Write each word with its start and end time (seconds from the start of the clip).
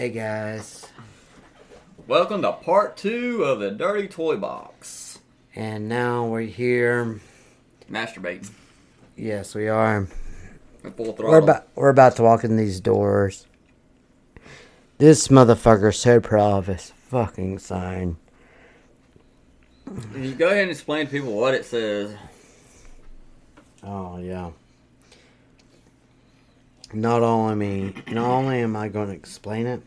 Hey 0.00 0.08
guys, 0.08 0.86
Welcome 2.06 2.40
to 2.40 2.52
part 2.52 2.96
two 2.96 3.44
of 3.44 3.60
the 3.60 3.70
Dirty 3.70 4.08
Toy 4.08 4.38
Box. 4.38 5.18
and 5.54 5.90
now 5.90 6.24
we're 6.24 6.40
here. 6.40 7.20
Masturbating 7.90 8.48
Yes, 9.14 9.54
we 9.54 9.68
are. 9.68 10.08
at 10.84 10.96
full 10.96 11.14
We're 11.18 11.40
about 11.40 11.68
we're 11.74 11.90
about 11.90 12.16
to 12.16 12.22
walk 12.22 12.44
in 12.44 12.56
these 12.56 12.80
doors. 12.80 13.46
This 14.96 15.28
motherfucker's 15.28 15.98
so 15.98 16.18
proud 16.18 16.56
of 16.60 16.66
his 16.68 16.92
fucking 17.10 17.58
sign. 17.58 18.16
You 20.16 20.32
go 20.34 20.46
ahead 20.46 20.62
and 20.62 20.70
explain 20.70 21.04
to 21.08 21.12
people 21.12 21.34
what 21.34 21.52
it 21.52 21.66
says? 21.66 22.14
Oh 23.82 24.16
yeah. 24.16 24.52
Not 26.92 27.22
only 27.22 27.54
me, 27.54 27.94
not 28.08 28.28
only 28.28 28.60
am 28.60 28.74
I 28.76 28.88
going 28.88 29.08
to 29.08 29.14
explain 29.14 29.66
it, 29.66 29.82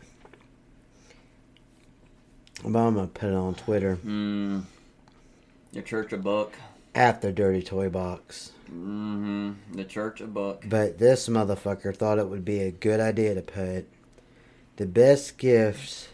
but 2.62 2.78
I'm 2.78 2.94
gonna 2.94 3.08
put 3.08 3.28
it 3.28 3.34
on 3.34 3.54
Twitter 3.54 3.96
Hmm. 3.96 4.60
The 5.72 5.82
Church 5.82 6.12
of 6.12 6.22
Buck. 6.22 6.52
at 6.94 7.20
the 7.20 7.30
Dirty 7.32 7.62
Toy 7.62 7.90
Box. 7.90 8.52
Mm-hmm. 8.70 9.52
The 9.74 9.84
Church 9.84 10.20
of 10.22 10.32
Buck. 10.32 10.62
But 10.66 10.98
this 10.98 11.28
motherfucker 11.28 11.94
thought 11.94 12.18
it 12.18 12.28
would 12.28 12.44
be 12.44 12.60
a 12.60 12.70
good 12.70 13.00
idea 13.00 13.34
to 13.34 13.42
put 13.42 13.86
the 14.76 14.86
best 14.86 15.36
gifts 15.36 16.08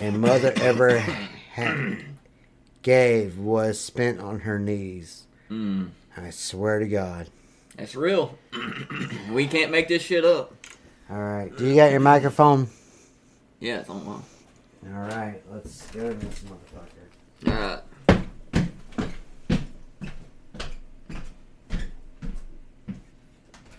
a 0.00 0.10
mother 0.10 0.52
ever 0.60 0.98
had, 0.98 2.04
gave 2.82 3.38
was 3.38 3.80
spent 3.80 4.20
on 4.20 4.40
her 4.40 4.58
knees. 4.58 5.26
Mm. 5.50 5.90
I 6.16 6.28
swear 6.30 6.78
to 6.80 6.86
God. 6.88 7.28
It's 7.76 7.96
real. 7.96 8.38
we 9.32 9.46
can't 9.46 9.70
make 9.70 9.88
this 9.88 10.02
shit 10.02 10.24
up. 10.24 10.54
All 11.10 11.18
right, 11.18 11.54
do 11.56 11.66
you 11.66 11.74
got 11.74 11.90
your 11.90 12.00
microphone? 12.00 12.68
Yeah, 13.60 13.80
it's 13.80 13.90
on 13.90 14.06
one. 14.06 14.22
All 14.94 15.08
right, 15.08 15.42
let's 15.50 15.86
go 15.90 16.08
to 16.08 16.14
this 16.14 16.44
motherfucker. 16.44 17.48
Alright. 17.48 17.80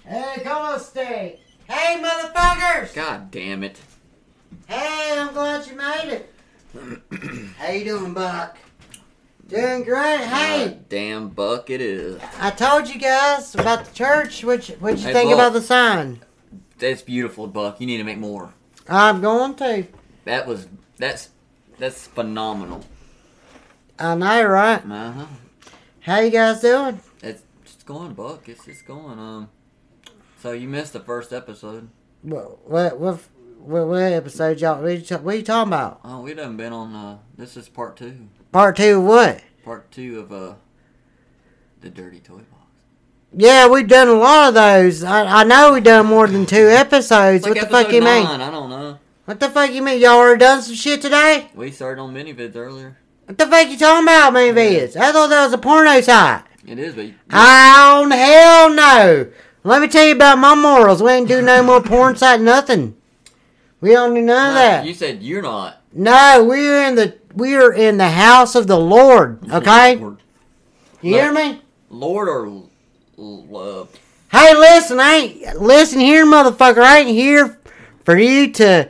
Hey, 0.03 0.41
Colo 0.43 0.77
State! 0.77 1.39
Hey, 1.67 2.01
motherfuckers! 2.01 2.93
God 2.93 3.31
damn 3.31 3.63
it. 3.63 3.79
Hey, 4.67 5.15
I'm 5.17 5.33
glad 5.33 5.65
you 5.67 5.75
made 5.75 6.09
it. 6.09 6.33
How 7.57 7.71
you 7.71 7.85
doing, 7.85 8.13
Buck? 8.13 8.57
Doing 9.47 9.83
great. 9.83 10.21
Hey, 10.21 10.65
God 10.69 10.89
damn 10.89 11.29
buck 11.29 11.69
it 11.69 11.79
is. 11.79 12.19
I 12.39 12.49
told 12.49 12.87
you 12.87 12.99
guys 12.99 13.53
about 13.53 13.85
the 13.85 13.93
church. 13.93 14.43
What 14.43 14.67
you, 14.67 14.75
what 14.75 14.97
you 14.97 15.03
Hey, 15.05 15.13
think 15.13 15.29
Buck. 15.29 15.35
about 15.39 15.53
the 15.53 15.61
sign? 15.61 16.21
That's 16.79 17.03
beautiful, 17.03 17.47
Buck. 17.47 17.79
You 17.79 17.85
need 17.85 17.97
to 17.97 18.03
make 18.03 18.17
more. 18.17 18.53
I'm 18.89 19.21
going 19.21 19.55
to. 19.55 19.85
That 20.25 20.47
was 20.47 20.67
that's 20.97 21.29
that's 21.77 22.07
phenomenal. 22.07 22.83
I 23.99 24.15
know, 24.15 24.43
right? 24.45 24.83
Uh-huh. 24.83 25.25
How 26.01 26.19
you 26.19 26.31
guys 26.31 26.61
doing? 26.61 26.99
It's 27.21 27.43
it's 27.63 27.83
going, 27.83 28.13
Buck. 28.13 28.49
It's 28.49 28.67
it's 28.67 28.81
going. 28.81 29.19
Um. 29.19 29.49
So 30.41 30.51
you 30.53 30.67
missed 30.67 30.93
the 30.93 30.99
first 30.99 31.31
episode. 31.31 31.89
What 32.23 32.67
what 32.67 32.99
what, 32.99 33.19
what, 33.59 33.87
what 33.87 34.01
episode 34.11 34.59
y'all? 34.59 34.81
What 34.81 35.09
you, 35.09 35.17
what 35.17 35.37
you 35.37 35.43
talking 35.43 35.69
about? 35.71 35.99
Oh, 36.03 36.21
we 36.21 36.33
done 36.33 36.57
been 36.57 36.73
on. 36.73 36.93
Uh, 36.95 37.17
this 37.37 37.55
is 37.55 37.69
part 37.69 37.95
two. 37.95 38.27
Part 38.55 38.77
two? 38.77 38.99
of 38.99 39.03
What? 39.03 39.41
Part 39.65 39.91
two 39.91 40.17
of 40.21 40.31
uh, 40.31 40.53
the 41.81 41.89
Dirty 41.89 42.21
Toy 42.21 42.37
Box. 42.37 42.63
Yeah, 43.35 43.67
we've 43.67 43.85
done 43.85 44.07
a 44.07 44.13
lot 44.13 44.47
of 44.47 44.53
those. 44.53 45.03
I, 45.03 45.41
I 45.41 45.43
know 45.43 45.73
we've 45.73 45.83
done 45.83 46.05
more 46.05 46.25
than 46.25 46.45
two 46.45 46.69
episodes. 46.69 47.43
Like 47.43 47.55
what 47.55 47.61
the 47.61 47.67
fuck 47.69 47.91
you 47.91 47.99
mean? 47.99 48.25
I 48.25 48.49
don't 48.49 48.69
know. 48.69 48.97
What 49.25 49.41
the 49.41 49.49
fuck 49.49 49.73
you 49.73 49.81
mean? 49.81 49.99
Y'all 49.99 50.11
already 50.13 50.39
done 50.39 50.61
some 50.61 50.73
shit 50.73 51.01
today? 51.01 51.49
We 51.53 51.69
started 51.69 51.99
on 51.99 52.13
ManyVids 52.13 52.55
earlier. 52.55 52.97
What 53.25 53.37
the 53.37 53.45
fuck 53.45 53.67
you 53.67 53.77
talking 53.77 54.05
about, 54.05 54.31
man? 54.31 54.55
Vids? 54.55 54.95
I 54.95 55.11
thought 55.11 55.27
that 55.31 55.43
was 55.43 55.51
a 55.51 55.57
porno 55.57 55.99
site. 55.99 56.45
It 56.65 56.79
is, 56.79 56.95
but 56.95 57.07
Oh 57.33 58.09
hell 58.09 58.73
no! 58.73 59.31
Let 59.65 59.81
me 59.81 59.89
tell 59.89 60.05
you 60.05 60.15
about 60.15 60.37
my 60.37 60.55
morals. 60.55 61.03
We 61.03 61.11
ain't 61.11 61.27
do 61.27 61.41
no 61.41 61.61
more 61.61 61.81
porn 61.83 62.15
site, 62.15 62.39
nothing. 62.39 62.95
We 63.81 63.89
don't 63.91 64.13
do 64.13 64.21
none 64.21 64.47
of 64.51 64.53
No, 64.53 64.59
that. 64.61 64.85
you 64.85 64.93
said 64.93 65.21
you're 65.21 65.41
not. 65.41 65.81
No, 65.91 66.45
we're 66.47 66.87
in 66.87 66.95
the 66.95 67.17
we're 67.35 67.71
in 67.73 67.97
the 67.97 68.09
house 68.09 68.55
of 68.55 68.67
the 68.67 68.79
Lord. 68.79 69.39
Okay, 69.51 69.95
Lord, 69.97 70.17
you 71.01 71.13
hear 71.15 71.31
me? 71.33 71.61
Lord 71.89 72.27
or 72.27 72.45
l- 72.47 72.69
l- 73.17 73.57
uh, 73.91 73.97
Hey, 74.37 74.53
listen, 74.55 74.99
I 74.99 75.13
ain't 75.15 75.61
listen 75.61 75.99
here, 75.99 76.25
motherfucker. 76.25 76.81
I 76.83 76.99
ain't 76.99 77.09
here 77.09 77.57
for 78.03 78.17
you 78.17 78.51
to 78.53 78.89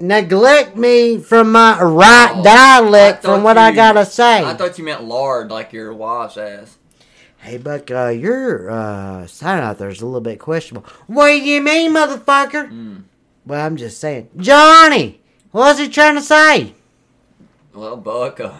neglect 0.00 0.76
me 0.76 1.18
from 1.18 1.52
my 1.52 1.80
right 1.82 2.32
Oh, 2.34 2.42
dialect 2.44 3.24
from 3.24 3.42
what 3.42 3.58
I 3.58 3.72
gotta 3.72 4.04
say. 4.04 4.44
I 4.44 4.54
thought 4.54 4.78
you 4.78 4.84
meant 4.84 5.04
lard, 5.04 5.50
like 5.50 5.72
your 5.72 5.92
wife's 5.92 6.36
ass. 6.36 6.76
Hey, 7.38 7.56
Buck, 7.56 7.90
uh, 7.90 8.08
your 8.08 8.68
uh, 8.70 9.26
sign 9.26 9.62
out 9.62 9.78
there 9.78 9.88
is 9.88 10.00
a 10.02 10.06
little 10.06 10.20
bit 10.20 10.38
questionable. 10.40 10.88
What 11.06 11.28
do 11.28 11.40
you 11.40 11.60
mean, 11.62 11.92
motherfucker? 11.94 12.68
Mm. 12.70 13.04
Well, 13.46 13.64
I'm 13.64 13.76
just 13.76 14.00
saying. 14.00 14.28
Johnny, 14.36 15.20
what's 15.52 15.78
he 15.78 15.88
trying 15.88 16.16
to 16.16 16.20
say? 16.20 16.74
Well, 17.74 17.96
Buck, 17.96 18.40
uh, 18.40 18.52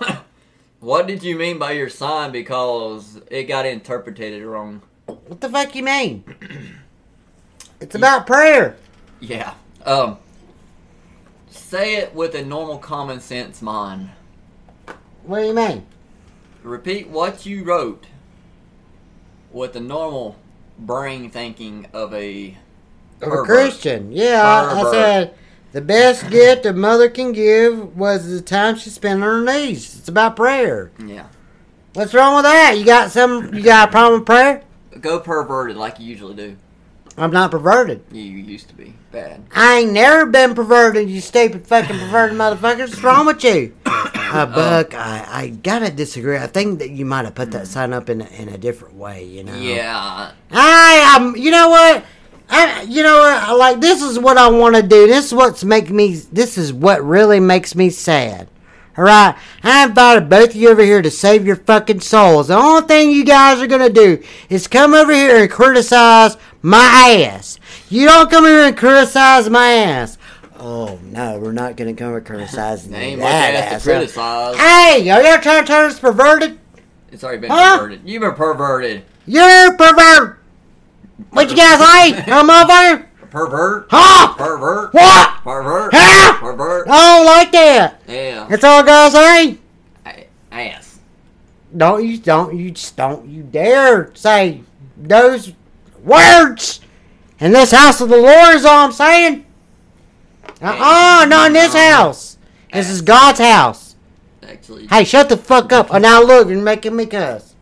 what 0.80 1.06
did 1.06 1.22
you 1.22 1.36
mean 1.36 1.58
by 1.58 1.72
your 1.72 1.88
sign? 1.88 2.32
Because 2.32 3.20
it 3.30 3.44
got 3.44 3.66
interpreted 3.66 4.42
wrong. 4.42 4.82
What 5.06 5.40
the 5.40 5.48
fuck 5.48 5.74
you 5.74 5.82
mean? 5.82 6.24
It's 7.80 7.94
about 7.94 8.26
prayer. 8.26 8.76
Yeah. 9.20 9.54
Um. 9.84 10.16
Say 11.50 11.96
it 11.96 12.14
with 12.14 12.34
a 12.34 12.42
normal 12.44 12.78
common 12.78 13.20
sense 13.20 13.60
mind. 13.60 14.10
What 15.24 15.40
do 15.40 15.46
you 15.46 15.54
mean? 15.54 15.84
Repeat 16.62 17.08
what 17.08 17.44
you 17.44 17.64
wrote 17.64 18.06
with 19.52 19.74
the 19.74 19.80
normal 19.80 20.36
brain 20.78 21.30
thinking 21.30 21.86
of 21.92 22.14
a 22.14 22.56
Of 23.20 23.32
a. 23.32 23.42
Christian. 23.42 24.12
Yeah, 24.12 24.42
I, 24.42 24.80
I 24.80 24.90
said 24.90 25.34
the 25.74 25.80
best 25.80 26.30
gift 26.30 26.64
a 26.66 26.72
mother 26.72 27.10
can 27.10 27.32
give 27.32 27.96
was 27.96 28.30
the 28.30 28.40
time 28.40 28.76
she 28.76 28.90
spent 28.90 29.24
on 29.24 29.28
her 29.28 29.44
knees. 29.44 29.98
It's 29.98 30.08
about 30.08 30.36
prayer. 30.36 30.92
Yeah. 31.04 31.26
What's 31.94 32.14
wrong 32.14 32.36
with 32.36 32.44
that? 32.44 32.78
You 32.78 32.84
got 32.84 33.10
some? 33.10 33.52
You 33.52 33.62
got 33.62 33.88
a 33.88 33.90
problem 33.92 34.20
with 34.20 34.26
prayer? 34.26 34.62
Go 35.00 35.18
perverted 35.18 35.76
like 35.76 35.98
you 35.98 36.06
usually 36.06 36.36
do. 36.36 36.56
I'm 37.16 37.32
not 37.32 37.50
perverted. 37.50 38.04
You 38.12 38.22
used 38.22 38.68
to 38.68 38.74
be 38.74 38.94
bad. 39.10 39.42
I 39.52 39.80
ain't 39.80 39.92
never 39.92 40.26
been 40.26 40.54
perverted, 40.54 41.10
you 41.10 41.20
stupid 41.20 41.66
fucking 41.66 41.98
perverted 41.98 42.36
motherfuckers. 42.38 42.90
What's 42.90 43.02
wrong 43.02 43.26
with 43.26 43.42
you? 43.44 43.74
Uh, 44.34 44.46
Buck, 44.46 44.94
I, 44.94 45.24
I 45.30 45.48
gotta 45.48 45.92
disagree. 45.92 46.36
I 46.36 46.48
think 46.48 46.80
that 46.80 46.90
you 46.90 47.04
might 47.04 47.24
have 47.24 47.36
put 47.36 47.52
that 47.52 47.68
sign 47.68 47.92
up 47.92 48.10
in 48.10 48.20
a, 48.20 48.26
in 48.30 48.48
a 48.48 48.58
different 48.58 48.96
way, 48.96 49.24
you 49.24 49.44
know? 49.44 49.54
Yeah. 49.54 50.32
I, 50.50 51.16
um, 51.16 51.36
you 51.36 51.52
know 51.52 51.68
what? 51.68 52.04
I, 52.48 52.82
you 52.82 53.02
know? 53.02 53.20
I 53.22 53.52
Like, 53.52 53.80
this 53.80 54.02
is 54.02 54.18
what 54.18 54.36
I 54.38 54.48
want 54.48 54.76
to 54.76 54.82
do. 54.82 55.06
This 55.06 55.26
is 55.26 55.34
what's 55.34 55.64
make 55.64 55.90
me, 55.90 56.14
this 56.14 56.56
is 56.58 56.72
what 56.72 57.04
really 57.04 57.40
makes 57.40 57.74
me 57.74 57.90
sad. 57.90 58.48
Alright? 58.96 59.34
I 59.62 59.84
invited 59.86 60.28
both 60.30 60.50
of 60.50 60.56
you 60.56 60.68
over 60.68 60.82
here 60.82 61.02
to 61.02 61.10
save 61.10 61.46
your 61.46 61.56
fucking 61.56 62.00
souls. 62.00 62.48
The 62.48 62.56
only 62.56 62.86
thing 62.86 63.10
you 63.10 63.24
guys 63.24 63.60
are 63.60 63.66
gonna 63.66 63.90
do 63.90 64.22
is 64.48 64.68
come 64.68 64.94
over 64.94 65.12
here 65.12 65.36
and 65.42 65.50
criticize 65.50 66.36
my 66.62 67.24
ass. 67.26 67.58
You 67.88 68.06
don't 68.06 68.30
come 68.30 68.44
here 68.44 68.62
and 68.62 68.76
criticize 68.76 69.50
my 69.50 69.72
ass. 69.72 70.16
Oh, 70.60 70.98
no, 71.10 71.40
we're 71.40 71.50
not 71.52 71.76
gonna 71.76 71.94
come 71.94 72.14
and 72.14 72.24
criticize 72.24 72.86
that 72.88 73.20
ass 73.20 73.82
to 73.82 73.90
criticize. 73.90 74.56
Hey, 74.56 75.10
are 75.10 75.20
y'all 75.22 75.40
trying 75.40 75.64
to 75.64 75.66
turn 75.66 75.90
us 75.90 75.98
perverted? 75.98 76.60
It's 77.10 77.24
already 77.24 77.40
been 77.40 77.50
Huh? 77.50 77.78
perverted. 77.78 78.02
You've 78.04 78.20
been 78.22 78.34
perverted. 78.34 79.04
You're 79.26 79.76
pervert! 79.76 80.38
What 81.30 81.50
you 81.50 81.56
guys 81.56 81.78
say? 81.78 82.22
Huh, 82.30 82.42
motherfucker? 82.44 83.06
Pervert. 83.30 83.86
Huh? 83.90 84.34
Pervert. 84.36 84.94
What? 84.94 85.30
Pervert. 85.42 85.90
Huh? 85.92 86.38
Pervert. 86.40 86.86
I 86.88 87.16
don't 87.16 87.26
like 87.26 87.52
that. 87.52 88.00
Yeah. 88.06 88.46
That's 88.48 88.62
all 88.62 88.82
I 88.82 88.86
gotta 88.86 89.10
say. 89.12 89.58
A- 90.06 90.26
Ass. 90.52 90.98
Don't 91.76 92.04
you 92.06 92.18
don't 92.18 92.56
you 92.56 92.70
just 92.70 92.96
don't 92.96 93.28
you 93.28 93.42
dare 93.42 94.14
say 94.14 94.62
those 94.96 95.52
words 96.04 96.80
in 97.40 97.50
this 97.50 97.72
house 97.72 98.00
of 98.00 98.08
the 98.08 98.16
Lord 98.16 98.54
is 98.54 98.64
all 98.64 98.84
I'm 98.86 98.92
saying. 98.92 99.44
Uh-uh, 100.62 101.26
not 101.28 101.48
in 101.48 101.52
this 101.54 101.74
house. 101.74 102.38
This 102.72 102.88
is 102.88 103.02
God's 103.02 103.40
house. 103.40 103.96
Actually, 104.42 104.86
Hey, 104.86 105.02
shut 105.04 105.28
the 105.28 105.36
fuck 105.36 105.72
up. 105.72 105.88
Oh, 105.92 105.98
now 105.98 106.22
look, 106.22 106.48
you're 106.48 106.62
making 106.62 106.94
me 106.94 107.06
cuss. 107.06 107.53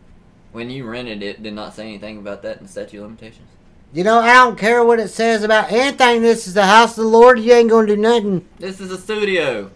When 0.53 0.69
you 0.69 0.85
rented 0.85 1.21
it, 1.21 1.43
did 1.43 1.53
not 1.53 1.73
say 1.73 1.83
anything 1.83 2.19
about 2.19 2.41
that 2.43 2.57
in 2.57 2.63
the 2.63 2.69
statute 2.69 2.99
of 2.99 3.03
limitations. 3.03 3.49
You 3.91 4.03
know, 4.03 4.19
I 4.19 4.33
don't 4.33 4.57
care 4.57 4.83
what 4.83 4.99
it 4.99 5.09
says 5.09 5.43
about 5.43 5.71
anything. 5.71 6.21
This 6.21 6.47
is 6.47 6.53
the 6.53 6.65
house 6.65 6.97
of 6.97 7.03
the 7.03 7.09
Lord. 7.09 7.39
You 7.39 7.53
ain't 7.53 7.69
gonna 7.69 7.87
do 7.87 7.97
nothing. 7.97 8.47
This 8.57 8.79
is 8.79 8.91
a 8.91 8.97
studio. 8.97 9.69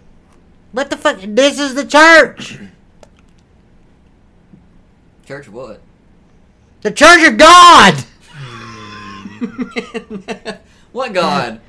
What 0.72 0.90
the 0.90 0.98
fuck? 0.98 1.20
This 1.22 1.60
is 1.60 1.76
the 1.76 1.86
church. 1.86 2.60
Church 5.26 5.50
what? 5.50 5.82
The 6.82 6.92
church 6.92 7.28
of 7.28 7.38
God. 7.38 7.96
what 10.94 11.12
God? 11.14 11.60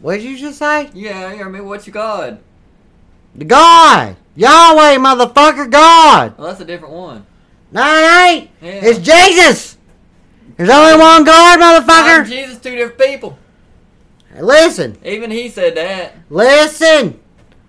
What 0.00 0.16
did 0.16 0.24
you 0.24 0.36
just 0.36 0.58
say? 0.58 0.90
Yeah, 0.92 1.32
yeah. 1.32 1.44
I 1.44 1.48
mean, 1.48 1.64
what's 1.66 1.86
your 1.86 1.94
God? 1.94 2.40
The 3.34 3.44
God, 3.44 4.16
Yahweh, 4.34 4.96
motherfucker, 4.96 5.70
God. 5.70 6.36
Well, 6.36 6.48
that's 6.48 6.60
a 6.60 6.64
different 6.64 6.94
one. 6.94 7.26
No, 7.72 7.82
it 7.82 8.28
ain't. 8.28 8.50
Yeah. 8.60 8.70
It's 8.90 8.98
Jesus. 8.98 9.76
There's 10.56 10.70
only 10.70 10.98
one 10.98 11.24
God, 11.24 11.58
motherfucker. 11.58 12.26
Jesus, 12.28 12.58
two 12.58 12.74
different 12.76 12.98
people. 12.98 13.38
Listen, 14.38 14.96
Even 15.04 15.30
he 15.30 15.48
said 15.48 15.76
that. 15.76 16.14
listen. 16.28 17.18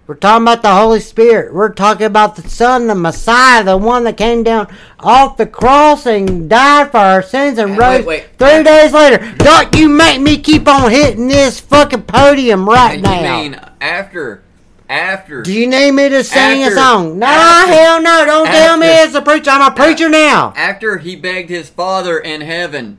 We're 0.07 0.15
talking 0.15 0.44
about 0.44 0.62
the 0.62 0.74
Holy 0.75 1.00
Spirit. 1.00 1.53
We're 1.53 1.71
talking 1.71 2.06
about 2.06 2.36
the 2.36 2.42
Son, 2.50 2.88
the 2.88 2.95
Messiah, 2.95 3.63
the 3.63 3.77
one 3.77 4.03
that 4.03 4.18
came 4.18 4.44
down 4.44 4.68
off 5.00 5.38
the 5.38 5.45
cross 5.45 6.06
and 6.06 6.50
died 6.50 6.92
for 6.92 6.98
our 6.98 7.21
sins 7.24 7.57
and 7.57 7.77
Wait, 7.77 7.98
rose 7.98 8.06
wait. 8.06 8.25
three 8.38 8.62
days 8.62 8.92
later. 8.92 9.19
Don't 9.38 9.74
you 9.75 9.88
make 9.88 10.19
me 10.19 10.38
keep 10.38 10.68
on 10.68 10.92
hitting 10.92 11.27
this 11.30 11.62
fucking 11.62 12.03
podium 12.03 12.68
right 12.68 12.95
And 12.95 13.03
now. 13.03 13.42
You 13.42 13.51
mean 13.51 13.59
after, 13.80 14.44
after? 14.91 15.41
Do 15.41 15.53
you 15.53 15.67
need 15.67 15.91
me 15.91 16.09
to 16.09 16.23
sing 16.23 16.63
After- 16.63 16.73
a 16.73 16.77
song? 16.77 17.19
No, 17.19 17.25
after- 17.25 17.71
hell 17.73 18.01
no. 18.01 18.25
Don't 18.25 18.45
tell 18.47 18.77
me 18.77 18.88
it's 18.88 19.15
a 19.15 19.21
preacher. 19.21 19.49
I'm 19.49 19.71
a 19.71 19.75
preacher 19.75 20.09
now. 20.09 20.53
after 20.55 20.97
he 20.97 21.15
begged 21.15 21.49
his 21.49 21.69
father 21.69 22.19
in 22.19 22.41
heaven. 22.41 22.97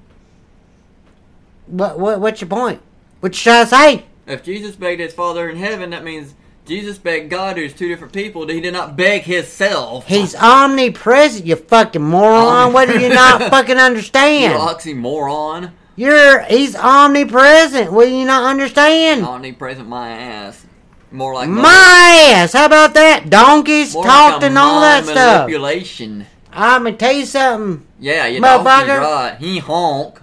What, 1.66 1.98
what, 1.98 2.20
what's 2.20 2.40
your 2.40 2.48
point? 2.48 2.80
What 3.20 3.34
you 3.34 3.42
trying 3.42 3.64
to 3.64 3.70
say? 3.70 4.04
If 4.26 4.42
Jesus 4.42 4.74
begged 4.76 5.00
his 5.00 5.14
father 5.14 5.48
in 5.48 5.56
heaven, 5.56 5.90
that 5.90 6.04
means 6.04 6.34
Jesus 6.66 6.96
begged 6.98 7.30
God, 7.30 7.56
who's 7.56 7.72
two 7.74 7.88
different 7.88 8.12
people. 8.12 8.46
He 8.46 8.60
did 8.60 8.72
not 8.72 8.96
beg 8.96 9.22
himself. 9.22 10.06
He's 10.06 10.34
omnipresent, 10.34 11.44
you 11.44 11.56
fucking 11.56 12.02
moron. 12.02 12.72
What 12.72 12.88
do 12.88 13.00
you 13.00 13.08
not 13.08 13.42
fucking 13.50 13.78
understand? 13.78 14.52
you 14.52 14.58
oxymoron. 14.58 15.72
You're 15.96 16.42
he's 16.44 16.74
omnipresent. 16.74 17.92
What 17.92 18.06
do 18.06 18.14
you 18.14 18.24
not 18.24 18.44
understand? 18.44 19.24
Omnipresent 19.24 19.88
my 19.88 20.10
ass. 20.10 20.64
More 21.12 21.34
like 21.34 21.48
My 21.48 22.32
ass. 22.34 22.52
How 22.54 22.66
about 22.66 22.94
that? 22.94 23.28
Donkeys 23.30 23.94
more 23.94 24.04
talked 24.04 24.42
like 24.42 24.44
and 24.44 24.58
all 24.58 24.80
that 24.80 25.04
stuff. 25.04 25.46
Manipulation. 25.46 26.26
I'm 26.52 26.84
gonna 26.84 26.96
tell 26.96 27.12
you 27.12 27.26
something. 27.26 27.86
Yeah, 27.98 28.26
you 28.26 28.40
know, 28.40 28.58
Motherfucker. 28.58 29.00
right. 29.00 29.36
He 29.38 29.58
honk. 29.58 30.20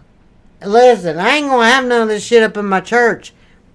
Listen, 0.63 1.17
I 1.17 1.35
ain't 1.37 1.47
gonna 1.47 1.69
have 1.69 1.85
none 1.85 2.01
of 2.03 2.07
this 2.07 2.23
shit 2.23 2.43
up 2.43 2.57
in 2.57 2.65
my 2.65 2.81
church. 2.81 3.33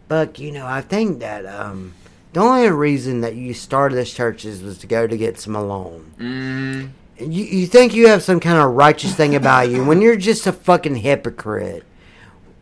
But 0.08 0.38
you 0.38 0.52
know, 0.52 0.66
I 0.66 0.80
think 0.80 1.20
that 1.20 1.46
um 1.46 1.94
the 2.32 2.40
only 2.40 2.68
reason 2.70 3.20
that 3.22 3.34
you 3.36 3.54
started 3.54 3.94
this 3.96 4.12
church 4.12 4.44
is 4.44 4.62
was 4.62 4.78
to 4.78 4.86
go 4.86 5.06
to 5.06 5.16
get 5.16 5.38
some 5.38 5.54
alone. 5.56 6.12
Mm, 6.18 6.90
You, 7.32 7.44
you 7.44 7.66
think 7.66 7.94
you 7.94 8.08
have 8.08 8.22
some 8.22 8.40
kind 8.40 8.58
of 8.58 8.72
righteous 8.74 9.14
thing 9.14 9.34
about 9.36 9.70
you 9.70 9.84
when 9.84 10.02
you're 10.02 10.16
just 10.16 10.46
a 10.46 10.52
fucking 10.52 10.96
hypocrite 10.96 11.84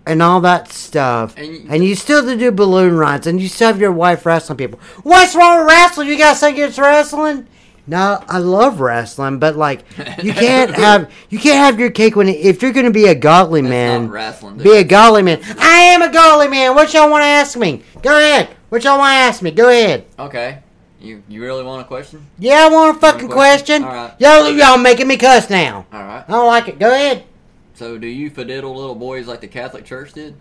and 0.06 0.22
all 0.22 0.40
that 0.40 0.72
stuff. 0.72 1.34
And 1.36 1.46
you- 1.46 1.66
And 1.68 1.84
you 1.84 1.94
still 1.94 2.36
do 2.36 2.50
balloon 2.50 2.96
rides 2.96 3.26
and 3.26 3.40
you 3.40 3.48
still 3.48 3.68
have 3.68 3.80
your 3.80 3.92
wife 3.92 4.24
wrestling 4.26 4.58
people. 4.58 4.78
What's 5.02 5.34
wrong 5.34 5.58
with 5.58 5.68
wrestling? 5.68 6.08
You 6.08 6.16
guys 6.18 6.40
think 6.40 6.58
it's 6.58 6.78
wrestling? 6.78 7.46
No, 7.84 8.22
I 8.28 8.38
love 8.38 8.78
wrestling, 8.80 9.38
but 9.40 9.56
like 9.56 9.84
you 10.22 10.32
can't 10.32 10.70
have 10.74 11.10
you 11.30 11.38
can't 11.40 11.56
have 11.58 11.80
your 11.80 11.90
cake 11.90 12.14
when 12.14 12.28
if 12.28 12.62
you're 12.62 12.70
going 12.72 12.86
to 12.86 12.92
be 12.92 13.06
a 13.06 13.14
godly 13.14 13.60
that's 13.60 13.70
man. 13.70 14.08
wrestling. 14.08 14.58
Be 14.58 14.76
a 14.76 14.84
godly 14.84 15.22
man. 15.22 15.40
I 15.58 15.78
am 15.92 16.00
a 16.02 16.12
godly 16.12 16.46
man. 16.46 16.76
What 16.76 16.94
y'all 16.94 17.10
want 17.10 17.22
to 17.22 17.26
ask 17.26 17.58
me? 17.58 17.82
Go 18.00 18.16
ahead. 18.16 18.50
What 18.68 18.84
y'all 18.84 18.98
want 18.98 19.10
to 19.10 19.16
ask 19.16 19.42
me? 19.42 19.50
Go 19.50 19.68
ahead. 19.68 20.04
Okay. 20.16 20.58
You 21.00 21.24
you 21.28 21.42
really 21.42 21.64
want 21.64 21.82
a 21.82 21.84
question? 21.84 22.24
Yeah, 22.38 22.66
I 22.66 22.68
want 22.68 22.96
a 22.96 23.00
fucking 23.00 23.28
question? 23.28 23.82
question. 23.82 23.84
Alright. 23.84 24.12
Y'all, 24.20 24.48
y'all 24.52 24.78
making 24.78 25.08
me 25.08 25.16
cuss 25.16 25.50
now. 25.50 25.84
All 25.92 26.00
right. 26.04 26.24
I 26.28 26.30
don't 26.30 26.46
like 26.46 26.68
it. 26.68 26.78
Go 26.78 26.86
ahead. 26.92 27.24
So, 27.74 27.98
do 27.98 28.06
you 28.06 28.30
fadiddle 28.30 28.74
little 28.74 28.94
boys 28.94 29.26
like 29.26 29.40
the 29.40 29.48
Catholic 29.48 29.84
Church 29.84 30.12
did? 30.12 30.36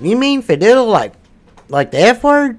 You 0.00 0.16
mean 0.16 0.40
fiddle 0.40 0.86
like, 0.86 1.12
like 1.68 1.90
the 1.90 1.98
F 1.98 2.24
word? 2.24 2.58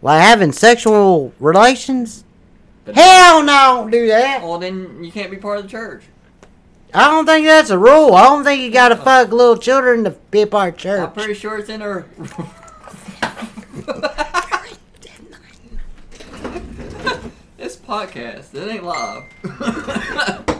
Like 0.00 0.22
having 0.22 0.52
sexual 0.52 1.34
relations? 1.38 2.24
Hell 2.86 3.42
no, 3.42 3.52
I 3.52 3.76
don't 3.76 3.90
do 3.90 4.06
that. 4.08 4.42
Well, 4.42 4.58
then 4.58 5.04
you 5.04 5.12
can't 5.12 5.30
be 5.30 5.36
part 5.36 5.58
of 5.58 5.64
the 5.64 5.68
church. 5.68 6.04
I 6.94 7.08
don't 7.08 7.26
think 7.26 7.46
that's 7.46 7.70
a 7.70 7.78
rule. 7.78 8.14
I 8.14 8.24
don't 8.24 8.44
think 8.44 8.62
you 8.62 8.70
gotta 8.70 8.98
oh. 8.98 9.04
fuck 9.04 9.30
little 9.30 9.56
children 9.56 10.04
to 10.04 10.10
be 10.30 10.46
part 10.46 10.74
of 10.74 10.80
church. 10.80 11.00
I'm 11.00 11.12
pretty 11.12 11.34
sure 11.34 11.58
it's 11.58 11.68
in 11.68 11.80
her. 11.80 12.06
this 17.56 17.76
podcast, 17.92 18.54
it 18.54 18.70
ain't 18.70 18.84
live. 18.84 19.24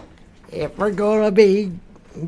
If 0.54 0.76
we're 0.76 0.90
gonna 0.90 1.30
be 1.30 1.72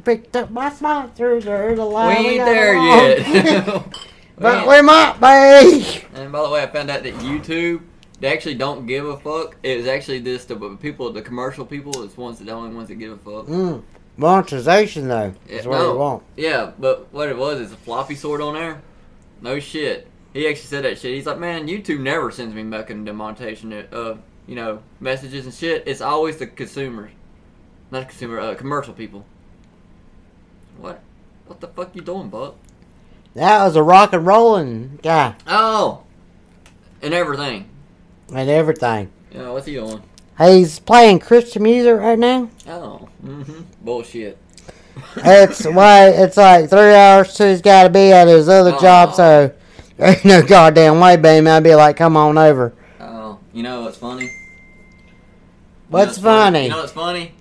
picked 0.03 0.35
up 0.35 0.55
by 0.55 0.71
sponsors 0.71 1.47
or 1.47 1.75
the 1.77 1.85
we 1.87 1.93
line, 1.93 2.17
ain't 2.17 2.45
there 2.47 2.75
yet. 2.75 3.85
but 4.39 4.61
ain't- 4.61 4.67
we 4.69 4.81
might 4.81 5.19
be. 5.21 6.01
And 6.15 6.33
by 6.33 6.43
the 6.43 6.49
way, 6.49 6.63
I 6.63 6.67
found 6.69 6.91
out 6.91 7.03
that 7.03 7.13
YouTube 7.17 7.83
they 8.21 8.33
actually 8.33 8.55
don't 8.55 8.87
give 8.87 9.05
a 9.05 9.19
fuck. 9.19 9.57
It 9.63 9.77
was 9.77 9.87
actually 9.87 10.21
this 10.21 10.47
the 10.47 10.57
people, 10.81 11.13
the 11.13 11.21
commercial 11.21 11.67
people, 11.67 12.03
is 12.03 12.17
ones 12.17 12.39
the 12.39 12.51
only 12.51 12.75
ones 12.75 12.89
that 12.89 12.95
give 12.95 13.13
a 13.13 13.19
fuck. 13.19 13.47
Mm. 13.47 13.83
Monetization 14.17 15.07
though 15.09 15.35
is 15.47 15.67
Yeah, 15.67 15.71
what 15.71 15.79
no. 15.81 15.93
we 15.93 15.99
want. 15.99 16.23
Yeah, 16.39 16.73
but 16.79 17.13
what 17.13 17.29
it 17.29 17.37
was 17.37 17.61
is 17.61 17.73
a 17.73 17.77
floppy 17.77 18.15
sword 18.15 18.41
on 18.41 18.55
there. 18.55 18.81
No 19.43 19.61
shit. 19.61 20.09
He 20.33 20.49
actually 20.49 20.69
said 20.69 20.85
that 20.85 20.99
shit. 20.99 21.15
He's 21.15 21.27
like, 21.27 21.39
man, 21.39 21.69
YouTube 21.69 22.01
never 22.01 22.31
sends 22.31 22.55
me 22.55 22.69
fucking 22.71 23.05
demonetization, 23.05 23.71
uh, 23.93 24.17
you 24.47 24.55
know, 24.55 24.81
messages 25.01 25.45
and 25.47 25.55
shit. 25.55 25.85
It's 25.87 26.01
always 26.01 26.37
the 26.39 26.47
consumers, 26.47 27.11
not 27.91 28.09
consumer, 28.09 28.41
uh, 28.41 28.55
commercial 28.55 28.93
people. 28.95 29.25
What? 30.79 31.01
What 31.47 31.61
the 31.61 31.69
fuck 31.69 31.95
you 31.95 32.03
doing, 32.03 32.29
Buck? 32.29 32.57
That 33.35 33.65
was 33.65 33.77
a 33.77 33.83
rock 33.83 34.13
and 34.13 34.27
rolling 34.27 34.99
guy 35.03 35.35
Oh, 35.47 36.03
and 37.03 37.13
everything. 37.13 37.69
and 38.35 38.49
everything. 38.49 39.11
Yeah, 39.33 39.51
what's 39.51 39.67
he 39.67 39.75
doing? 39.75 40.03
He's 40.39 40.79
playing 40.79 41.19
Christian 41.21 41.63
music 41.65 41.97
right 41.99 42.19
now. 42.19 42.49
Oh, 42.69 43.09
mm-hmm. 43.25 43.63
Bullshit. 43.83 44.39
It's 45.17 45.65
why 45.67 46.09
it's 46.09 46.37
like 46.37 46.71
three 46.71 46.95
hours 46.95 47.35
till 47.37 47.49
he's 47.51 47.61
got 47.61 47.85
to 47.85 47.91
be 47.91 48.13
at 48.13 48.29
his 48.29 48.49
other 48.49 48.75
Oh. 48.75 48.81
job. 48.81 49.15
So 49.15 49.53
ain't 49.99 50.25
no 50.25 50.43
goddamn 50.43 51.01
way, 51.01 51.17
baby. 51.17 51.47
I'd 51.49 51.63
be 51.65 51.75
like, 51.75 51.97
come 51.97 52.17
on 52.17 52.39
over. 52.39 52.73
You 53.55 53.63
know 53.63 53.83
what's 53.83 53.97
funny? 53.97 54.25
You 54.25 54.31
know 54.31 54.35
What's 55.89 56.19
funny? 56.19 56.65
You 56.65 56.69
know 56.71 56.79
what's 56.81 56.93
funny? 56.93 57.33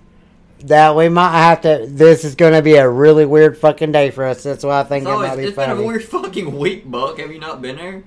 that 0.60 0.96
we 0.96 1.08
might 1.10 1.32
have 1.32 1.60
to. 1.62 1.84
This 1.86 2.24
is 2.24 2.34
going 2.36 2.54
to 2.54 2.62
be 2.62 2.76
a 2.76 2.88
really 2.88 3.26
weird 3.26 3.58
fucking 3.58 3.92
day 3.92 4.10
for 4.10 4.24
us. 4.24 4.42
That's 4.44 4.64
why 4.64 4.80
I 4.80 4.84
think 4.84 5.04
It's, 5.04 5.10
it 5.12 5.14
might 5.16 5.22
be 5.24 5.28
funny. 5.36 5.42
it's 5.48 5.56
been 5.56 5.70
a 5.70 5.74
funny. 5.74 5.86
weird 5.86 6.04
fucking 6.06 6.56
week, 6.58 6.90
Buck. 6.90 7.18
Have 7.18 7.30
you 7.32 7.38
not 7.38 7.60
been 7.60 7.76
there? 7.76 8.02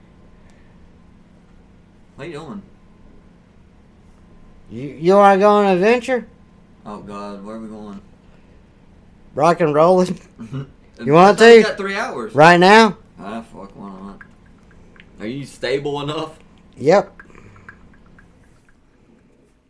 What 2.16 2.28
you 2.30 2.34
doing? 2.34 2.62
You, 4.72 4.84
you 4.90 5.14
want 5.16 5.36
to 5.38 5.40
go 5.40 5.50
on 5.52 5.66
an 5.68 5.74
adventure? 5.74 6.26
Oh 6.86 7.00
God, 7.02 7.44
where 7.46 7.58
are 7.58 7.60
we 7.60 7.68
going? 7.68 8.02
Rock 9.36 9.60
and 9.62 9.76
rolling 9.76 10.20
you 11.04 11.14
want 11.14 11.38
to? 11.40 11.62
got 11.62 11.78
three 11.78 11.96
hours. 11.96 12.34
right 12.34 12.60
now? 12.60 12.98
Ah, 13.20 13.42
fuck, 13.44 13.76
why 13.76 13.90
not? 13.90 14.20
Are 15.20 15.28
you 15.28 15.46
stable 15.46 16.02
enough? 16.02 16.40
Yep. 16.78 17.17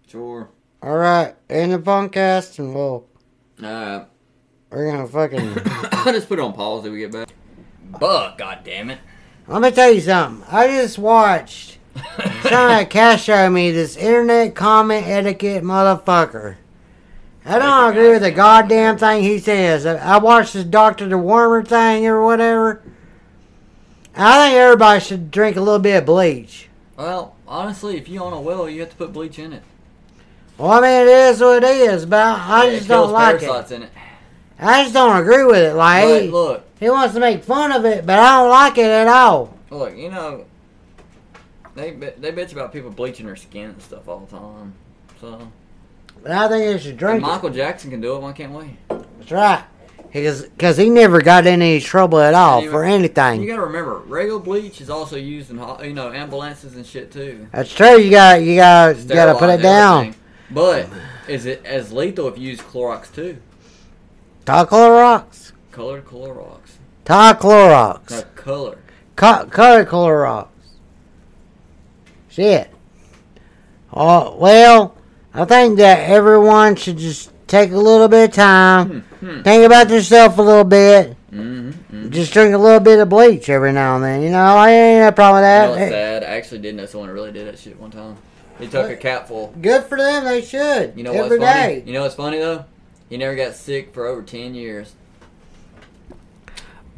Sure. 0.08 0.50
All 0.82 0.98
right. 0.98 1.36
End 1.50 1.74
the 1.74 1.80
podcast, 1.80 2.60
and 2.60 2.74
we'll 2.74 3.06
Alright. 3.62 4.08
we're 4.70 4.90
gonna 4.92 5.08
fucking. 5.08 5.54
I'll 5.92 6.14
just 6.14 6.30
put 6.30 6.40
it 6.40 6.42
on 6.42 6.54
pause 6.54 6.84
till 6.84 6.94
we 6.94 7.00
get 7.00 7.12
back. 7.12 7.28
Buck, 8.00 8.38
god 8.38 8.60
damn 8.64 8.90
it. 8.90 9.00
Let 9.48 9.62
me 9.62 9.72
tell 9.72 9.92
you 9.92 10.00
something. 10.00 10.48
I 10.50 10.68
just 10.68 10.98
watched. 10.98 11.80
Trying 12.44 12.86
to 12.86 12.90
cash 12.90 13.24
show 13.26 13.50
me 13.50 13.72
this 13.72 13.98
internet 13.98 14.56
comment 14.56 15.08
etiquette 15.08 15.64
motherfucker. 15.64 16.56
I 17.44 17.60
don't 17.60 17.92
agree 17.92 18.10
with 18.10 18.22
the 18.22 18.32
goddamn 18.32 18.98
thing 18.98 19.24
he 19.24 19.40
says. 19.40 19.86
I 19.86 19.96
I 19.96 20.18
watched 20.20 20.54
this 20.54 20.64
Doctor 20.64 21.08
the 21.08 21.16
Wormer 21.16 21.68
thing 21.68 22.06
or 22.06 22.24
whatever. 22.24 22.82
I 24.16 24.48
think 24.48 24.58
everybody 24.58 25.00
should 25.02 25.32
drink 25.32 25.58
a 25.58 25.62
little 25.62 25.80
bit 25.80 25.98
of 25.98 26.06
bleach. 26.06 26.70
Well, 26.96 27.36
honestly, 27.48 27.98
if 27.98 28.08
you 28.08 28.22
own 28.22 28.34
a 28.34 28.40
well, 28.40 28.70
you 28.70 28.82
have 28.82 28.90
to 28.92 28.96
put 28.96 29.12
bleach 29.12 29.38
in 29.40 29.54
it. 29.54 29.64
Well, 30.58 30.72
I 30.72 30.82
mean, 30.82 31.08
it 31.08 31.08
is 31.08 31.40
what 31.42 31.64
it 31.64 31.70
is, 31.70 32.06
but 32.06 32.20
I 32.20 32.68
it 32.68 32.76
just 32.78 32.88
don't 32.88 33.12
like 33.12 33.42
it. 33.42 33.72
it. 33.72 33.90
I 34.60 34.82
just 34.84 34.94
don't 34.94 35.22
agree 35.22 35.44
with 35.44 35.58
it. 35.58 35.74
Like, 35.76 36.04
But 36.06 36.22
he, 36.24 36.28
look, 36.30 36.64
he 36.80 36.90
wants 36.90 37.14
to 37.14 37.20
make 37.20 37.44
fun 37.44 37.72
of 37.72 37.86
it, 37.86 38.06
but 38.08 38.18
I 38.18 38.40
don't 38.40 38.50
like 38.50 38.78
it 38.78 38.86
at 38.90 39.08
all. 39.08 39.54
look, 39.70 39.96
you 39.96 40.10
know, 40.10 40.46
they 41.76 41.92
they 41.92 42.32
bitch 42.32 42.54
about 42.54 42.74
people 42.74 42.90
bleaching 42.90 43.28
their 43.28 43.36
skin 43.36 43.70
and 43.70 43.82
stuff 43.82 44.08
all 44.10 44.20
the 44.22 44.36
time. 44.36 44.74
So 45.22 45.48
But 46.24 46.32
I 46.32 46.48
think 46.48 46.66
they 46.66 46.78
should 46.80 46.94
if 46.94 46.98
drink 46.98 47.20
it. 47.20 47.28
Michael 47.28 47.50
Jackson 47.52 47.92
can 47.92 48.02
do 48.02 48.16
it. 48.16 48.20
Why 48.22 48.32
can't 48.32 48.52
we? 48.54 48.78
That's 48.90 49.32
right. 49.32 49.64
Because 50.12 50.78
he 50.78 50.90
never 50.90 51.22
got 51.22 51.46
in 51.46 51.62
any 51.62 51.80
trouble 51.80 52.20
at 52.20 52.34
all 52.34 52.64
You- 52.64 52.72
for 52.72 52.84
anything. 52.84 53.42
You 53.42 53.48
gotta 53.48 53.62
remember, 53.62 53.98
regular 54.08 54.40
bleach 54.40 54.82
is 54.82 54.90
also 54.90 55.18
used 55.18 55.52
in 55.52 55.58
you 55.84 55.94
know 55.94 56.12
ambulances 56.12 56.76
and 56.76 56.86
shit 56.86 57.12
too. 57.12 57.46
That's 57.52 57.72
true. 57.72 57.98
You 57.98 58.10
got 58.10 58.42
you 58.42 58.56
got 58.56 58.98
you 58.98 59.06
got 59.08 59.34
to 59.34 59.36
put 59.38 59.50
it 59.52 59.62
down. 59.62 60.00
everything. 60.08 60.22
But 60.50 60.88
is 61.27 61.46
it 61.46 61.66
as 61.66 61.92
lethal 61.92 62.27
if 62.30 62.38
you 62.38 62.50
use 62.50 62.62
Clorox 62.62 63.13
too? 63.13 63.38
Taco 64.46 64.89
rocks. 64.89 65.51
Colored 65.72 66.06
Clorox. 66.06 66.60
Clorox. 67.06 68.10
No, 68.12 68.22
color. 68.36 68.77
Co- 69.16 69.46
color 69.46 69.86
Clorox. 69.86 70.48
Shit. 72.30 72.70
Oh, 73.94 74.36
well, 74.38 74.96
I 75.34 75.46
think 75.46 75.77
that 75.77 76.10
everyone 76.10 76.75
should 76.75 76.98
just 76.98 77.32
take 77.48 77.72
a 77.72 77.77
little 77.77 78.08
bit 78.08 78.30
of 78.30 78.36
time, 78.36 79.01
Hmm. 79.20 79.42
think 79.42 79.66
about 79.66 79.89
yourself 79.89 80.38
a 80.38 80.42
little 80.42 80.63
bit, 80.66 81.16
Mm-hmm. 81.34 82.10
just 82.10 82.34
drink 82.34 82.54
a 82.54 82.58
little 82.58 82.80
bit 82.80 83.00
of 83.00 83.10
bleach 83.10 83.50
every 83.50 83.72
now 83.72 83.96
and 83.96 84.04
then. 84.04 84.22
You 84.22 84.30
know, 84.30 84.39
I 84.44 84.72
ain't 84.72 85.01
no 85.06 85.12
problem 85.12 85.42
with 85.42 85.50
You 85.51 85.68
know 85.68 85.75
that. 85.75 85.89
sad? 85.89 86.24
I 86.24 86.27
actually 86.38 86.60
did 86.60 86.75
know 86.75 86.86
someone 86.86 87.10
who 87.10 87.16
really 87.16 87.32
did 87.32 87.48
that 87.48 87.58
shit 87.60 87.80
one 87.80 87.92
time. 87.92 88.18
He 88.60 88.68
took 88.68 88.90
a 88.90 88.96
capful. 88.96 89.54
Good 89.62 89.84
for 89.84 89.98
them. 89.98 90.26
They 90.26 90.42
should. 90.42 90.94
You 90.98 91.04
know 91.04 91.12
every 91.12 91.38
what's 91.40 91.52
funny? 91.52 91.76
day. 91.80 91.84
You 91.86 91.94
know 91.94 92.02
what's 92.04 92.16
funny 92.16 92.40
though? 92.40 92.66
He 93.10 93.18
never 93.18 93.36
got 93.36 93.56
sick 93.56 93.94
for 93.94 94.06
over 94.06 94.22
ten 94.24 94.56
years. 94.56 94.94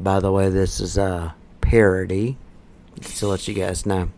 By 0.00 0.20
the 0.20 0.32
way, 0.32 0.48
this 0.48 0.80
is 0.80 0.96
a 0.96 1.34
parody. 1.60 2.36
Just 2.98 3.18
to 3.18 3.28
let 3.28 3.46
you 3.46 3.54
guys 3.54 3.86
know, 3.86 4.10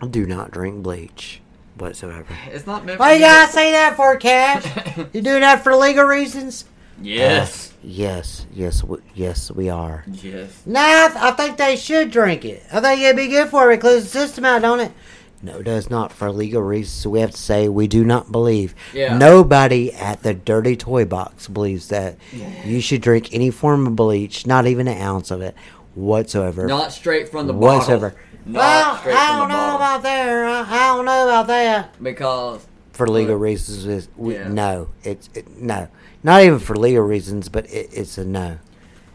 I 0.00 0.06
do 0.06 0.26
not 0.26 0.50
drink 0.50 0.82
bleach 0.82 1.40
whatsoever. 1.76 2.26
It's 2.50 2.66
not 2.66 2.84
meant. 2.84 2.98
Why 2.98 3.10
for 3.10 3.14
you 3.14 3.20
gotta 3.20 3.52
say 3.52 3.72
that 3.72 3.96
for, 3.96 4.16
Cash? 4.16 4.64
You 5.12 5.22
doing 5.22 5.40
that 5.40 5.62
for 5.62 5.74
legal 5.76 6.04
reasons? 6.04 6.64
yes. 7.00 7.70
Uh, 7.70 7.74
yes, 7.84 8.46
yes, 8.52 8.82
we, 8.82 8.98
yes, 9.14 9.50
we 9.50 9.68
are. 9.70 10.04
Yes. 10.10 10.62
Nah, 10.66 10.80
I, 10.80 11.08
th- 11.08 11.22
I 11.22 11.30
think 11.32 11.56
they 11.56 11.76
should 11.76 12.10
drink 12.10 12.44
it. 12.44 12.64
I 12.72 12.80
think 12.80 13.00
it'd 13.00 13.16
be 13.16 13.28
good 13.28 13.48
for 13.48 13.70
it. 13.70 13.80
Close 13.80 14.02
the 14.04 14.08
system 14.08 14.44
out, 14.44 14.62
don't 14.62 14.80
it? 14.80 14.92
No, 15.42 15.58
it 15.58 15.62
does 15.64 15.88
not. 15.88 16.12
For 16.12 16.30
legal 16.32 16.62
reasons, 16.62 17.06
we 17.06 17.20
have 17.20 17.30
to 17.30 17.36
say 17.36 17.68
we 17.68 17.86
do 17.86 18.04
not 18.04 18.32
believe. 18.32 18.74
Yeah. 18.92 19.16
Nobody 19.16 19.92
at 19.92 20.22
the 20.22 20.34
Dirty 20.34 20.76
Toy 20.76 21.04
Box 21.04 21.46
believes 21.46 21.88
that 21.88 22.16
you 22.64 22.80
should 22.80 23.02
drink 23.02 23.32
any 23.32 23.50
form 23.50 23.86
of 23.86 23.94
bleach, 23.96 24.46
not 24.46 24.66
even 24.66 24.88
an 24.88 25.00
ounce 25.00 25.30
of 25.30 25.40
it 25.40 25.54
whatsoever. 25.94 26.66
Not 26.66 26.92
straight 26.92 27.28
from 27.28 27.46
the 27.46 27.52
Whatsoever. 27.52 28.10
bottle. 28.10 28.24
Not 28.46 29.04
well, 29.04 29.16
I 29.18 29.38
don't 29.38 29.48
know 29.48 29.54
bottle. 29.56 29.76
about 29.76 30.02
that. 30.04 30.68
I, 30.72 30.96
don't 30.96 31.04
know 31.04 31.24
about 31.28 31.46
that. 31.48 32.02
because 32.02 32.66
For 32.92 33.06
legal 33.06 33.34
What? 33.36 33.42
reasons, 33.42 34.08
we, 34.16 34.34
Yeah. 34.34 34.48
no, 34.48 34.88
it's 35.04 35.28
it, 35.34 35.56
no, 35.60 35.88
not 36.22 36.42
even 36.42 36.58
for 36.58 36.74
legal 36.74 37.02
reasons, 37.02 37.48
but 37.48 37.66
it, 37.66 37.90
it's 37.92 38.16
a 38.18 38.24
no. 38.24 38.58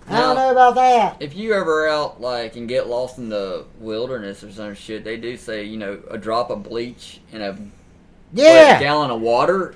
I 0.10 0.20
don't 0.20 0.36
know 0.36 0.52
about 0.52 0.76
that. 0.76 1.18
if 1.22 1.36
you 1.36 1.54
ever 1.54 1.88
out 1.88 2.20
like 2.22 2.56
and 2.56 2.68
get 2.68 2.88
lost 2.88 3.18
in 3.18 3.30
the 3.30 3.66
wilderness 3.80 4.44
or 4.44 4.52
some 4.52 4.76
shit, 4.76 5.04
they 5.04 5.18
do 5.18 5.38
say 5.38 5.64
you 5.64 5.78
know 5.78 6.00
a 6.10 6.18
drop 6.18 6.50
of 6.50 6.64
bleach 6.64 7.22
in 7.32 7.42
a 7.42 7.58
Yeah, 8.34 8.80
gallon 8.80 9.12
of 9.12 9.22
water. 9.22 9.76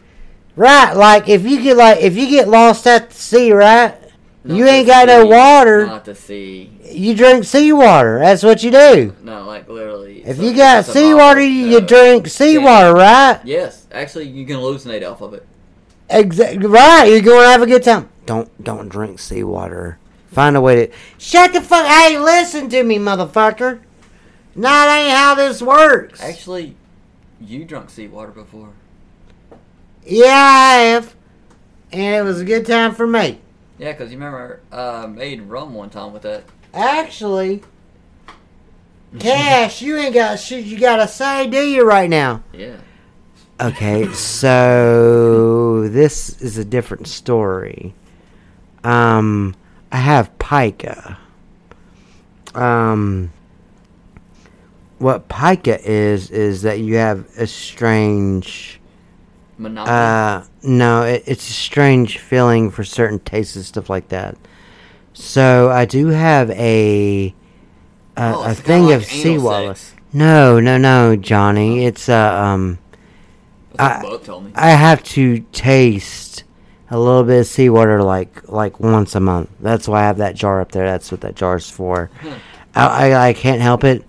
right. 0.55 0.93
Like 0.93 1.29
if 1.29 1.43
you 1.43 1.62
get 1.62 1.77
like 1.77 2.00
if 2.01 2.15
you 2.15 2.27
get 2.29 2.48
lost 2.48 2.86
at 2.88 3.10
the 3.10 3.15
sea, 3.15 3.51
right? 3.53 3.96
Not 4.43 4.57
You 4.57 4.65
ain't 4.65 4.88
got 4.88 5.07
no 5.07 5.25
water. 5.25 5.86
Not 5.88 6.05
to 6.05 6.15
sea. 6.15 6.72
You 6.89 7.13
drink 7.15 7.43
seawater. 7.43 8.19
That's 8.19 8.43
what 8.43 8.63
you 8.63 8.72
do. 8.72 9.13
No, 9.22 9.43
like 9.46 9.67
literally. 9.67 10.24
If 10.25 10.39
you 10.39 10.55
got 10.55 10.86
seawater, 10.86 11.41
you, 11.41 11.67
you 11.67 11.77
uh, 11.77 11.81
drink 11.81 12.27
seawater, 12.27 12.93
right? 12.93 13.41
Yes, 13.43 13.88
actually, 13.91 14.29
you 14.29 14.46
can 14.46 14.55
hallucinate 14.57 15.10
off 15.10 15.19
of 15.22 15.34
it. 15.34 15.46
Exactly. 16.10 16.65
Right. 16.65 17.05
You're 17.05 17.22
going 17.22 17.43
to 17.43 17.50
have 17.50 17.62
a 17.62 17.65
good 17.67 17.84
time. 17.84 18.07
Don't 18.25 18.50
don't 18.63 18.88
drink 18.88 19.19
seawater. 19.19 20.00
Find 20.38 20.56
a 20.56 20.62
way 20.62 20.86
to 20.86 20.94
shut 21.17 21.51
the 21.51 21.62
fuck. 21.62 21.88
Hey, 21.88 22.20
listen 22.20 22.70
to 22.70 22.84
me, 22.84 23.00
motherfucker. 23.00 23.79
No, 24.53 24.70
that 24.70 25.00
ain't 25.00 25.17
how 25.17 25.34
this 25.34 25.63
works. 25.63 26.22
Actually, 26.22 26.75
you 27.41 27.65
drunk 27.65 27.89
seawater 27.89 28.34
before. 28.34 28.70
Yeah, 30.06 30.27
I 30.27 30.74
have, 30.91 31.15
and 31.91 32.17
it 32.17 32.22
was 32.22 32.39
a 32.39 32.46
good 32.46 32.67
time 32.67 32.94
for 32.94 33.08
me. 33.08 33.41
Yeah, 33.79 33.94
because 33.94 34.12
you 34.12 34.20
remember 34.20 34.62
uh, 34.72 35.06
I 35.06 35.08
made 35.08 35.41
rum 35.41 35.74
one 35.74 35.89
time 35.89 36.13
with 36.13 36.22
that. 36.22 36.44
Actually, 36.72 37.63
Cash, 39.20 39.82
you 39.82 39.98
ain't 39.98 40.13
got 40.13 40.39
shit 40.39 40.65
you 40.65 40.79
gotta 40.79 41.08
say, 41.08 41.48
do 41.48 41.67
you, 41.67 41.84
right 41.84 42.12
now? 42.12 42.44
Yeah. 42.53 42.77
Okay, 43.60 44.08
so 44.13 45.89
this 45.89 46.39
is 46.44 46.60
a 46.60 46.63
different 46.63 47.08
story. 47.08 47.96
Um, 48.84 49.56
I 49.91 49.98
have 49.98 50.38
pica. 50.39 51.17
Um, 52.53 53.32
what 55.00 55.27
pica 55.29 55.79
is 55.88 56.32
is 56.32 56.63
that 56.63 56.79
you 56.79 56.96
have 56.96 57.25
a 57.38 57.48
strange. 57.48 58.79
Monopoly. 59.58 59.96
Uh, 59.96 60.44
no, 60.63 61.03
it, 61.03 61.24
it's 61.25 61.50
a 61.50 61.53
strange 61.53 62.17
feeling 62.20 62.70
for 62.70 62.84
certain 62.84 63.20
tastes 63.20 63.56
and 63.56 63.65
stuff 63.65 63.89
like 63.89 64.10
that. 64.10 64.38
So 65.13 65.70
I 65.72 65.86
do 65.86 66.08
have 66.08 66.50
a 66.51 67.34
a, 68.17 68.34
Oh, 68.36 68.44
a 68.44 68.53
thing 68.53 68.84
kinda 68.88 68.96
of 68.96 69.01
like 69.03 69.12
anal 69.13 69.24
seawater. 69.39 69.75
No, 70.13 70.60
no, 70.60 70.77
no, 70.77 71.15
Johnny. 71.15 71.86
It's 71.86 72.10
uh, 72.10 72.34
um. 72.36 72.79
I- 73.79 74.01
Buck 74.01 74.24
told 74.24 74.46
me. 74.46 74.51
I 74.56 74.72
have 74.72 75.03
to 75.03 75.39
taste 75.51 76.44
a 76.89 76.98
little 77.00 77.24
bit 77.24 77.39
of 77.41 77.48
seawater 77.48 78.01
like 78.03 78.48
like 78.50 78.79
once 78.79 79.15
a 79.15 79.20
month. 79.20 79.50
That's 79.60 79.88
why 79.88 80.01
I 80.01 80.03
have 80.08 80.17
that 80.17 80.36
jar 80.36 80.62
up 80.62 80.72
there. 80.72 80.86
That's 80.86 81.12
what 81.12 81.22
that 81.22 81.36
jar's 81.36 81.70
for. 81.70 82.10
I, 82.75 83.12
I 83.12 83.27
I 83.29 83.34
can't 83.34 83.62
help 83.62 83.84
it, 83.84 84.06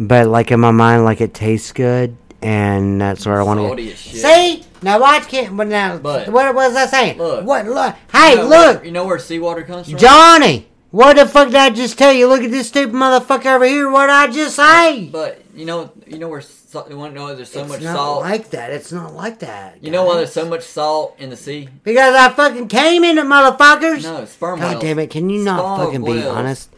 but 0.00 0.26
like 0.28 0.50
in 0.50 0.60
my 0.60 0.70
mind, 0.70 1.04
like 1.04 1.20
it 1.20 1.34
tastes 1.34 1.72
good, 1.72 2.16
and 2.42 3.00
that's 3.00 3.26
where 3.26 3.40
I 3.40 3.42
want 3.44 3.60
to. 3.60 3.66
Salty 3.66 3.92
as 3.92 3.98
shit. 3.98 4.20
See 4.22 4.64
now, 4.82 5.00
watch 5.00 5.28
can't. 5.28 5.56
But 5.56 5.68
now, 5.68 5.98
But- 5.98 6.28
what 6.28 6.54
was 6.54 6.74
I 6.76 6.86
saying? 6.86 7.18
Look. 7.18 7.44
what? 7.44 7.66
Look. 7.66 7.94
Hey, 8.12 8.30
you 8.32 8.36
know 8.36 8.48
look, 8.48 8.84
you 8.84 8.92
know 8.92 9.06
where 9.06 9.18
seawater 9.18 9.62
comes 9.62 9.88
from? 9.90 9.98
Johnny. 9.98 10.66
What 10.90 11.16
the 11.16 11.26
fuck 11.26 11.48
did 11.48 11.56
I 11.56 11.68
just 11.68 11.98
tell 11.98 12.14
you? 12.14 12.28
Look 12.28 12.42
at 12.42 12.50
this 12.50 12.68
stupid 12.68 12.94
motherfucker 12.94 13.56
over 13.56 13.66
here. 13.66 13.90
What 13.90 14.06
did 14.06 14.12
I 14.12 14.26
just 14.28 14.56
say? 14.56 15.10
But 15.12 15.42
you 15.54 15.66
know, 15.66 15.92
you 16.06 16.18
know 16.18 16.28
where 16.28 16.40
sa- 16.68 16.86
you 16.88 16.96
want 16.98 17.14
to 17.14 17.18
know 17.18 17.26
why 17.26 17.34
there's 17.34 17.50
so 17.50 17.60
it's 17.60 17.68
much 17.68 17.80
not 17.82 17.96
salt. 17.96 18.20
like 18.22 18.50
that. 18.50 18.70
It's 18.70 18.92
not 18.92 19.14
like 19.14 19.38
that. 19.40 19.82
you 19.82 19.90
know 19.90 20.04
why 20.04 20.16
there's 20.16 20.32
so 20.32 20.48
much 20.48 20.62
salt 20.62 21.16
in 21.18 21.30
the 21.30 21.36
sea? 21.36 21.68
Because 21.82 22.14
I 22.14 22.28
fucking 22.30 22.68
came 22.68 23.04
in 23.04 23.18
it, 23.18 23.24
motherfuckers. 23.24 24.02
No, 24.02 24.24
sperm 24.26 24.60
God 24.60 24.70
whales. 24.72 24.82
damn 24.82 24.98
it! 24.98 25.10
Can 25.10 25.30
you 25.30 25.42
not 25.42 25.78
fucking 25.78 26.04
be 26.04 26.24
honest? 26.26 26.70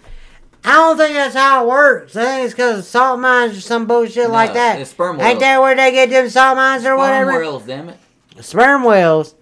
I 0.65 0.73
don't 0.75 0.99
think 0.99 1.15
that's 1.15 1.35
how 1.35 1.65
it 1.65 1.69
works. 1.69 2.15
I 2.17 2.25
think 2.25 2.45
it's 2.45 2.55
because 2.55 2.79
of 2.81 2.85
salt 2.85 3.19
mines 3.19 3.57
or 3.57 3.61
some 3.63 3.87
bullshit 3.87 4.27
No, 4.29 4.33
like 4.35 4.53
that. 4.53 4.79
it's 4.79 4.91
sperm 4.91 5.19
Ain't 5.21 5.41
that 5.41 5.59
where 5.61 5.75
they 5.75 5.91
get 5.91 6.11
them 6.11 6.29
salt 6.29 6.57
mines 6.57 6.83
or 6.83 6.89
Sperm 6.89 6.99
whatever? 6.99 7.31
Sperm 7.33 7.43
whales, 7.43 7.63
damn 7.65 7.89
it. 7.89 7.97
Sperm 8.45 8.85
whales. 8.85 9.35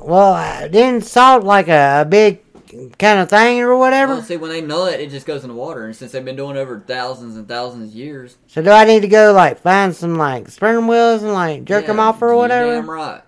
Well, 0.00 0.68
didn't 0.70 1.04
salt 1.04 1.44
like 1.44 1.68
a, 1.68 2.00
a 2.00 2.04
big 2.06 2.40
kind 2.98 3.20
of 3.20 3.28
thing 3.28 3.60
or 3.60 3.76
whatever? 3.76 4.14
Well, 4.14 4.22
see, 4.22 4.36
when 4.36 4.50
they 4.50 4.60
nut, 4.60 4.94
it 4.94 5.00
it 5.00 5.10
just 5.10 5.26
goes 5.26 5.42
in 5.42 5.48
the 5.48 5.56
water, 5.56 5.84
and 5.86 5.94
since 5.94 6.12
they've 6.12 6.24
been 6.24 6.36
doing 6.36 6.56
it 6.56 6.60
over 6.60 6.80
thousands 6.80 7.36
and 7.36 7.46
thousands 7.48 7.90
of 7.90 7.96
years, 7.96 8.36
So 8.46 8.62
do 8.62 8.70
I 8.70 8.84
need 8.84 9.00
to 9.00 9.08
go 9.08 9.32
like 9.32 9.60
find 9.60 9.94
some 9.94 10.16
like 10.16 10.48
sperm 10.48 10.86
whales 10.86 11.22
and 11.22 11.32
like 11.32 11.64
jerk 11.64 11.86
them 11.86 12.00
off 12.00 12.22
or 12.22 12.34
whatever? 12.34 12.74
Damn 12.74 12.90
right. 12.90 13.22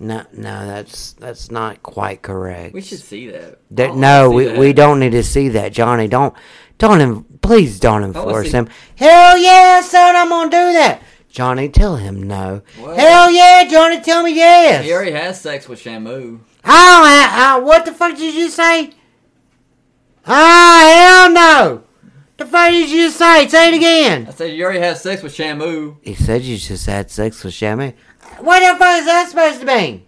No, 0.00 0.24
no, 0.32 0.66
that's 0.66 1.12
that's 1.14 1.50
not 1.50 1.82
quite 1.82 2.22
correct. 2.22 2.72
We 2.72 2.80
should 2.80 3.00
see 3.00 3.28
that. 3.30 3.58
No, 3.70 4.28
wanna 4.28 4.30
we, 4.30 4.44
that. 4.44 4.58
we 4.58 4.72
don't 4.72 5.00
need 5.00 5.12
to 5.12 5.24
see 5.24 5.48
that, 5.48 5.72
Johnny. 5.72 6.06
Don't 6.06 6.34
don't 6.78 7.40
please 7.42 7.80
don't 7.80 8.04
enforce 8.04 8.52
him. 8.52 8.68
Hell 8.94 9.36
yeah, 9.38 9.80
son, 9.80 10.14
I'm 10.14 10.28
gonna 10.28 10.50
do 10.50 10.72
that. 10.74 11.02
Johnny, 11.28 11.68
tell 11.68 11.96
him 11.96 12.22
no. 12.22 12.62
What? 12.78 12.96
Hell 12.96 13.30
yeah, 13.30 13.66
Johnny, 13.68 14.00
tell 14.00 14.22
me 14.22 14.34
yes. 14.34 14.84
He 14.84 14.92
already 14.92 15.12
has 15.12 15.40
sex 15.40 15.68
with 15.68 15.82
Shamu. 15.82 16.40
Oh, 16.70 17.02
uh, 17.04 17.58
uh, 17.58 17.60
what 17.62 17.84
the 17.86 17.92
fuck 17.92 18.16
did 18.16 18.34
you 18.34 18.48
say? 18.50 18.90
Ah, 20.26 21.24
hell 21.26 21.32
no. 21.32 21.84
The 22.36 22.46
fuck 22.46 22.70
did 22.70 22.90
you 22.90 23.10
say? 23.10 23.48
Say 23.48 23.72
it 23.72 23.76
again. 23.76 24.26
I 24.28 24.30
said 24.32 24.52
you 24.52 24.62
already 24.64 24.80
had 24.80 24.98
sex 24.98 25.22
with 25.22 25.34
Shamu. 25.34 25.96
He 26.02 26.14
said 26.14 26.42
you 26.42 26.56
just 26.58 26.86
had 26.86 27.10
sex 27.10 27.42
with 27.42 27.54
Shammy. 27.54 27.94
What 28.40 28.60
the 28.60 28.78
fuck 28.78 28.98
is 29.00 29.06
that 29.06 29.28
supposed 29.28 29.60
to 29.60 29.66
mean? 29.66 30.04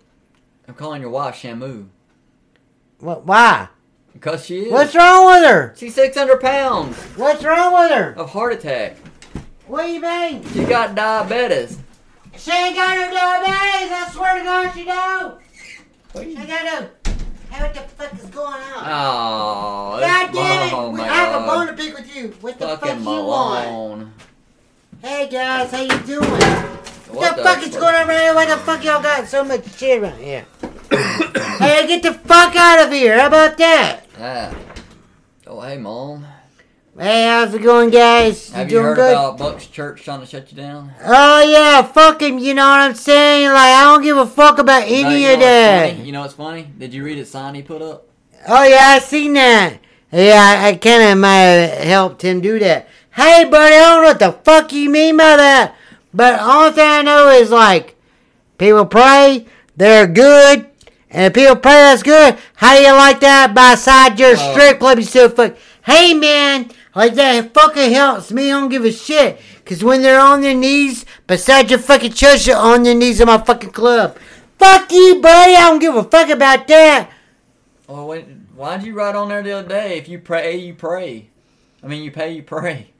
I'm 0.68 0.74
calling 0.74 1.00
your 1.00 1.10
wife 1.10 1.34
Shamu 1.34 1.88
What? 3.00 3.26
Why? 3.26 3.68
because 4.12 4.44
she 4.44 4.60
is. 4.66 4.72
What's 4.72 4.94
wrong 4.94 5.26
with 5.26 5.48
her? 5.48 5.74
She's 5.76 5.94
600 5.94 6.40
pounds 6.40 6.96
What's 7.16 7.42
wrong 7.42 7.72
with 7.72 7.90
her? 7.90 8.12
of 8.16 8.30
heart 8.30 8.52
attack. 8.52 8.96
What 9.66 9.86
do 9.86 9.92
you 9.92 10.00
mean? 10.00 10.44
She 10.52 10.64
got 10.64 10.94
diabetes. 10.94 11.78
She 12.36 12.50
ain't 12.52 12.74
got 12.76 12.96
no 12.98 13.10
diabetes. 13.16 13.92
I 13.92 14.10
swear 14.12 14.38
to 14.38 14.44
God, 14.44 14.72
she 14.74 14.84
don't. 14.84 15.40
What 16.12 16.26
you- 16.26 16.36
ain't 16.38 16.48
got 16.48 16.64
no. 16.64 16.88
Hey, 17.50 17.62
what 17.62 17.74
the 17.74 17.80
fuck 17.80 18.12
is 18.14 18.24
going 18.26 18.52
on? 18.52 18.84
Oh, 18.84 19.98
God 20.00 20.32
damn 20.32 20.68
it! 20.68 20.72
oh 20.72 20.90
we 20.90 21.00
I 21.00 21.06
have 21.06 21.42
a 21.42 21.46
bone 21.46 21.66
to 21.66 21.72
pick 21.72 21.94
with 21.96 22.14
you. 22.16 22.28
What 22.40 22.58
the 22.58 22.68
fuck 22.68 22.80
Fucking 22.80 23.00
you 23.02 23.24
want? 23.24 24.08
Hey 25.02 25.28
guys, 25.28 25.70
how 25.70 25.80
you 25.82 25.98
doing? 26.06 26.20
What, 26.30 27.16
What 27.16 27.36
the, 27.36 27.42
fuck 27.42 27.62
is 27.62 27.74
going 27.76 27.94
on 27.94 28.06
right 28.08 28.20
here? 28.20 28.34
Why 28.34 28.46
the 28.46 28.56
fuck 28.58 28.84
y'all 28.84 29.02
got 29.02 29.26
so 29.26 29.44
much 29.44 29.72
shit 29.76 30.00
around 30.02 30.18
here? 30.18 30.46
hey, 30.90 31.86
get 31.86 32.02
the 32.02 32.12
fuck 32.14 32.54
out 32.54 32.86
of 32.86 32.92
here! 32.92 33.18
How 33.18 33.26
about 33.28 33.56
that? 33.58 34.00
Ah. 34.22 34.54
Oh, 35.46 35.60
hey, 35.62 35.78
Mom. 35.78 36.26
Hey, 37.00 37.24
how's 37.24 37.54
it 37.54 37.62
going, 37.62 37.88
guys? 37.88 38.50
Have 38.50 38.70
you 38.70 38.76
you 38.76 38.82
doing 38.82 38.84
heard 38.84 38.96
good? 38.96 39.12
about 39.12 39.38
Buck's 39.38 39.66
church 39.66 40.02
trying 40.04 40.20
to 40.20 40.26
shut 40.26 40.52
you 40.52 40.56
down? 40.58 40.92
Oh 41.02 41.40
yeah, 41.42 41.80
fuck 41.80 42.20
him. 42.20 42.38
You 42.38 42.52
know 42.52 42.68
what 42.68 42.80
I'm 42.80 42.94
saying? 42.94 43.48
Like 43.48 43.56
I 43.56 43.84
don't 43.84 44.02
give 44.02 44.18
a 44.18 44.26
fuck 44.26 44.58
about 44.58 44.80
No, 44.80 44.86
any 44.94 45.22
you 45.22 45.28
know 45.28 45.32
of 45.34 45.40
that. 45.40 45.96
You 45.96 46.12
know 46.12 46.20
what's 46.20 46.34
funny? 46.34 46.70
Did 46.78 46.92
you 46.92 47.02
read 47.02 47.18
the 47.18 47.24
sign 47.24 47.54
he 47.54 47.62
put 47.62 47.80
up? 47.80 48.06
Oh 48.46 48.64
yeah, 48.64 48.80
I 48.82 48.98
seen 48.98 49.32
that. 49.32 49.78
Yeah, 50.12 50.58
I, 50.62 50.68
I 50.68 50.74
kind 50.74 51.02
of 51.04 51.16
might 51.18 51.38
have 51.38 51.84
helped 51.84 52.22
him 52.22 52.42
do 52.42 52.58
that. 52.58 52.86
Hey, 53.12 53.44
buddy, 53.50 53.76
I 53.76 53.78
don't 53.78 54.02
know 54.02 54.08
what 54.08 54.18
the 54.18 54.32
fuck 54.44 54.70
you 54.74 54.90
mean 54.90 55.16
by 55.16 55.36
that. 55.36 55.74
But 56.12 56.38
only 56.38 56.72
thing 56.72 56.86
I 56.86 57.00
know 57.00 57.28
is 57.30 57.50
like, 57.50 57.96
people 58.58 58.84
pray, 58.84 59.46
they're 59.74 60.06
good, 60.06 60.66
and 61.08 61.24
if 61.26 61.32
people 61.32 61.56
pray 61.56 61.72
that's 61.72 62.02
good. 62.02 62.36
How 62.56 62.76
do 62.76 62.82
you 62.82 62.92
like 62.92 63.20
that? 63.20 63.54
By 63.54 63.76
side 63.76 64.18
your 64.20 64.32
Oh. 64.36 64.52
strip 64.52 64.80
club, 64.80 64.98
you 64.98 65.04
still 65.04 65.30
fuck. 65.30 65.56
Hey 65.82 66.12
man, 66.12 66.70
like 66.94 67.14
that 67.14 67.44
it 67.44 67.54
fucking 67.54 67.92
helps 67.92 68.32
me. 68.32 68.50
I 68.50 68.60
don't 68.60 68.68
give 68.68 68.84
a 68.84 68.92
shit. 68.92 69.40
Cause 69.64 69.84
when 69.84 70.02
they're 70.02 70.20
on 70.20 70.40
their 70.40 70.54
knees 70.54 71.04
beside 71.26 71.70
your 71.70 71.78
fucking 71.78 72.12
church, 72.12 72.46
they're 72.46 72.56
on 72.56 72.82
their 72.82 72.94
knees 72.94 73.20
in 73.20 73.26
my 73.26 73.38
fucking 73.38 73.70
club. 73.70 74.18
Fuck 74.58 74.90
you, 74.92 75.20
buddy. 75.20 75.54
I 75.54 75.70
don't 75.70 75.78
give 75.78 75.94
a 75.94 76.04
fuck 76.04 76.28
about 76.28 76.66
that. 76.68 77.10
Well, 77.86 78.06
wait, 78.06 78.26
why'd 78.54 78.82
you 78.82 78.94
write 78.94 79.14
on 79.14 79.28
there 79.28 79.42
the 79.42 79.52
other 79.52 79.68
day? 79.68 79.98
If 79.98 80.08
you 80.08 80.18
pray, 80.18 80.56
you 80.56 80.74
pray. 80.74 81.30
I 81.82 81.86
mean, 81.86 82.02
you 82.02 82.10
pay, 82.10 82.32
you 82.32 82.42
pray. 82.42 82.90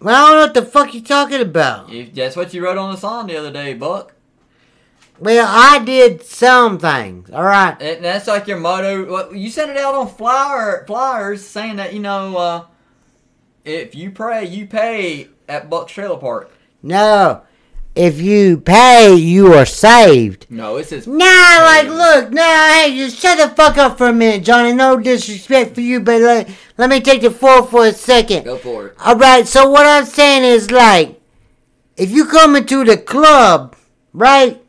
Well, 0.00 0.14
I 0.14 0.28
don't 0.28 0.36
know 0.36 0.44
what 0.46 0.54
the 0.54 0.70
fuck 0.70 0.94
you 0.94 1.00
talking 1.00 1.40
about. 1.40 1.92
If 1.92 2.12
that's 2.12 2.36
what 2.36 2.52
you 2.52 2.64
wrote 2.64 2.76
on 2.76 2.92
the 2.92 3.00
song 3.00 3.28
the 3.28 3.36
other 3.36 3.52
day, 3.52 3.74
Buck. 3.74 4.14
Well, 5.18 5.46
I 5.48 5.78
did 5.78 6.22
some 6.24 6.78
things. 6.78 7.30
All 7.30 7.44
right. 7.44 7.80
And 7.80 8.04
that's 8.04 8.26
like 8.26 8.48
your 8.48 8.58
motto. 8.58 9.30
You 9.32 9.48
sent 9.50 9.70
it 9.70 9.76
out 9.76 9.94
on 9.94 10.08
flyer 10.08 10.84
flyers 10.86 11.46
saying 11.46 11.76
that 11.76 11.94
you 11.94 12.00
know, 12.00 12.36
uh, 12.36 12.64
if 13.64 13.94
you 13.94 14.10
pray, 14.10 14.46
you 14.46 14.66
pay 14.66 15.28
at 15.48 15.70
Buck's 15.70 15.92
Trailer 15.92 16.18
Park. 16.18 16.50
No, 16.82 17.42
if 17.94 18.20
you 18.20 18.58
pay, 18.58 19.14
you 19.14 19.52
are 19.52 19.66
saved. 19.66 20.46
No, 20.48 20.76
it 20.76 20.86
says 20.86 21.06
Nah, 21.06 21.14
like, 21.14 21.88
look, 21.88 22.32
nah, 22.32 22.72
hey, 22.72 22.96
just 22.96 23.18
shut 23.18 23.38
the 23.38 23.54
fuck 23.54 23.76
up 23.76 23.98
for 23.98 24.08
a 24.08 24.12
minute, 24.12 24.44
Johnny. 24.44 24.72
No 24.72 24.98
disrespect 24.98 25.74
for 25.74 25.82
you, 25.82 26.00
but 26.00 26.20
let, 26.20 26.48
let 26.78 26.90
me 26.90 27.00
take 27.00 27.22
the 27.22 27.30
floor 27.30 27.62
for 27.62 27.86
a 27.86 27.92
second. 27.92 28.44
go 28.44 28.56
for 28.56 28.86
it. 28.88 28.94
All 28.98 29.16
right, 29.16 29.46
so 29.46 29.68
what 29.68 29.86
I'm 29.86 30.06
saying 30.06 30.42
is, 30.44 30.70
like, 30.70 31.20
if 31.96 32.10
you 32.10 32.26
come 32.26 32.56
into 32.56 32.84
the 32.84 32.96
club, 32.96 33.76
right, 34.12 34.62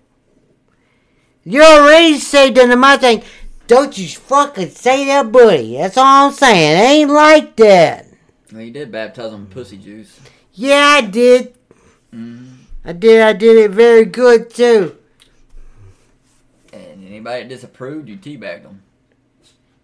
you're 1.43 1.63
already 1.63 2.17
saved 2.19 2.59
under 2.59 2.75
my 2.75 2.97
thing. 2.97 3.23
Don't 3.67 3.97
you 3.97 4.07
fucking 4.07 4.69
say 4.71 5.05
that, 5.05 5.31
buddy. 5.31 5.77
That's 5.77 5.97
all 5.97 6.27
I'm 6.27 6.33
saying. 6.33 6.77
It 6.77 6.81
ain't 6.81 7.09
like 7.09 7.55
that. 7.55 8.07
Well, 8.53 8.61
you 8.61 8.69
did 8.69 8.91
baptize 8.91 9.31
them 9.31 9.47
pussy 9.47 9.77
juice. 9.77 10.19
Yeah, 10.53 10.99
I 10.99 11.01
did. 11.01 11.55
Mm-hmm. 12.13 12.53
I 12.85 12.93
did. 12.93 13.21
I 13.23 13.33
did 13.33 13.57
it 13.57 13.71
very 13.71 14.05
good, 14.05 14.51
too. 14.51 14.95
And 16.71 17.03
anybody 17.03 17.41
that 17.41 17.49
disapproved, 17.49 18.07
you 18.07 18.17
teabagged 18.17 18.61
them. 18.61 18.83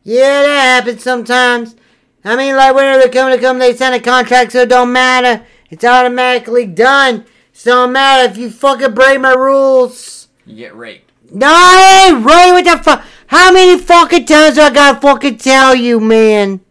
Yeah, 0.04 0.44
that 0.44 0.84
happens 0.84 1.02
sometimes. 1.02 1.76
I 2.24 2.36
mean, 2.36 2.56
like, 2.56 2.76
whenever 2.76 3.02
they 3.02 3.10
come 3.10 3.32
to 3.32 3.40
come, 3.40 3.58
they 3.58 3.76
sign 3.76 3.94
a 3.94 4.00
contract, 4.00 4.52
so 4.52 4.60
it 4.60 4.70
don't 4.70 4.94
matter. 4.94 5.44
It's 5.72 5.84
automatically 5.84 6.68
done. 6.68 7.26
So 7.54 7.72
it 7.72 7.74
don't 7.74 7.94
matter 7.94 8.30
if 8.30 8.38
you 8.38 8.52
fucking 8.52 8.94
break 8.94 9.20
my 9.20 9.34
rules. 9.34 10.28
You 10.46 10.56
get 10.56 10.76
raped. 10.76 11.12
No, 11.32 11.48
I 11.50 12.12
ain't 12.12 12.24
right 12.24 12.54
with 12.54 12.66
the 12.66 12.84
fuck. 12.84 13.04
How 13.26 13.52
many 13.52 13.82
fucking 13.82 14.28
times 14.28 14.56
do 14.56 14.62
I 14.62 14.70
gotta 14.70 15.00
fucking 15.00 15.38
tell 15.38 15.74
you, 15.74 16.00
man? 16.00 16.62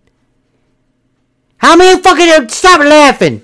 How 1.59 1.77
many 1.77 2.01
fucking 2.01 2.49
stop 2.49 2.81
laughing? 2.81 3.43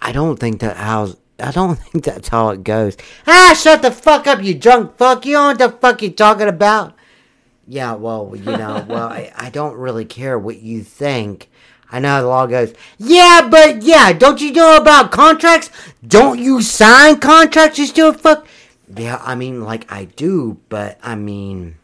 I 0.00 0.12
don't 0.12 0.38
think 0.38 0.60
that 0.60 0.76
how. 0.76 1.14
I 1.38 1.50
don't 1.50 1.74
think 1.78 2.04
that's 2.04 2.28
how 2.28 2.50
it 2.50 2.64
goes. 2.64 2.96
Ah, 3.26 3.58
shut 3.60 3.82
the 3.82 3.90
fuck 3.90 4.26
up, 4.26 4.42
you 4.42 4.54
drunk 4.54 4.96
fuck. 4.96 5.26
You 5.26 5.34
know 5.34 5.46
what 5.48 5.58
the 5.58 5.70
fuck 5.70 6.02
you 6.02 6.10
talking 6.10 6.48
about? 6.48 6.94
Yeah, 7.68 7.94
well, 7.94 8.32
you 8.34 8.44
know, 8.44 8.84
well, 8.88 9.08
I, 9.08 9.32
I 9.36 9.50
don't 9.50 9.76
really 9.76 10.04
care 10.04 10.38
what 10.38 10.60
you 10.60 10.82
think. 10.82 11.48
I 11.90 12.00
know 12.00 12.08
how 12.08 12.20
the 12.22 12.28
law 12.28 12.46
goes. 12.46 12.74
Yeah, 12.98 13.46
but 13.48 13.82
yeah, 13.82 14.12
don't 14.12 14.40
you 14.40 14.52
know 14.52 14.76
about 14.76 15.12
contracts? 15.12 15.70
Don't 16.06 16.38
you 16.38 16.60
sign 16.62 17.20
contracts, 17.20 17.78
you 17.78 17.86
still 17.86 18.12
fuck? 18.12 18.46
Yeah, 18.96 19.20
I 19.22 19.34
mean, 19.34 19.62
like 19.62 19.90
I 19.90 20.04
do, 20.04 20.58
but 20.68 20.98
I 21.02 21.14
mean, 21.14 21.76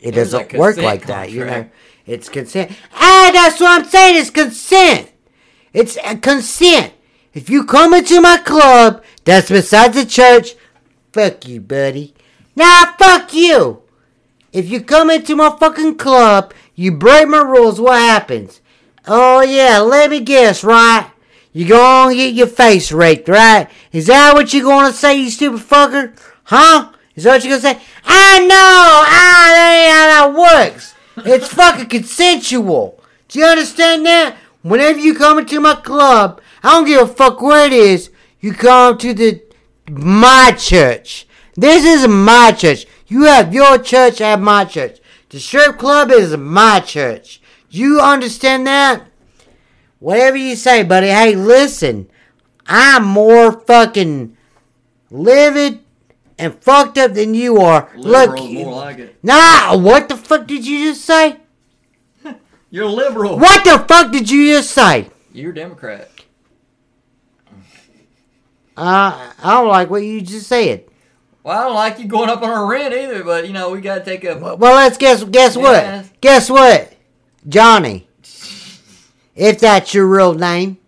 it 0.00 0.12
doesn't 0.12 0.52
work 0.54 0.76
like 0.76 1.06
that. 1.06 1.30
You 1.30 1.40
know, 1.40 1.46
contract. 1.46 1.74
It's 2.06 2.28
consent. 2.28 2.72
Ah, 2.94 3.30
that's 3.32 3.60
what 3.60 3.80
I'm 3.80 3.88
saying. 3.88 4.20
It's 4.20 4.30
consent. 4.30 5.10
It's 5.72 5.98
a 6.04 6.16
consent. 6.16 6.94
If 7.34 7.50
you 7.50 7.64
come 7.64 7.92
into 7.92 8.20
my 8.20 8.38
club 8.38 9.04
that's 9.24 9.50
beside 9.50 9.92
the 9.92 10.06
church, 10.06 10.54
fuck 11.12 11.46
you, 11.46 11.60
buddy. 11.60 12.14
Nah, 12.54 12.92
fuck 12.96 13.34
you. 13.34 13.82
If 14.52 14.70
you 14.70 14.80
come 14.80 15.10
into 15.10 15.36
my 15.36 15.54
fucking 15.58 15.96
club, 15.96 16.54
you 16.74 16.92
break 16.92 17.28
my 17.28 17.42
rules, 17.42 17.78
what 17.80 17.98
happens? 17.98 18.62
Oh 19.06 19.42
yeah, 19.42 19.80
let 19.80 20.10
me 20.10 20.20
guess, 20.20 20.64
right? 20.64 21.10
You 21.52 21.68
gonna 21.68 22.14
get 22.14 22.34
your 22.34 22.46
face 22.46 22.90
raked, 22.90 23.28
right? 23.28 23.68
Is 23.92 24.06
that 24.06 24.34
what 24.34 24.54
you 24.54 24.62
gonna 24.62 24.92
say, 24.92 25.20
you 25.20 25.30
stupid 25.30 25.60
fucker? 25.60 26.18
Huh? 26.44 26.92
Is 27.14 27.24
that 27.24 27.34
what 27.34 27.44
you 27.44 27.50
gonna 27.50 27.62
say? 27.62 27.80
I 28.04 28.38
know! 28.46 29.04
Ain't 29.06 29.92
how 29.92 30.32
that 30.32 30.68
works. 30.68 30.94
It's 31.18 31.48
fucking 31.48 31.88
consensual. 31.88 33.02
Do 33.28 33.38
you 33.38 33.46
understand 33.46 34.04
that? 34.06 34.36
Whenever 34.62 34.98
you 34.98 35.14
come 35.14 35.38
into 35.38 35.60
my 35.60 35.74
club, 35.74 36.40
I 36.62 36.72
don't 36.72 36.86
give 36.86 37.02
a 37.02 37.12
fuck 37.12 37.40
where 37.40 37.66
it 37.66 37.72
is, 37.72 38.10
you 38.40 38.52
come 38.52 38.98
to 38.98 39.14
the 39.14 39.42
my 39.88 40.52
church. 40.58 41.26
This 41.54 41.84
is 41.84 42.08
my 42.08 42.52
church. 42.52 42.86
You 43.06 43.24
have 43.24 43.54
your 43.54 43.78
church, 43.78 44.20
I 44.20 44.30
have 44.30 44.40
my 44.40 44.64
church. 44.64 44.98
The 45.28 45.38
strip 45.40 45.78
club 45.78 46.10
is 46.10 46.36
my 46.36 46.80
church. 46.80 47.40
You 47.70 48.00
understand 48.00 48.66
that? 48.66 49.06
Whatever 49.98 50.36
you 50.36 50.56
say, 50.56 50.82
buddy. 50.82 51.08
Hey, 51.08 51.34
listen. 51.34 52.08
I'm 52.66 53.04
more 53.04 53.52
fucking 53.52 54.36
livid 55.10 55.80
and 56.38 56.54
fucked 56.62 56.98
up 56.98 57.14
than 57.14 57.34
you 57.34 57.58
are. 57.60 57.90
Liberal, 57.96 58.44
Look, 58.44 58.52
more 58.66 58.74
like 58.74 58.98
it. 58.98 59.16
nah. 59.22 59.76
What 59.76 60.08
the 60.08 60.16
fuck 60.16 60.46
did 60.46 60.66
you 60.66 60.90
just 60.90 61.04
say? 61.04 61.38
You're 62.70 62.86
liberal. 62.86 63.38
What 63.38 63.64
the 63.64 63.78
fuck 63.86 64.12
did 64.12 64.30
you 64.30 64.48
just 64.52 64.70
say? 64.70 65.10
You're 65.32 65.52
Democrat. 65.52 66.10
Uh, 68.76 69.32
I 69.42 69.54
don't 69.54 69.68
like 69.68 69.88
what 69.88 70.02
you 70.02 70.20
just 70.20 70.46
said. 70.48 70.84
Well, 71.42 71.58
I 71.58 71.62
don't 71.64 71.74
like 71.74 71.98
you 71.98 72.06
going 72.06 72.28
up 72.28 72.42
on 72.42 72.50
our 72.50 72.66
rent 72.66 72.92
either, 72.92 73.24
but 73.24 73.46
you 73.46 73.52
know 73.52 73.70
we 73.70 73.80
gotta 73.80 74.04
take 74.04 74.24
a. 74.24 74.36
Well, 74.36 74.56
let's 74.56 74.98
guess. 74.98 75.24
Guess 75.24 75.56
what? 75.56 75.82
Yes. 75.82 76.10
Guess 76.20 76.50
what? 76.50 76.92
Johnny. 77.48 78.08
If 79.38 79.60
that's 79.60 79.92
your 79.92 80.06
real 80.06 80.32
name. 80.32 80.78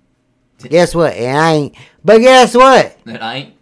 Guess 0.62 0.94
what? 0.94 1.14
It 1.14 1.20
ain't. 1.20 1.74
But 2.02 2.20
guess 2.22 2.54
what? 2.54 2.96
It 3.04 3.20
ain't. 3.20 3.54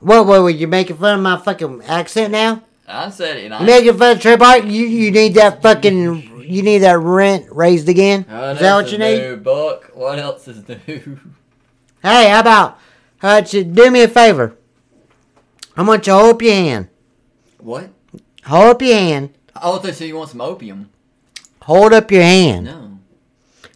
What? 0.00 0.26
What? 0.26 0.42
Were 0.42 0.50
you 0.50 0.66
making 0.68 0.96
fun 0.96 1.14
of 1.18 1.20
my 1.22 1.36
fucking 1.38 1.82
accent 1.84 2.32
now? 2.32 2.62
I 2.86 3.10
said 3.10 3.36
it. 3.36 3.44
And 3.46 3.54
I 3.54 3.60
You 3.60 3.66
making 3.66 3.98
fun 3.98 4.16
of 4.16 4.22
Trey 4.22 4.36
Park? 4.36 4.64
You 4.64 4.86
you 4.86 5.10
need 5.10 5.34
that 5.34 5.62
fucking. 5.62 6.36
You 6.48 6.62
need 6.62 6.78
that 6.78 6.98
rent 6.98 7.46
raised 7.50 7.88
again. 7.88 8.24
What 8.28 8.56
is 8.56 8.60
that 8.60 8.74
what 8.74 8.90
you 8.92 8.98
need? 8.98 9.18
new, 9.18 9.36
Buck? 9.36 9.90
What 9.94 10.18
else 10.18 10.48
is 10.48 10.66
new? 10.66 11.18
Hey, 12.02 12.30
how 12.30 12.40
about? 12.40 12.78
How 13.18 13.38
about 13.38 13.52
you 13.52 13.64
do 13.64 13.90
me 13.90 14.02
a 14.02 14.08
favor? 14.08 14.56
I 15.76 15.82
want 15.82 16.06
you 16.06 16.12
to 16.12 16.18
hold 16.18 16.34
up 16.36 16.42
your 16.42 16.54
hand. 16.54 16.88
what? 17.58 17.90
Hold 18.46 18.70
up 18.70 18.82
your 18.82 18.94
hand. 18.96 19.30
Oh, 19.60 19.78
they 19.78 19.92
say 19.92 20.06
you 20.06 20.16
want 20.16 20.30
some 20.30 20.40
opium. 20.40 20.88
Hold 21.62 21.92
up 21.92 22.10
your 22.10 22.22
hand. 22.22 22.64
No. 22.64 22.98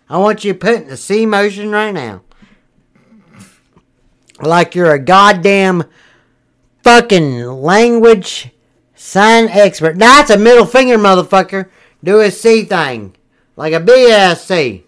I 0.08 0.16
want 0.18 0.44
you 0.44 0.52
to 0.54 0.58
put 0.58 0.74
in 0.82 0.88
the 0.88 0.96
C 0.96 1.26
motion 1.26 1.70
right 1.70 1.92
now. 1.92 2.22
Like 4.40 4.74
you're 4.74 4.92
a 4.92 4.98
goddamn 4.98 5.84
fucking 6.82 7.44
language 7.44 8.50
sign 8.94 9.48
expert. 9.48 9.96
Now 9.96 10.16
that's 10.16 10.30
a 10.30 10.38
middle 10.38 10.66
finger, 10.66 10.96
motherfucker. 10.96 11.68
Do 12.02 12.20
a 12.20 12.30
C 12.30 12.64
thing. 12.64 13.14
Like 13.56 13.72
a 13.72 13.80
big 13.80 14.10
ass 14.10 14.44
C. 14.44 14.84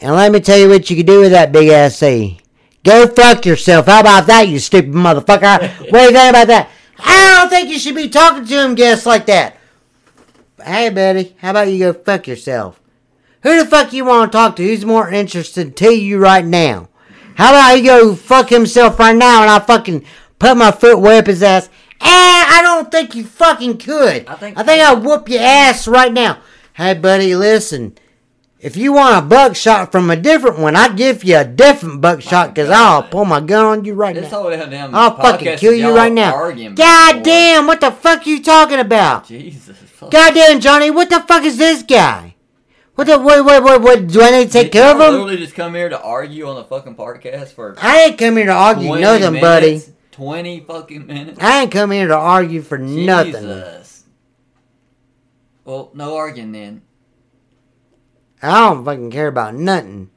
And 0.00 0.14
let 0.14 0.30
me 0.30 0.40
tell 0.40 0.58
you 0.58 0.68
what 0.68 0.88
you 0.90 0.96
can 0.96 1.06
do 1.06 1.20
with 1.20 1.32
that 1.32 1.52
big 1.52 1.68
ass 1.68 1.96
C. 1.96 2.38
Go 2.84 3.06
fuck 3.06 3.44
yourself. 3.44 3.86
How 3.86 4.00
about 4.00 4.26
that, 4.26 4.48
you 4.48 4.58
stupid 4.58 4.92
motherfucker? 4.92 5.60
what 5.90 5.92
do 5.92 6.04
you 6.04 6.12
think 6.12 6.30
about 6.30 6.46
that? 6.46 6.70
I 6.98 7.38
don't 7.38 7.50
think 7.50 7.68
you 7.68 7.78
should 7.78 7.94
be 7.94 8.08
talking 8.08 8.46
to 8.46 8.64
him 8.64 8.74
guests 8.74 9.06
like 9.06 9.26
that. 9.26 9.56
Hey, 10.64 10.90
buddy, 10.90 11.36
how 11.38 11.50
about 11.50 11.68
you 11.68 11.78
go 11.78 11.92
fuck 11.92 12.26
yourself? 12.26 12.80
Who 13.42 13.62
the 13.62 13.68
fuck 13.68 13.92
you 13.92 14.04
want 14.04 14.32
to 14.32 14.36
talk 14.36 14.56
to? 14.56 14.62
Who's 14.62 14.84
more 14.84 15.08
interested 15.08 15.76
to 15.76 15.90
you 15.90 16.18
right 16.18 16.44
now? 16.44 16.88
How 17.36 17.50
about 17.50 17.76
he 17.76 17.82
go 17.82 18.16
fuck 18.16 18.48
himself 18.48 18.98
right 18.98 19.14
now 19.14 19.42
and 19.42 19.50
I 19.50 19.60
fucking 19.60 20.04
put 20.38 20.56
my 20.56 20.70
foot 20.70 20.98
way 21.00 21.18
up 21.18 21.26
his 21.26 21.42
ass? 21.42 21.68
Eh, 22.00 22.04
I 22.06 22.60
don't 22.62 22.90
think 22.90 23.14
you 23.14 23.24
fucking 23.24 23.78
could. 23.78 24.26
I 24.28 24.34
think- 24.34 24.58
I 24.58 24.62
think 24.62 24.82
I'll 24.82 25.00
whoop 25.00 25.28
your 25.28 25.42
ass 25.42 25.88
right 25.88 26.12
now. 26.12 26.38
Hey, 26.74 26.94
buddy, 26.94 27.34
listen. 27.34 27.98
If 28.60 28.76
you 28.76 28.92
want 28.92 29.16
a 29.18 29.22
buckshot 29.22 29.92
from 29.92 30.10
a 30.10 30.16
different 30.16 30.58
one, 30.58 30.74
I'd 30.74 30.96
give 30.96 31.22
you 31.22 31.36
a 31.38 31.44
different 31.44 32.00
buckshot 32.00 32.54
because 32.54 32.70
I'll 32.70 33.04
pull 33.04 33.24
my 33.24 33.40
gun 33.40 33.64
on 33.64 33.84
you 33.84 33.94
right 33.94 34.14
This 34.16 34.32
now. 34.32 34.42
whole 34.42 34.50
damn 34.50 34.94
I'll 34.94 35.16
fucking 35.16 35.58
kill 35.58 35.74
you 35.74 35.94
right 35.94 36.12
now. 36.12 36.32
God 36.32 36.54
before. 36.54 37.22
damn, 37.22 37.66
what 37.68 37.80
the 37.80 37.92
fuck 37.92 38.26
are 38.26 38.28
you 38.30 38.42
talking 38.42 38.80
about? 38.80 39.28
Jesus. 39.28 39.76
fuck. 39.76 40.10
Goddamn, 40.10 40.58
Johnny, 40.60 40.90
what 40.90 41.08
the 41.08 41.20
fuck 41.20 41.44
is 41.44 41.56
this 41.56 41.84
guy? 41.84 42.34
What 42.96 43.06
the 43.06 43.18
wait, 43.20 43.42
wait, 43.44 43.62
wait, 43.62 43.80
what? 43.80 44.06
Do 44.08 44.22
I 44.22 44.30
need 44.32 44.46
to 44.46 44.50
take 44.52 44.72
Did 44.72 44.78
care 44.80 44.90
of 44.92 45.00
him? 45.00 45.12
Literally 45.12 45.36
just 45.36 45.54
come 45.54 45.74
here 45.76 45.88
to 45.88 46.00
argue 46.00 46.48
on 46.48 46.56
the 46.56 46.64
fucking 46.64 46.96
podcast 46.96 47.52
for 47.52 47.76
I 47.80 48.02
ain't 48.06 48.18
come 48.18 48.36
here 48.36 48.46
to 48.46 48.52
argue 48.52 48.88
20 48.88 49.00
nothing, 49.02 49.40
buddy. 49.40 49.82
Twenty 50.18 50.58
fucking 50.58 51.06
minutes. 51.06 51.38
I 51.40 51.62
ain't 51.62 51.70
come 51.70 51.92
here 51.92 52.08
to 52.08 52.16
argue 52.16 52.60
for 52.60 52.76
nothing. 52.76 53.34
Jesus. 53.34 54.04
Well, 55.64 55.92
no 55.94 56.16
arguing 56.16 56.50
then. 56.50 56.82
I 58.42 58.68
don't 58.68 58.84
fucking 58.84 59.12
care 59.12 59.28
about 59.28 59.54
nothing. 59.54 60.10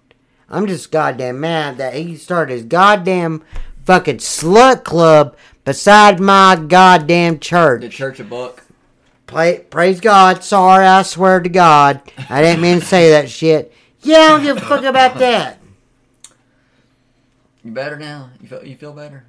I'm 0.50 0.66
just 0.66 0.92
goddamn 0.92 1.40
mad 1.40 1.78
that 1.78 1.94
he 1.94 2.18
started 2.18 2.54
his 2.56 2.64
goddamn 2.64 3.44
fucking 3.86 4.18
slut 4.18 4.84
club 4.84 5.38
beside 5.66 6.20
my 6.20 6.56
goddamn 6.56 7.38
church. 7.38 7.82
The 7.82 7.90
church. 7.90 8.18
Church 8.18 8.20
of 8.22 8.30
Buck. 8.32 8.64
Play, 9.28 9.60
praise 9.60 10.02
God. 10.02 10.44
Sorry, 10.44 10.84
I 10.84 11.04
swear 11.04 11.42
to 11.42 11.50
God. 11.50 12.02
I 12.28 12.42
didn't 12.42 12.62
mean 12.62 12.80
to 12.80 12.86
say 12.88 13.12
that 13.12 13.30
shit. 13.30 13.72
Yeah, 14.00 14.18
I 14.18 14.28
don't 14.30 14.42
give 14.42 14.58
a 14.58 14.62
fuck 14.62 14.84
about 14.84 15.20
that. 15.20 15.60
You 17.64 17.72
better 17.72 17.98
now? 17.98 18.32
You 18.42 18.48
feel 18.48 18.66
you 18.66 18.76
feel 18.76 18.94
better? 18.94 19.26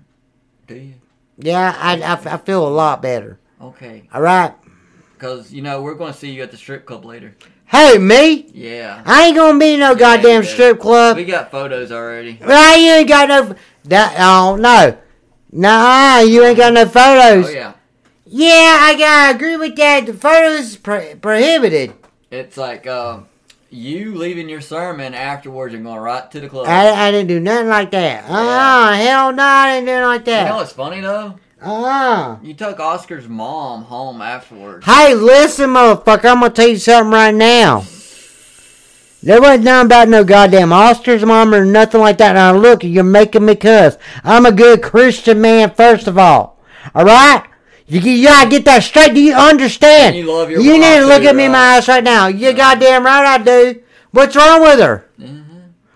Do 0.66 0.74
you? 0.74 0.94
Yeah, 1.38 1.74
I, 1.78 2.00
I, 2.00 2.34
I 2.34 2.36
feel 2.38 2.66
a 2.66 2.70
lot 2.70 3.02
better. 3.02 3.38
Okay. 3.60 4.08
All 4.12 4.20
right. 4.20 4.54
Because, 5.14 5.52
you 5.52 5.62
know, 5.62 5.82
we're 5.82 5.94
going 5.94 6.12
to 6.12 6.18
see 6.18 6.30
you 6.30 6.42
at 6.42 6.50
the 6.50 6.56
strip 6.56 6.84
club 6.84 7.04
later. 7.04 7.36
Hey, 7.72 7.96
me? 7.96 8.50
Yeah. 8.52 9.02
I 9.06 9.28
ain't 9.28 9.36
gonna 9.36 9.58
be 9.58 9.72
in 9.72 9.80
no 9.80 9.94
goddamn 9.94 10.44
strip 10.44 10.78
club. 10.78 11.16
We 11.16 11.24
got 11.24 11.50
photos 11.50 11.90
already. 11.90 12.38
Well, 12.38 12.78
you 12.78 12.90
ain't 12.90 13.08
got 13.08 13.28
no. 13.30 13.54
That 13.84 14.14
oh 14.18 14.56
no, 14.56 14.98
nah, 15.50 16.18
you 16.18 16.44
ain't 16.44 16.58
got 16.58 16.74
no 16.74 16.84
photos. 16.84 17.46
Oh, 17.46 17.50
yeah. 17.50 17.72
Yeah, 18.26 18.76
I 18.78 18.94
gotta 18.98 19.36
agree 19.36 19.56
with 19.56 19.74
that. 19.76 20.04
The 20.04 20.12
photos 20.12 20.76
pro- 20.76 21.16
prohibited. 21.16 21.94
It's 22.30 22.58
like 22.58 22.86
uh, 22.86 23.20
you 23.72 24.14
leaving 24.14 24.48
your 24.48 24.60
sermon 24.60 25.14
afterwards 25.14 25.74
and 25.74 25.84
going 25.84 25.98
right 25.98 26.30
to 26.30 26.40
the 26.40 26.48
club. 26.48 26.66
I, 26.68 26.90
I 26.90 27.10
didn't 27.10 27.28
do 27.28 27.40
nothing 27.40 27.68
like 27.68 27.90
that. 27.92 28.24
Uh, 28.28 28.92
hell 28.92 29.32
no, 29.32 29.42
I 29.42 29.74
didn't 29.74 29.86
do 29.86 29.92
nothing 29.92 30.06
like 30.06 30.24
that. 30.26 30.42
you 30.42 30.48
know 30.50 30.56
what's 30.56 30.72
funny, 30.72 31.00
though? 31.00 31.38
Uh. 31.60 32.36
You 32.42 32.54
took 32.54 32.80
Oscar's 32.80 33.28
mom 33.28 33.84
home 33.84 34.20
afterwards. 34.20 34.84
Hey, 34.84 35.14
listen, 35.14 35.70
motherfucker, 35.70 36.24
I'm 36.26 36.40
gonna 36.40 36.50
tell 36.50 36.68
you 36.68 36.76
something 36.76 37.12
right 37.12 37.34
now. 37.34 37.84
There 39.22 39.40
wasn't 39.40 39.64
nothing 39.64 39.86
about 39.86 40.08
no 40.08 40.24
goddamn 40.24 40.72
Oscar's 40.72 41.24
mom 41.24 41.54
or 41.54 41.64
nothing 41.64 42.00
like 42.00 42.18
that. 42.18 42.32
Now 42.32 42.56
look, 42.56 42.82
you're 42.82 43.04
making 43.04 43.46
me 43.46 43.54
cuss. 43.54 43.96
I'm 44.24 44.46
a 44.46 44.52
good 44.52 44.82
Christian 44.82 45.40
man, 45.40 45.70
first 45.70 46.08
of 46.08 46.18
all. 46.18 46.58
All 46.94 47.04
You, 47.86 48.00
you 48.00 48.26
gotta 48.28 48.48
get 48.48 48.64
that 48.66 48.82
straight. 48.82 49.14
Do 49.14 49.20
you 49.20 49.34
understand? 49.34 50.16
And 50.16 50.24
you 50.26 50.32
love 50.32 50.50
your 50.50 50.60
You 50.60 50.72
need 50.74 51.00
to 51.00 51.06
look 51.06 51.24
at 51.24 51.34
me 51.36 51.44
in 51.46 51.52
my 51.52 51.76
eyes 51.76 51.88
right 51.88 52.02
now. 52.04 52.28
You 52.28 52.52
goddamn 52.52 53.04
right 53.04 53.26
I 53.26 53.38
do. 53.38 53.82
What's 54.12 54.36
wrong 54.36 54.60
with 54.62 54.78
her? 54.78 55.08
Mhm. 55.18 55.44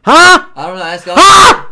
Huh? 0.05 0.47
I 0.55 0.67
don't 0.67 0.77
know. 0.79 0.83
Ask, 0.85 1.09
Oscar, 1.09 1.21
Huh? 1.23 1.65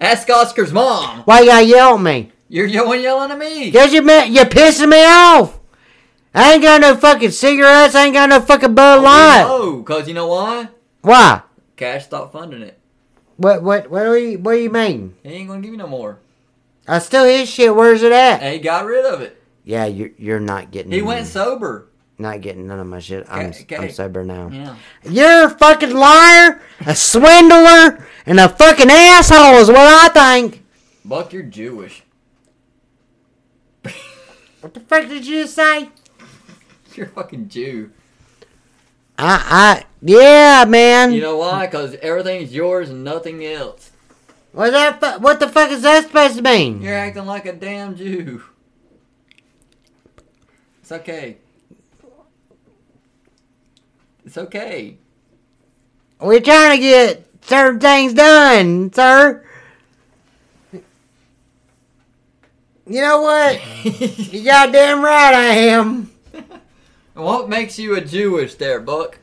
ask 0.00 0.28
Oscar's 0.30 0.72
mom. 0.72 1.22
Why 1.24 1.40
you 1.40 1.46
gotta 1.46 1.64
yell 1.66 1.94
at 1.96 2.00
me? 2.00 2.32
You're 2.48 2.66
yelling, 2.66 3.02
yelling 3.02 3.30
at 3.30 3.38
me. 3.38 3.70
Cause 3.72 3.92
you 3.92 4.02
you're 4.02 4.44
pissing 4.44 4.90
me 4.90 5.04
off. 5.04 5.58
I 6.34 6.54
ain't 6.54 6.62
got 6.62 6.80
no 6.80 6.96
fucking 6.96 7.30
cigarettes. 7.30 7.94
I 7.94 8.06
ain't 8.06 8.14
got 8.14 8.28
no 8.28 8.40
fucking 8.40 8.74
Bud 8.74 9.02
Light. 9.02 9.44
No, 9.46 9.76
because 9.78 10.08
you 10.08 10.14
know 10.14 10.28
why? 10.28 10.68
Why? 11.02 11.42
Cash 11.76 12.04
stopped 12.04 12.32
funding 12.32 12.62
it. 12.62 12.78
What 13.36 13.62
what 13.62 13.90
what 13.90 14.04
do 14.04 14.14
you 14.16 14.38
what 14.38 14.52
do 14.52 14.58
you 14.58 14.70
mean? 14.70 15.14
He 15.22 15.30
ain't 15.30 15.50
to 15.50 15.58
give 15.60 15.72
you 15.72 15.76
no 15.76 15.86
more. 15.86 16.18
I 16.88 16.98
still 16.98 17.24
his 17.24 17.48
shit. 17.48 17.74
Where's 17.74 18.02
it 18.02 18.12
at? 18.12 18.42
And 18.42 18.54
he 18.54 18.58
got 18.60 18.84
rid 18.84 19.04
of 19.04 19.20
it. 19.20 19.42
Yeah, 19.64 19.86
you're 19.86 20.10
you're 20.18 20.40
not 20.40 20.70
getting. 20.70 20.90
He 20.92 21.02
went 21.02 21.26
sober. 21.26 21.88
not 22.18 22.40
getting 22.40 22.66
none 22.66 22.80
of 22.80 22.86
my 22.86 22.98
shit. 22.98 23.24
I'm 23.28 23.50
Okay, 23.50 23.76
I'm 23.76 23.90
sober 23.90 24.24
now. 24.24 24.48
Yeah. 24.52 24.76
You're 25.04 25.46
a 25.46 25.50
fucking 25.50 25.94
liar, 25.94 26.60
a 26.86 26.94
swindler, 26.94 28.04
and 28.26 28.40
a 28.40 28.48
fucking 28.48 28.90
asshole 28.90 29.60
is 29.60 29.68
what 29.68 29.78
I 29.78 30.08
think. 30.08 30.64
Buck, 31.04 31.32
you're 31.32 31.42
Jewish. 31.44 32.02
What 34.60 34.74
the 34.74 34.80
fuck 34.80 35.08
did 35.08 35.26
you 35.26 35.42
just 35.42 35.54
say? 35.54 35.88
You're 36.94 37.06
a 37.06 37.08
fucking 37.08 37.48
Jew. 37.48 37.90
I 39.18 39.82
I 39.82 39.84
yeah, 40.02 40.64
man. 40.68 41.12
You 41.12 41.20
know 41.20 41.38
why? 41.38 41.66
Because 41.66 41.94
everything's 41.96 42.54
yours 42.54 42.90
and 42.90 43.02
nothing 43.02 43.44
else. 43.44 43.91
What 44.52 44.70
that? 44.70 45.00
fu- 45.00 45.20
What 45.22 45.40
the 45.40 45.48
fuck 45.48 45.70
is 45.70 45.82
that 45.82 46.04
supposed 46.04 46.36
to 46.36 46.42
mean? 46.42 46.82
You're 46.82 46.94
acting 46.96 47.26
like 47.26 47.46
a 47.46 47.52
damn 47.52 47.96
Jew. 47.96 48.42
It's 50.80 50.92
okay. 50.92 51.36
It's 54.24 54.38
okay. 54.38 54.96
We're 56.20 56.40
trying 56.40 56.76
to 56.76 56.82
get 56.82 57.26
certain 57.42 57.80
things 57.80 58.14
done, 58.14 58.92
sir. 58.92 59.44
You 62.84 63.00
know 63.00 63.22
what? 63.22 63.60
you 64.32 64.44
goddamn 64.44 65.02
right 65.02 65.34
I 65.34 65.54
am. 65.54 66.10
what 67.14 67.48
makes 67.48 67.78
you 67.78 67.94
a 67.96 68.00
Jewish 68.00 68.54
there, 68.56 68.80
Buck? 68.80 69.18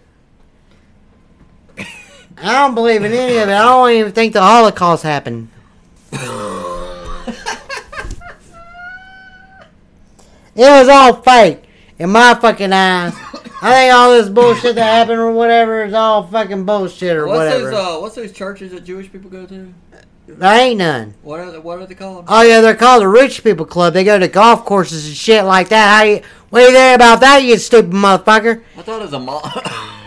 I 2.41 2.53
don't 2.53 2.75
believe 2.75 3.03
in 3.03 3.11
any 3.11 3.37
of 3.37 3.49
it. 3.49 3.53
I 3.53 3.63
don't 3.63 3.91
even 3.91 4.11
think 4.11 4.33
the 4.33 4.41
Holocaust 4.41 5.03
happened. 5.03 5.49
It 10.55 10.67
was 10.67 10.89
all 10.89 11.21
fake 11.21 11.63
in 11.97 12.09
my 12.09 12.33
fucking 12.35 12.73
eyes. 12.73 13.13
I 13.61 13.73
think 13.73 13.93
all 13.93 14.11
this 14.11 14.29
bullshit 14.29 14.75
that 14.75 14.83
happened 14.83 15.19
or 15.19 15.31
whatever 15.31 15.83
is 15.85 15.93
all 15.93 16.27
fucking 16.27 16.65
bullshit 16.65 17.15
or 17.15 17.27
what's 17.27 17.37
whatever. 17.37 17.71
those? 17.71 17.97
Uh, 17.97 17.99
what's 17.99 18.15
those 18.15 18.31
churches 18.31 18.71
that 18.71 18.83
Jewish 18.83 19.11
people 19.11 19.29
go 19.29 19.45
to? 19.45 19.73
there 20.27 20.53
ain't 20.53 20.77
none. 20.77 21.13
What 21.23 21.39
are 21.39 21.51
they, 21.51 21.59
what 21.59 21.79
are 21.79 21.85
they 21.85 21.95
called? 21.95 22.25
Oh 22.27 22.41
yeah, 22.41 22.61
they're 22.61 22.75
called 22.75 23.01
the 23.03 23.07
Rich 23.07 23.43
People 23.43 23.65
Club. 23.65 23.93
They 23.93 24.03
go 24.03 24.19
to 24.19 24.27
golf 24.27 24.63
courses 24.65 25.07
and 25.07 25.15
shit 25.15 25.43
like 25.43 25.69
that. 25.69 25.97
How 25.97 26.03
you? 26.03 26.21
What 26.49 26.59
do 26.61 26.65
you 26.67 26.71
think 26.73 26.95
about 26.95 27.19
that, 27.21 27.43
you 27.43 27.57
stupid 27.57 27.91
motherfucker? 27.91 28.61
I 28.77 28.81
thought 28.81 29.01
it 29.01 29.05
was 29.05 29.13
a 29.13 29.19
mo- 29.19 29.41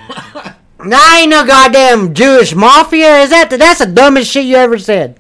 That 0.88 1.18
ain't 1.21 1.31
no 1.31 1.47
goddamn 1.47 2.12
Jewish 2.12 2.55
mafia. 2.55 3.18
Is 3.18 3.31
that? 3.31 3.51
That's 3.51 3.79
the 3.79 3.87
dumbest 3.87 4.31
shit 4.31 4.45
you 4.45 4.57
ever 4.57 4.79
said. 4.79 5.18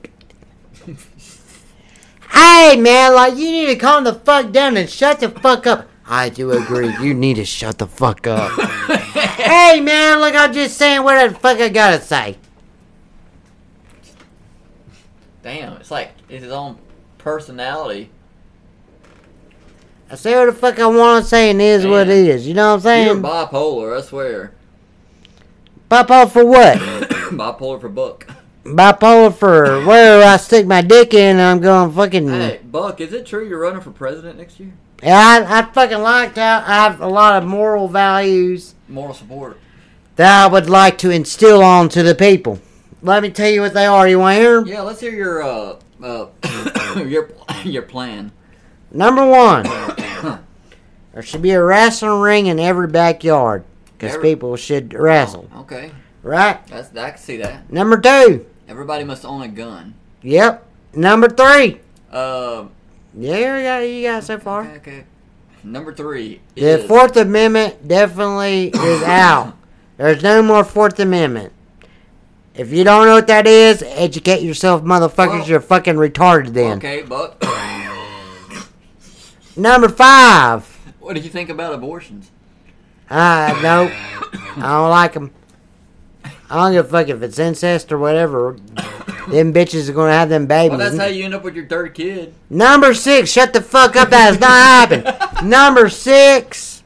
hey 2.30 2.76
man, 2.76 3.14
like 3.14 3.36
you 3.36 3.50
need 3.50 3.66
to 3.66 3.76
calm 3.76 4.04
the 4.04 4.14
fuck 4.14 4.50
down 4.50 4.76
and 4.76 4.90
shut 4.90 5.20
the 5.20 5.28
fuck 5.28 5.66
up. 5.66 5.88
I 6.04 6.30
do 6.30 6.50
agree. 6.50 6.92
You 7.00 7.14
need 7.14 7.34
to 7.36 7.44
shut 7.44 7.78
the 7.78 7.86
fuck 7.86 8.26
up. 8.26 8.50
hey 8.90 9.80
man, 9.80 10.18
look, 10.20 10.34
I'm 10.34 10.52
just 10.52 10.76
saying 10.76 11.04
what 11.04 11.32
the 11.32 11.38
fuck 11.38 11.58
I 11.58 11.68
gotta 11.68 12.00
say. 12.00 12.38
Damn, 15.42 15.74
it's 15.74 15.90
like 15.90 16.12
it's 16.28 16.42
his 16.42 16.52
own 16.52 16.78
personality. 17.18 18.10
I 20.10 20.16
say 20.16 20.34
what 20.34 20.46
the 20.46 20.52
fuck 20.52 20.78
I 20.78 20.86
want 20.86 21.24
to 21.24 21.28
say 21.28 21.50
and 21.50 21.60
it 21.60 21.64
is 21.64 21.86
what 21.86 22.08
it 22.08 22.28
is. 22.28 22.46
You 22.46 22.54
know 22.54 22.68
what 22.68 22.74
I'm 22.74 22.80
saying? 22.80 23.06
You're 23.06 23.14
saying? 23.14 23.24
bipolar, 23.24 23.98
I 23.98 24.02
swear. 24.02 24.54
Bipolar 25.92 26.30
for 26.30 26.42
what? 26.46 26.78
bipolar 26.78 27.78
for 27.78 27.90
Buck. 27.90 28.26
Bipolar 28.64 29.34
for 29.34 29.84
where 29.84 30.26
I 30.26 30.38
stick 30.38 30.66
my 30.66 30.80
dick 30.80 31.12
in 31.12 31.36
and 31.36 31.42
I'm 31.42 31.60
going 31.60 31.92
fucking. 31.92 32.28
Hey, 32.28 32.60
Buck, 32.64 33.02
is 33.02 33.12
it 33.12 33.26
true 33.26 33.46
you're 33.46 33.60
running 33.60 33.82
for 33.82 33.90
president 33.90 34.38
next 34.38 34.58
year? 34.58 34.72
Yeah, 35.02 35.18
I, 35.46 35.58
I 35.58 35.62
fucking 35.70 36.00
like 36.00 36.32
that. 36.36 36.66
I 36.66 36.84
have 36.84 37.02
a 37.02 37.06
lot 37.06 37.42
of 37.42 37.46
moral 37.46 37.88
values 37.88 38.74
Moral 38.88 39.12
support. 39.12 39.60
that 40.16 40.44
I 40.44 40.50
would 40.50 40.70
like 40.70 40.96
to 40.98 41.10
instill 41.10 41.62
onto 41.62 42.02
the 42.02 42.14
people. 42.14 42.58
Let 43.02 43.22
me 43.22 43.28
tell 43.28 43.50
you 43.50 43.60
what 43.60 43.74
they 43.74 43.84
are. 43.84 44.08
You 44.08 44.18
want 44.18 44.36
to 44.38 44.40
hear? 44.40 44.64
Yeah, 44.64 44.80
let's 44.80 45.00
hear 45.02 45.12
your 45.12 45.42
uh 45.42 45.76
uh 46.02 46.28
your 47.06 47.28
your 47.64 47.82
plan. 47.82 48.32
Number 48.90 49.28
one, 49.28 49.64
there 51.12 51.20
should 51.20 51.42
be 51.42 51.50
a 51.50 51.62
wrestling 51.62 52.18
ring 52.22 52.46
in 52.46 52.58
every 52.58 52.88
backyard 52.88 53.64
because 54.02 54.16
Every- 54.16 54.30
people 54.30 54.56
should 54.56 54.92
wrestle, 54.94 55.48
Okay, 55.60 55.92
right? 56.24 56.58
that's 56.66 56.96
I 56.96 57.10
can 57.10 57.18
see 57.20 57.36
that. 57.36 57.70
Number 57.72 57.96
two, 58.00 58.46
Everybody 58.68 59.04
must 59.04 59.24
own 59.24 59.42
a 59.42 59.48
gun. 59.48 59.94
yep. 60.22 60.66
Number 60.92 61.28
three, 61.28 61.80
Uh, 62.12 62.64
yeah, 63.16 63.56
you 63.58 63.62
got, 63.62 63.78
you 63.88 64.02
got 64.02 64.24
so 64.24 64.38
far. 64.40 64.62
okay, 64.62 64.76
okay. 64.76 65.04
Number 65.62 65.94
three 65.94 66.40
The 66.56 66.62
is 66.80 66.84
Fourth 66.86 67.16
Amendment 67.16 67.86
definitely 67.86 68.68
is 68.74 69.02
out. 69.04 69.54
There's 69.98 70.20
no 70.22 70.42
more 70.42 70.64
Fourth 70.64 70.98
Amendment. 70.98 71.52
If 72.56 72.72
you 72.72 72.82
don't 72.82 73.06
know 73.06 73.14
what 73.14 73.28
that 73.28 73.46
is, 73.46 73.82
educate 73.86 74.42
yourself, 74.42 74.82
motherfuckers. 74.82 75.38
Well- 75.38 75.48
You're 75.48 75.60
fucking 75.60 75.94
retarded 75.94 76.54
then. 76.54 76.78
okay, 76.78 77.02
but 77.02 77.40
Number 79.56 79.88
five. 79.88 80.66
what 80.98 81.14
did 81.14 81.22
you 81.24 81.30
think 81.30 81.48
about 81.50 81.72
abortions? 81.74 82.30
Uh, 83.12 83.58
no. 83.62 83.90
I 84.56 84.72
don't 84.78 84.90
like 84.90 85.12
them. 85.12 85.30
I 86.48 86.56
don't 86.56 86.72
give 86.72 86.86
a 86.86 86.88
fuck 86.88 87.08
if 87.08 87.22
it's 87.22 87.38
incest 87.38 87.92
or 87.92 87.98
whatever. 87.98 88.56
them 89.28 89.52
bitches 89.52 89.90
are 89.90 89.92
gonna 89.92 90.12
have 90.12 90.30
them 90.30 90.46
babies. 90.46 90.70
Well, 90.70 90.78
that's 90.78 90.98
how 90.98 91.06
you 91.06 91.24
end 91.24 91.34
up 91.34 91.42
with 91.44 91.54
your 91.54 91.66
third 91.66 91.92
kid. 91.92 92.32
Number 92.48 92.94
six, 92.94 93.30
shut 93.30 93.52
the 93.52 93.60
fuck 93.60 93.96
up. 93.96 94.08
That 94.08 94.28
has 94.28 94.40
not 94.40 94.50
happened. 94.50 95.48
Number 95.50 95.90
six. 95.90 96.82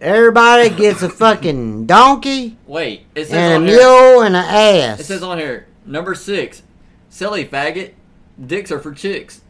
Everybody 0.00 0.70
gets 0.70 1.02
a 1.02 1.10
fucking 1.10 1.84
donkey 1.84 2.56
Wait, 2.66 3.04
it 3.14 3.26
says 3.26 3.34
and 3.34 3.52
a 3.52 3.56
on 3.56 3.66
here. 3.66 3.76
mule 3.76 4.22
and 4.22 4.34
an 4.34 4.44
ass. 4.46 5.00
It 5.00 5.04
says 5.04 5.22
on 5.22 5.36
here 5.36 5.66
number 5.84 6.14
six, 6.14 6.62
silly 7.10 7.44
faggot. 7.44 7.92
Dicks 8.42 8.72
are 8.72 8.78
for 8.78 8.94
chicks. 8.94 9.42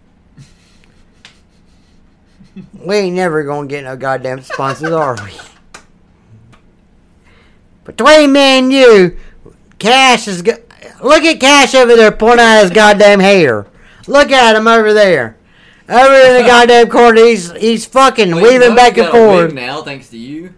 We 2.75 2.97
ain't 2.97 3.17
never 3.17 3.45
gonna 3.45 3.67
get 3.69 3.85
no 3.85 3.97
goddamn 3.97 4.43
sponsors, 4.43 4.91
are 4.91 5.17
we? 5.25 5.33
Between 7.85 8.33
me 8.33 8.41
and 8.41 8.73
you, 8.73 9.17
Cash 9.79 10.29
is. 10.29 10.43
Go- 10.43 10.57
Look 11.03 11.23
at 11.25 11.41
Cash 11.41 11.75
over 11.75 11.97
there 11.97 12.13
pulling 12.13 12.41
out 12.41 12.63
his 12.63 12.71
goddamn 12.71 13.21
hair. 13.21 13.67
Look 14.07 14.31
at 14.31 14.55
him 14.57 14.67
over 14.69 14.93
there. 14.93 15.37
Over 15.89 16.15
in 16.15 16.43
the 16.43 16.47
goddamn 16.47 16.89
corner, 16.91 17.25
he's 17.25 17.51
he's 17.53 17.87
fucking 17.87 18.35
weaving 18.37 18.75
back 18.77 18.99
and 18.99 19.07
got 19.11 19.15
a 19.15 19.21
wig 19.29 19.41
forth. 19.41 19.53
now, 19.55 19.83
thanks 19.83 20.09
to 20.11 20.19
you. 20.19 20.55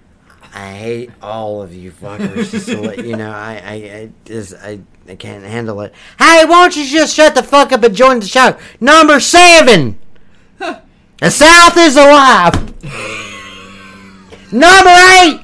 I 0.54 0.72
hate 0.72 1.10
all 1.22 1.62
of 1.62 1.72
you 1.74 1.92
fuckers. 1.92 2.50
Just 2.50 2.66
to 2.66 2.80
let 2.80 3.04
you 3.04 3.16
know, 3.16 3.30
I, 3.30 3.62
I, 3.64 3.72
I 3.72 4.10
just, 4.26 4.54
I, 4.62 4.80
I 5.08 5.14
can't 5.14 5.42
handle 5.44 5.80
it. 5.80 5.94
Hey, 6.18 6.44
why 6.44 6.62
don't 6.64 6.76
you 6.76 6.84
just 6.86 7.14
shut 7.14 7.34
the 7.34 7.42
fuck 7.42 7.72
up 7.72 7.82
and 7.84 7.94
join 7.96 8.20
the 8.20 8.26
show? 8.26 8.58
Number 8.80 9.18
seven. 9.20 9.98
The 11.22 11.30
South 11.30 11.76
is 11.78 11.96
alive. 11.96 12.54
Number 14.52 14.90
eight. 15.22 15.40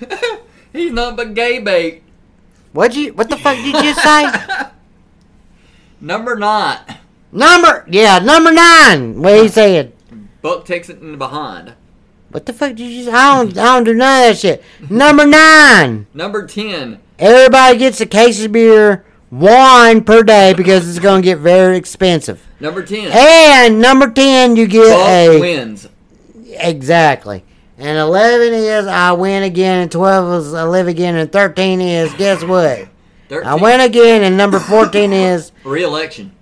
He's 0.72 0.90
nothing 0.90 1.16
but 1.16 1.34
gay 1.34 1.58
bait. 1.58 2.02
What'd 2.72 2.96
you? 2.96 3.12
What 3.12 3.28
the 3.28 3.36
fuck 3.36 3.56
did 3.56 3.84
you 3.84 3.92
say? 3.92 4.32
Number 6.00 6.34
nine, 6.34 6.78
number, 7.30 7.84
yeah, 7.88 8.18
number 8.18 8.50
nine. 8.50 9.20
What 9.22 9.40
he 9.40 9.46
said. 9.46 9.92
Buck 10.40 10.64
takes 10.64 10.88
it 10.88 11.00
in 11.00 11.12
the 11.12 11.16
behind. 11.16 11.74
What 12.30 12.44
the 12.46 12.52
fuck 12.52 12.74
did 12.74 12.90
you? 12.90 13.04
say? 13.04 13.12
I 13.12 13.36
don't, 13.44 13.56
I 13.56 13.64
don't 13.64 13.84
do 13.84 13.94
none 13.94 14.22
of 14.22 14.28
that 14.30 14.38
shit. 14.38 14.64
Number 14.90 15.24
nine. 15.24 16.08
Number 16.14 16.44
ten, 16.48 16.98
Everybody 17.20 17.78
gets 17.78 18.00
a 18.00 18.06
case 18.06 18.44
of 18.44 18.50
beer, 18.50 19.04
one 19.32 20.04
per 20.04 20.22
day 20.22 20.52
because 20.52 20.86
it's 20.88 20.98
gonna 20.98 21.22
get 21.22 21.38
very 21.38 21.76
expensive. 21.78 22.46
number 22.60 22.82
ten, 22.84 23.10
And 23.10 23.80
number 23.80 24.10
ten, 24.10 24.56
you 24.56 24.66
get 24.66 24.86
a 24.86 25.40
wins. 25.40 25.88
exactly. 26.50 27.42
And 27.78 27.98
eleven 27.98 28.52
is 28.52 28.86
I 28.86 29.12
win 29.12 29.42
again, 29.42 29.80
and 29.82 29.90
twelve 29.90 30.40
is 30.40 30.52
I 30.54 30.64
live 30.64 30.86
again, 30.86 31.16
and 31.16 31.32
thirteen 31.32 31.80
is 31.80 32.12
guess 32.14 32.44
what? 32.44 32.86
Thirteen, 33.28 33.48
I 33.48 33.54
win 33.54 33.80
again, 33.80 34.22
and 34.22 34.36
number 34.36 34.60
fourteen 34.60 35.12
is 35.14 35.50
re-election. 35.64 36.32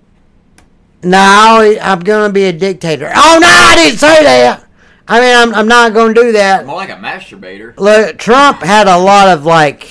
no, 1.01 1.77
I'm 1.81 1.99
gonna 2.01 2.31
be 2.33 2.43
a 2.43 2.53
dictator. 2.53 3.09
Oh 3.15 3.39
no, 3.41 3.47
I 3.47 3.75
didn't 3.77 3.99
say 3.99 4.21
that. 4.23 4.65
I 5.07 5.19
mean, 5.21 5.35
I'm 5.35 5.55
I'm 5.55 5.67
not 5.67 5.93
gonna 5.93 6.13
do 6.13 6.33
that. 6.33 6.65
More 6.65 6.75
like 6.75 6.89
a 6.89 6.95
masturbator. 6.95 7.73
Look, 7.79 8.17
Trump 8.17 8.59
had 8.61 8.87
a 8.87 8.97
lot 8.97 9.29
of 9.29 9.45
like 9.45 9.83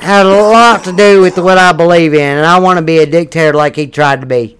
had 0.00 0.26
a 0.26 0.28
lot 0.28 0.84
to 0.84 0.92
do 0.92 1.20
with 1.20 1.38
what 1.38 1.58
I 1.58 1.72
believe 1.72 2.14
in, 2.14 2.38
and 2.38 2.46
I 2.46 2.58
want 2.58 2.78
to 2.78 2.84
be 2.84 2.98
a 2.98 3.06
dictator 3.06 3.54
like 3.54 3.76
he 3.76 3.86
tried 3.86 4.20
to 4.20 4.26
be. 4.26 4.56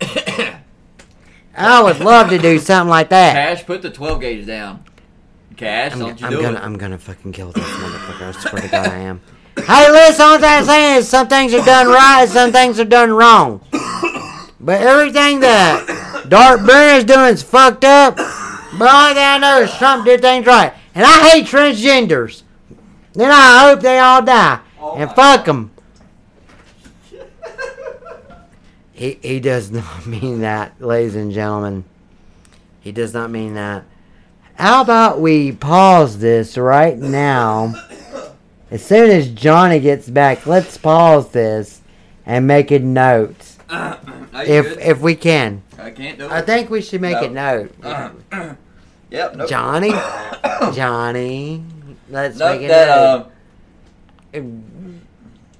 I 1.56 1.82
would 1.82 2.00
love 2.00 2.30
to 2.30 2.38
do 2.38 2.58
something 2.58 2.88
like 2.88 3.10
that. 3.10 3.34
Cash, 3.34 3.66
put 3.66 3.82
the 3.82 3.90
twelve 3.90 4.20
gauge 4.20 4.46
down. 4.46 4.84
Cash, 5.56 5.92
I'm, 5.92 5.98
don't 5.98 6.20
you 6.20 6.26
I'm 6.26 6.32
do 6.32 6.40
gonna, 6.40 6.58
it. 6.58 6.64
I'm 6.64 6.78
gonna 6.78 6.98
fucking 6.98 7.32
kill 7.32 7.52
this 7.52 7.64
motherfucker. 7.64 8.22
I 8.22 8.32
swear 8.32 8.62
to 8.62 8.68
God, 8.68 8.86
I 8.86 8.96
am. 8.96 9.20
Hey, 9.56 9.90
listen, 9.90 10.24
all 10.24 10.42
I'm 10.42 10.64
saying 10.64 10.96
is 10.96 11.08
some 11.08 11.28
things 11.28 11.52
are 11.52 11.64
done 11.64 11.88
right, 11.88 12.26
some 12.28 12.50
things 12.50 12.80
are 12.80 12.84
done 12.84 13.10
wrong. 13.10 13.60
But 14.58 14.82
everything 14.82 15.40
that 15.40 16.26
Dark 16.28 16.60
Burner 16.60 16.94
is 16.94 17.04
doing 17.04 17.34
is 17.34 17.42
fucked 17.42 17.84
up. 17.84 18.16
But 18.16 19.14
thing 19.14 19.24
I 19.24 19.38
know 19.38 19.60
is 19.60 19.74
Trump 19.76 20.04
did 20.06 20.22
things 20.22 20.46
right, 20.46 20.72
and 20.94 21.04
I 21.04 21.28
hate 21.30 21.46
transgenders. 21.46 22.42
Then 23.12 23.30
I 23.30 23.60
hope 23.68 23.80
they 23.80 23.98
all 23.98 24.22
die, 24.22 24.60
Oh 24.80 24.94
and 24.96 25.10
fuck 25.12 25.44
them. 25.46 25.70
He 28.92 29.18
he 29.22 29.40
does 29.40 29.70
not 29.70 30.06
mean 30.06 30.40
that, 30.40 30.80
ladies 30.80 31.16
and 31.16 31.32
gentlemen. 31.32 31.84
He 32.80 32.92
does 32.92 33.14
not 33.14 33.30
mean 33.30 33.54
that. 33.54 33.84
How 34.54 34.82
about 34.82 35.20
we 35.20 35.52
pause 35.52 36.18
this 36.18 36.58
right 36.58 36.98
now? 36.98 37.74
As 38.70 38.84
soon 38.84 39.10
as 39.10 39.28
Johnny 39.30 39.80
gets 39.80 40.08
back, 40.08 40.46
let's 40.46 40.76
pause 40.76 41.30
this 41.32 41.80
and 42.26 42.46
make 42.46 42.70
a 42.70 42.78
note. 42.78 43.36
You 44.32 44.40
If 44.46 44.64
good? 44.68 44.78
if 44.78 45.00
we 45.00 45.14
can. 45.16 45.62
I 45.78 45.90
can't 45.90 46.16
do 46.18 46.24
it. 46.26 46.30
I 46.30 46.40
think 46.40 46.70
we 46.70 46.80
should 46.82 47.00
make 47.00 47.20
a 47.20 47.28
No. 47.28 47.68
note. 48.32 48.56
yep. 49.10 49.36
Nope. 49.36 49.48
Johnny? 49.48 49.90
Johnny. 50.74 51.62
Let's 52.08 52.38
Nope 52.38 52.52
make 52.60 52.62
a 52.62 52.68
that 52.68 52.88
uh, 52.88 53.24
note. 54.34 54.54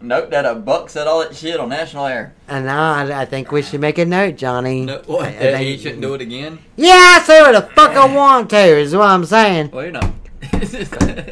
nope 0.00 0.30
that 0.30 0.44
a 0.46 0.54
buck 0.54 0.88
said 0.90 1.06
all 1.06 1.20
that 1.20 1.34
shit 1.36 1.60
on 1.60 1.68
national 1.68 2.06
air. 2.06 2.32
and 2.48 2.64
now 2.66 2.92
I, 2.94 3.22
I 3.22 3.24
think 3.24 3.52
we 3.52 3.62
should 3.62 3.80
make 3.80 3.98
a 3.98 4.04
note, 4.04 4.36
Johnny. 4.36 4.84
No, 4.86 5.02
what? 5.06 5.26
I- 5.26 5.28
I 5.28 5.32
that 5.52 5.60
he 5.60 5.76
shouldn't 5.78 6.00
do 6.02 6.14
it 6.14 6.20
again. 6.20 6.58
Yeah, 6.76 7.18
I 7.20 7.22
say 7.24 7.40
what 7.42 7.52
the 7.52 7.62
fuck 7.74 7.90
I 7.92 8.06
want 8.14 8.50
to, 8.50 8.58
is 8.58 8.94
what 8.94 9.08
I'm 9.08 9.24
saying. 9.24 9.70
Well, 9.70 9.84
you 9.86 9.92
know. 9.92 10.14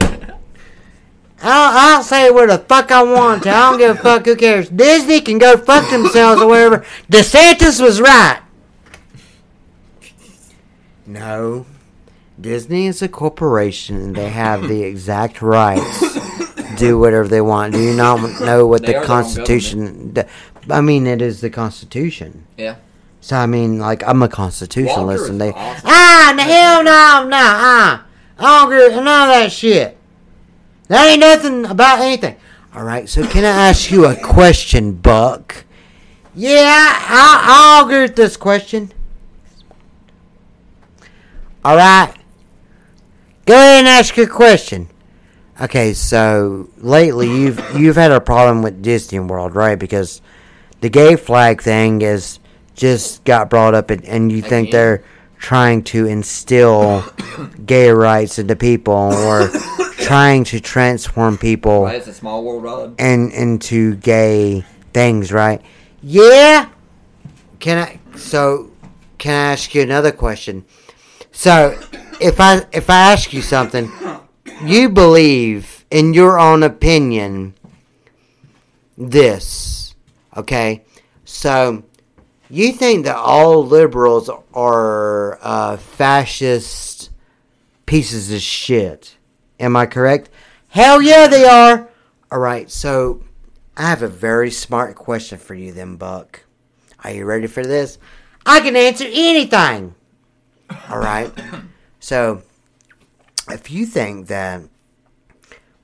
I'll, 1.41 1.97
I'll 1.99 2.03
say 2.03 2.31
what 2.31 2.49
the 2.49 2.59
fuck 2.59 2.91
I 2.91 3.03
want 3.05 3.45
to. 3.45 3.51
I 3.51 3.71
don't 3.71 3.79
give 3.79 3.97
a 3.97 4.01
fuck. 4.01 4.25
Who 4.25 4.35
cares? 4.35 4.69
Disney 4.69 5.21
can 5.21 5.39
go 5.39 5.57
fuck 5.57 5.89
themselves 5.89 6.43
or 6.43 6.49
whatever. 6.49 6.79
DeSantis 7.11 7.81
was 7.83 8.01
right. 8.01 8.41
No. 11.07 11.65
Disney 12.41 12.87
is 12.87 13.03
a 13.03 13.09
corporation 13.09 13.97
and 13.97 14.15
they 14.17 14.29
have 14.29 14.69
the 14.69 14.83
exact 14.83 15.43
rights 15.43 16.01
to 16.01 16.75
do 16.77 16.99
whatever 16.99 17.27
they 17.29 17.41
want. 17.41 17.73
Do 17.75 17.83
you 17.83 17.95
not 17.95 18.41
know 18.41 18.67
what 18.67 18.83
the 18.83 18.89
are 18.89 18.93
their 18.93 19.01
own 19.01 19.07
Constitution? 19.07 20.13
d- 20.13 20.23
I 20.71 20.81
mean, 20.81 21.07
it 21.07 21.21
is 21.23 21.41
the 21.41 21.51
Constitution. 21.51 22.47
yeah. 22.57 22.77
So 23.21 23.37
I 23.37 23.47
mean, 23.47 23.81
like 23.81 24.07
I'm 24.07 24.23
a 24.23 24.29
constitutionalist, 24.29 25.23
Walker 25.23 25.33
and 25.33 25.41
they 25.41 25.51
awesome. 25.51 25.91
ah 25.91 26.33
the 26.37 26.43
hell 26.43 26.85
no 26.85 27.29
no 27.29 27.37
ah 27.37 28.05
I 28.39 28.43
don't 28.43 28.73
agree 28.73 28.87
with 28.87 28.95
none 29.05 29.29
of 29.29 29.35
that 29.35 29.51
shit. 29.51 29.97
That 30.87 31.05
ain't 31.11 31.21
nothing 31.21 31.65
about 31.65 31.99
anything. 32.01 32.37
All 32.75 32.85
right, 32.85 33.09
so 33.09 33.27
can 33.27 33.45
I 33.45 33.69
ask 33.71 33.91
you 33.91 34.07
a 34.07 34.15
question, 34.15 34.93
Buck? 34.93 35.65
Yeah, 36.35 36.63
I, 36.63 37.79
I'll 37.81 37.87
agree 37.87 38.03
with 38.03 38.15
this 38.15 38.37
question. 38.37 38.93
All 41.65 41.77
right, 41.77 42.15
go 43.49 43.55
ahead 43.55 43.79
and 43.79 43.89
ask 43.89 44.15
your 44.17 44.29
question. 44.29 44.89
Okay, 45.61 45.95
so 45.95 46.69
lately 46.77 47.27
you've 47.27 47.59
you've 47.77 47.97
had 47.97 48.13
a 48.13 48.21
problem 48.21 48.63
with 48.63 48.83
Disney 48.83 49.19
World, 49.19 49.55
right? 49.57 49.79
Because 49.79 50.21
the 50.81 50.89
gay 50.91 51.17
flag 51.17 51.63
thing 51.63 52.03
is 52.03 52.39
just 52.75 53.25
got 53.25 53.51
brought 53.51 53.75
up, 53.75 53.91
and, 53.91 54.05
and 54.05 54.31
you 54.31 54.43
think 54.43 54.71
they're 54.71 55.03
trying 55.39 55.83
to 55.85 56.07
instill 56.07 57.05
gay 57.67 57.91
rights 57.91 58.39
into 58.39 58.55
people, 58.55 58.95
or 58.95 59.49
trying 59.99 60.45
to 60.45 60.61
transform 60.61 61.39
people 61.39 61.85
Right, 61.85 61.97
it's 61.97 62.07
a 62.07 62.15
small 62.15 62.45
world, 62.45 62.63
Rod. 62.63 62.95
and 63.01 63.33
into 63.33 63.97
gay 63.97 64.65
things, 64.93 65.33
right? 65.33 65.61
Yeah. 66.03 66.69
Can 67.59 67.79
I? 67.79 67.99
So, 68.17 68.71
can 69.19 69.33
I 69.33 69.53
ask 69.53 69.75
you 69.75 69.83
another 69.83 70.13
question? 70.13 70.65
So, 71.39 71.79
if 72.21 72.41
I 72.41 72.67
if 72.73 72.91
I 72.91 73.13
ask 73.13 73.33
you 73.33 73.43
something, 73.43 73.93
you 74.61 74.89
believe 74.89 75.85
in 75.89 76.13
your 76.13 76.37
own 76.37 76.65
opinion 76.65 77.55
this, 78.97 79.95
okay? 80.37 80.85
So, 81.25 81.85
you 82.51 82.73
think 82.73 83.05
that 83.05 83.15
all 83.15 83.65
liberals 83.65 84.29
are 84.53 85.39
uh, 85.41 85.77
fascist 85.77 87.11
pieces 87.87 88.33
of 88.33 88.41
shit? 88.41 89.17
Am 89.61 89.77
I 89.77 89.87
correct? 89.87 90.31
Hell 90.71 91.01
yeah, 91.01 91.29
they 91.29 91.45
are. 91.45 91.89
All 92.33 92.41
right, 92.41 92.69
so 92.69 93.23
I 93.77 93.83
have 93.83 94.03
a 94.03 94.09
very 94.09 94.51
smart 94.51 94.97
question 94.97 95.39
for 95.39 95.55
you, 95.55 95.71
then, 95.71 95.99
Buck. 95.99 96.43
Are 97.05 97.13
you 97.13 97.25
ready 97.25 97.47
for 97.47 97.63
this? 97.63 97.97
I 98.45 98.59
can 98.59 98.75
answer 98.75 99.07
anything. 99.07 99.95
All 100.91 100.99
right. 100.99 101.33
So, 102.01 102.43
if 103.51 103.71
you 103.71 103.87
think 103.87 104.29
that, 104.29 104.63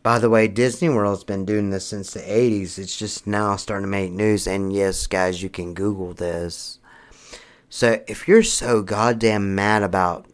by 0.03 0.19
the 0.19 0.31
way, 0.31 0.49
Disney 0.49 0.89
World's 0.89 1.25
been 1.25 1.45
doing 1.45 1.71
this 1.71 1.87
since 1.87 2.13
the 2.13 2.21
80s, 2.21 2.79
it's 2.79 2.99
just 2.99 3.27
now 3.27 3.57
starting 3.57 3.85
to 3.87 3.91
make 3.91 4.13
news. 4.13 4.47
And 4.47 4.73
yes, 4.73 5.07
guys, 5.07 5.43
you 5.43 5.49
can 5.49 5.75
Google 5.75 6.13
this. 6.13 6.79
So, 7.69 8.03
if 8.07 8.29
you're 8.29 8.43
so 8.43 8.83
goddamn 8.83 9.55
mad 9.55 9.83
about 9.83 10.27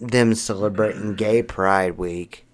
them 0.00 0.34
celebrating 0.34 1.14
Gay 1.14 1.42
Pride 1.42 1.96
Week 1.96 2.46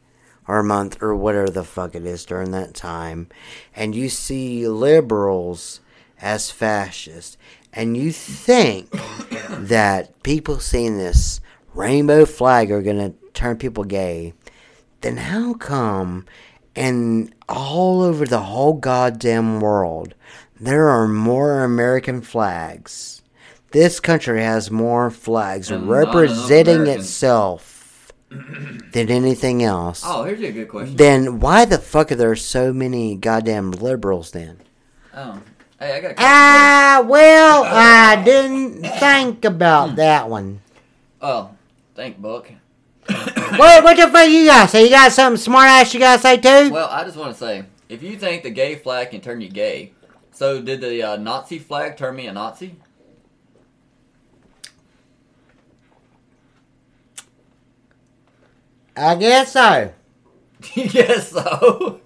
or 0.46 0.62
month 0.62 1.02
or 1.02 1.14
whatever 1.14 1.50
the 1.50 1.64
fuck 1.64 1.94
it 1.94 2.04
is 2.06 2.24
during 2.24 2.50
that 2.52 2.74
time, 2.74 3.28
and 3.74 3.94
you 3.94 4.08
see 4.08 4.66
liberals 4.66 5.80
as 6.20 6.50
fascist, 6.50 7.36
and 7.72 7.96
you 7.96 8.12
think 8.12 8.90
that 8.90 10.22
people 10.22 10.58
seeing 10.58 10.98
this 10.98 11.40
rainbow 11.74 12.24
flag 12.24 12.70
are 12.70 12.82
gonna 12.82 13.12
turn 13.34 13.56
people 13.56 13.84
gay, 13.84 14.34
then 15.00 15.16
how 15.16 15.54
come 15.54 16.26
and 16.76 17.34
all 17.48 18.02
over 18.02 18.24
the 18.26 18.40
whole 18.40 18.74
goddamn 18.74 19.60
world 19.60 20.14
there 20.60 20.88
are 20.88 21.08
more 21.08 21.64
American 21.64 22.20
flags? 22.20 23.22
This 23.72 24.00
country 24.00 24.42
has 24.42 24.70
more 24.70 25.10
flags 25.10 25.70
And 25.70 25.88
representing 25.88 26.86
itself 26.86 28.12
than 28.28 29.10
anything 29.10 29.62
else. 29.62 30.02
Oh, 30.04 30.24
here's 30.24 30.40
a 30.40 30.52
good 30.52 30.68
question. 30.68 30.96
Then 30.96 31.40
why 31.40 31.64
the 31.64 31.78
fuck 31.78 32.12
are 32.12 32.16
there 32.16 32.36
so 32.36 32.72
many 32.72 33.16
goddamn 33.16 33.70
liberals 33.70 34.32
then? 34.32 34.58
Oh, 35.14 35.40
hey, 35.80 35.92
I 35.96 36.00
got. 36.00 36.14
Ah, 36.18 37.04
well, 37.06 37.64
I 37.66 38.22
didn't 38.22 38.82
think 38.82 39.44
about 39.44 39.96
that 39.96 40.28
one. 40.28 40.60
Oh, 41.20 41.50
thank 41.94 42.20
Buck. 42.20 42.50
What, 43.56 43.82
what 43.82 43.96
the 43.96 44.06
fuck 44.06 44.28
you 44.28 44.46
got 44.46 44.70
So 44.70 44.78
You 44.78 44.90
got 44.90 45.10
something 45.10 45.36
smart 45.36 45.66
ass 45.66 45.92
you 45.92 45.98
gotta 45.98 46.22
say 46.22 46.36
too? 46.36 46.72
Well, 46.72 46.88
I 46.88 47.02
just 47.02 47.16
want 47.16 47.32
to 47.32 47.38
say, 47.38 47.64
if 47.88 48.00
you 48.00 48.16
think 48.16 48.44
the 48.44 48.50
gay 48.50 48.76
flag 48.76 49.10
can 49.10 49.20
turn 49.20 49.40
you 49.40 49.48
gay, 49.50 49.92
so 50.30 50.62
did 50.62 50.80
the 50.80 51.02
uh, 51.02 51.16
Nazi 51.16 51.58
flag 51.58 51.96
turn 51.96 52.14
me 52.14 52.28
a 52.28 52.32
Nazi? 52.32 52.76
I 58.96 59.14
guess 59.16 59.52
so. 59.52 59.92
yes, 60.74 61.30
so. 61.30 62.00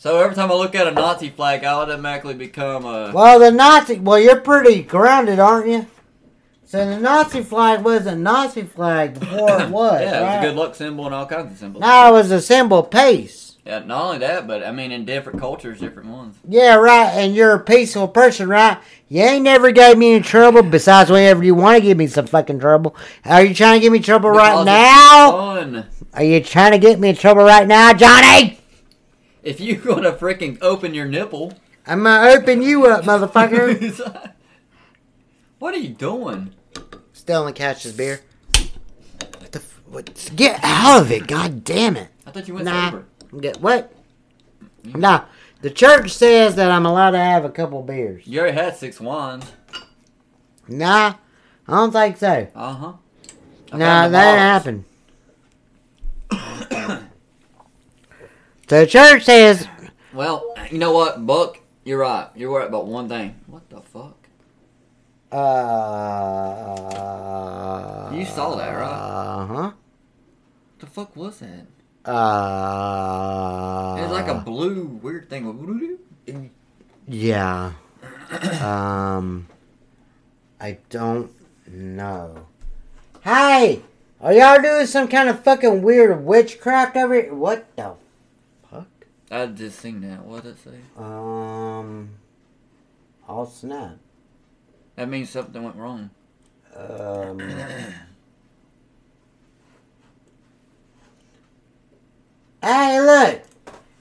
So 0.00 0.20
every 0.20 0.36
time 0.36 0.52
I 0.52 0.54
look 0.54 0.76
at 0.76 0.86
a 0.86 0.92
Nazi 0.92 1.28
flag, 1.28 1.64
I 1.64 1.72
automatically 1.72 2.34
become 2.34 2.84
a. 2.84 3.10
Well, 3.12 3.40
the 3.40 3.50
Nazi. 3.50 3.98
Well, 3.98 4.18
you're 4.18 4.40
pretty 4.40 4.82
grounded, 4.84 5.40
aren't 5.40 5.66
you? 5.66 5.86
So 6.66 6.88
the 6.88 7.00
Nazi 7.00 7.42
flag 7.42 7.82
was 7.82 8.06
a 8.06 8.14
Nazi 8.14 8.62
flag 8.62 9.18
before 9.18 9.60
it 9.60 9.70
was, 9.70 10.00
yeah, 10.00 10.20
it 10.20 10.22
was 10.22 10.44
a 10.44 10.48
good 10.48 10.56
luck 10.56 10.74
symbol 10.76 11.06
and 11.06 11.14
all 11.14 11.26
kinds 11.26 11.50
of 11.50 11.58
symbols. 11.58 11.80
No, 11.80 12.10
it 12.10 12.12
was 12.12 12.30
a 12.30 12.40
symbol 12.40 12.78
of 12.78 12.90
peace. 12.92 13.56
Yeah, 13.66 13.80
not 13.80 14.04
only 14.04 14.18
that, 14.18 14.46
but 14.46 14.64
I 14.64 14.70
mean, 14.70 14.92
in 14.92 15.04
different 15.04 15.40
cultures, 15.40 15.80
different 15.80 16.10
ones. 16.10 16.36
Yeah, 16.48 16.76
right. 16.76 17.08
And 17.14 17.34
you're 17.34 17.54
a 17.54 17.60
peaceful 17.60 18.06
person, 18.06 18.48
right? 18.48 18.78
You 19.08 19.22
ain't 19.22 19.42
never 19.42 19.72
gave 19.72 19.98
me 19.98 20.14
any 20.14 20.22
trouble. 20.22 20.62
Besides, 20.62 21.10
whenever 21.10 21.42
you 21.42 21.56
want 21.56 21.76
to 21.76 21.82
give 21.82 21.98
me 21.98 22.06
some 22.06 22.28
fucking 22.28 22.60
trouble, 22.60 22.94
are 23.24 23.44
you 23.44 23.52
trying 23.52 23.80
to 23.80 23.82
give 23.82 23.92
me 23.92 23.98
trouble 23.98 24.30
right 24.30 24.64
Because 24.64 25.64
it's 25.64 26.02
now? 26.04 26.12
Are 26.14 26.22
you 26.22 26.40
trying 26.40 26.72
to 26.72 26.78
get 26.78 27.00
me 27.00 27.08
in 27.08 27.16
trouble 27.16 27.42
right 27.42 27.66
now, 27.66 27.92
Johnny? 27.94 28.58
If 29.48 29.60
you 29.60 29.76
gonna 29.88 30.12
freaking 30.12 30.58
open 30.60 30.92
your 30.92 31.06
nipple, 31.06 31.54
I'm 31.86 32.02
gonna 32.02 32.32
open 32.32 32.60
you 32.60 32.84
up, 32.86 33.04
motherfucker. 33.04 34.30
what 35.58 35.74
are 35.74 35.78
you 35.78 35.88
doing? 35.88 36.52
Still 37.14 37.46
in 37.46 37.54
catches 37.54 37.94
beer. 37.94 38.20
What 39.38 39.52
the? 39.52 39.60
F- 39.60 39.80
what? 39.86 40.30
Get 40.36 40.60
out 40.62 41.00
of 41.00 41.10
it! 41.10 41.26
God 41.26 41.64
damn 41.64 41.96
it! 41.96 42.08
I 42.26 42.30
thought 42.30 42.46
you 42.46 42.52
went 42.54 42.66
Nah. 42.66 42.90
sober. 42.90 43.06
Get 43.40 43.58
what? 43.62 43.90
Nah. 44.84 45.24
The 45.62 45.70
church 45.70 46.10
says 46.10 46.54
that 46.56 46.70
I'm 46.70 46.84
allowed 46.84 47.12
to 47.12 47.18
have 47.18 47.46
a 47.46 47.50
couple 47.50 47.82
beers. 47.82 48.26
You 48.26 48.40
already 48.40 48.54
had 48.54 48.76
six 48.76 49.00
wines. 49.00 49.50
Nah, 50.68 51.14
I 51.66 51.74
don't 51.74 51.90
think 51.90 52.18
so. 52.18 52.48
Uh 52.54 52.74
huh. 52.74 52.92
Nah, 53.72 54.08
that 54.08 54.28
ain't 54.30 54.38
happened. 54.40 54.84
So 56.30 56.98
the 58.68 58.86
church 58.86 59.24
says 59.24 59.66
Well, 60.12 60.54
you 60.70 60.78
know 60.78 60.92
what, 60.92 61.26
Buck? 61.26 61.58
You're 61.84 61.98
right. 62.00 62.28
You're 62.34 62.56
right 62.56 62.68
about 62.68 62.86
one 62.86 63.08
thing. 63.08 63.40
What 63.46 63.68
the 63.70 63.80
fuck? 63.80 64.14
Uh, 66.78 68.10
You 68.14 68.24
saw 68.24 68.54
that, 68.56 68.70
right? 68.72 68.88
Uh 68.90 69.46
huh. 69.46 69.70
The 70.78 70.86
fuck 70.86 71.14
was 71.16 71.40
that? 71.40 71.66
Uh, 72.08 73.96
It 73.98 74.02
was 74.02 74.12
like 74.12 74.28
a 74.28 74.34
blue 74.40 74.84
weird 75.02 75.28
thing. 75.28 76.50
yeah. 77.06 77.72
um, 78.62 79.48
I 80.60 80.78
don't 80.90 81.30
know. 81.66 82.46
Hey, 83.22 83.82
are 84.20 84.32
y'all 84.32 84.60
doing 84.62 84.86
some 84.86 85.08
kind 85.08 85.28
of 85.28 85.42
fucking 85.42 85.82
weird 85.82 86.24
witchcraft 86.24 86.96
over 86.96 87.14
here? 87.14 87.34
What 87.34 87.66
the? 87.76 87.94
I 89.30 89.46
just 89.46 89.78
seen 89.80 90.00
that. 90.02 90.24
What 90.24 90.42
did 90.42 90.52
it 90.52 90.58
say? 90.64 90.78
Um, 90.96 92.10
I'll 93.28 93.46
snap. 93.46 93.98
That 94.96 95.08
means 95.08 95.30
something 95.30 95.62
went 95.62 95.76
wrong. 95.76 96.10
Um. 96.74 97.40
Hey, 102.60 103.00
look! 103.00 103.42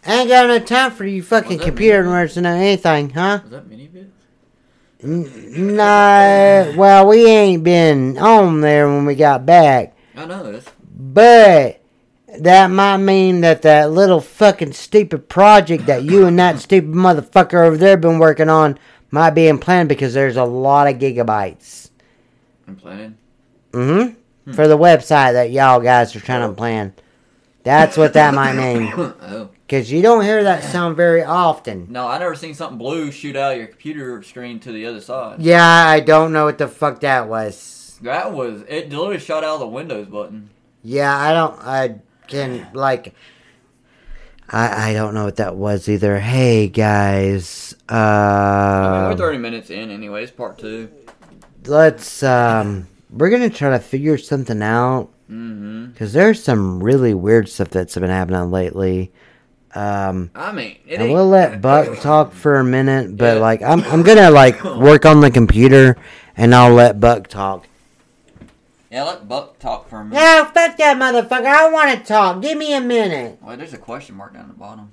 I 0.06 0.22
ain't 0.22 0.30
got 0.30 0.48
no 0.48 0.60
time 0.60 0.92
for 0.92 1.06
you 1.06 1.22
fucking 1.22 1.60
computer 1.60 2.04
nerds 2.04 2.34
to 2.34 2.42
know 2.42 2.56
anything, 2.56 3.12
huh? 3.12 3.42
Was 3.44 3.52
that 3.52 3.70
ManyVids? 3.70 4.10
N- 5.04 5.76
no, 5.76 6.74
well, 6.76 7.08
we 7.08 7.26
ain't 7.28 7.64
been 7.64 8.18
on 8.18 8.62
there 8.62 8.88
when 8.88 9.06
we 9.06 9.14
got 9.14 9.46
back, 9.46 9.96
I 10.16 10.26
know. 10.26 10.52
this. 10.52 10.66
but 10.98 11.80
that 12.44 12.68
might 12.72 12.98
mean 12.98 13.42
that 13.42 13.62
that 13.64 13.92
little 13.92 14.22
fucking 14.22 14.74
stupid 14.74 15.30
project 15.30 15.86
that 15.86 16.04
you 16.04 16.26
and 16.26 16.38
that 16.40 16.60
stupid 16.60 16.92
motherfucker 16.92 17.66
over 17.66 17.78
there 17.78 17.98
been 17.98 18.20
working 18.20 18.50
on 18.50 18.78
might 19.12 19.32
be 19.32 19.48
in 19.48 19.58
plan 19.60 19.88
because 19.88 20.14
there's 20.14 20.38
a 20.38 20.44
lot 20.44 20.88
of 20.88 21.00
gigabytes. 21.00 21.90
I'm 22.68 22.76
planning. 22.76 23.18
Mm-hmm. 23.72 24.54
For 24.54 24.68
the 24.68 24.78
website 24.78 25.34
that 25.34 25.52
y'all 25.52 25.82
guys 25.82 26.16
are 26.16 26.20
trying 26.20 26.50
to 26.50 26.56
plan. 26.56 26.94
That's 27.64 27.98
what 27.98 28.14
that 28.14 28.34
might 28.34 28.54
mean. 28.54 28.94
oh 28.98 29.50
Because 29.66 29.92
you 29.92 30.02
don't 30.02 30.24
hear 30.24 30.44
that 30.44 30.64
sound 30.64 30.96
very 30.96 31.22
often. 31.24 31.88
no, 31.90 32.08
I 32.08 32.18
never 32.18 32.34
seen 32.36 32.54
something 32.54 32.78
blue 32.78 33.12
shoot 33.12 33.36
out 33.36 33.54
of 33.54 33.58
your 33.58 33.68
computer 33.68 34.24
screen 34.24 34.60
to 34.62 34.72
the 34.72 34.86
other 34.86 35.02
side. 35.02 35.42
Yeah, 35.42 35.66
I 35.66 36.00
don't 36.00 36.32
know 36.32 36.46
what 36.46 36.58
the 36.58 36.70
fuck 36.70 37.02
that 37.02 37.28
was. 37.28 38.00
That 38.04 38.32
was 38.32 38.64
it. 38.70 38.90
Literally 38.90 39.20
shot 39.20 39.44
out 39.44 39.56
of 39.56 39.60
the 39.60 39.68
Windows 39.68 40.08
button. 40.08 40.50
Yeah, 40.82 41.14
I 41.18 41.34
don't. 41.34 41.60
I 41.62 41.96
can 42.28 42.68
like. 42.74 43.14
I 44.50 44.92
I 44.92 44.94
don't 44.94 45.14
know 45.14 45.26
what 45.26 45.38
that 45.38 45.56
was 45.56 45.90
either. 45.90 46.20
Hey 46.20 46.68
guys, 46.70 47.76
I 47.90 47.94
mean, 48.92 49.02
we're 49.08 49.12
uh, 49.12 49.18
30 49.18 49.38
minutes 49.40 49.70
in, 49.70 49.92
anyways. 49.92 50.32
Part 50.32 50.58
two. 50.58 50.90
let's 51.66 52.24
um, 52.24 52.88
we're 53.10 53.30
gonna 53.30 53.50
try 53.50 53.72
to 53.72 53.80
figure 53.80 54.18
something 54.18 54.62
out 54.62 55.10
Mm-hmm. 55.30 55.88
because 55.88 56.14
there's 56.14 56.42
some 56.42 56.82
really 56.82 57.14
weird 57.14 57.50
stuff 57.50 57.70
that's 57.70 57.94
been 57.96 58.10
happening 58.10 58.50
lately. 58.50 59.12
Um, 59.76 60.32
I 60.34 60.54
mean, 60.54 60.78
ain't- 60.88 61.12
will 61.12 61.28
let 61.28 61.60
Buck 61.62 62.00
talk 62.00 62.32
for 62.32 62.60
a 62.60 62.64
minute, 62.64 63.18
but 63.18 63.36
Yeah. 63.36 63.42
like 63.42 63.62
I'm 63.62 63.84
I'm 63.84 64.04
gonna 64.04 64.32
like 64.32 64.64
work 64.64 65.06
on 65.06 65.20
the 65.20 65.30
computer 65.30 65.98
and 66.38 66.56
I'll 66.56 66.72
let 66.74 67.02
Buck 67.02 67.28
talk. 67.28 67.68
Yeah, 68.98 69.04
let 69.04 69.28
Buck 69.28 69.60
talk 69.60 69.88
for 69.88 70.00
a 70.00 70.04
minute. 70.04 70.20
No, 70.20 70.46
fuck 70.52 70.76
that 70.78 70.98
motherfucker. 70.98 71.46
I 71.46 71.70
want 71.70 72.00
to 72.00 72.04
talk. 72.04 72.42
Give 72.42 72.58
me 72.58 72.74
a 72.74 72.82
minute. 72.82 73.38
Wait, 73.44 73.60
there's 73.60 73.76
a 73.76 73.78
question 73.78 74.16
mark 74.16 74.34
down 74.34 74.48
the 74.48 74.56
bottom. 74.56 74.92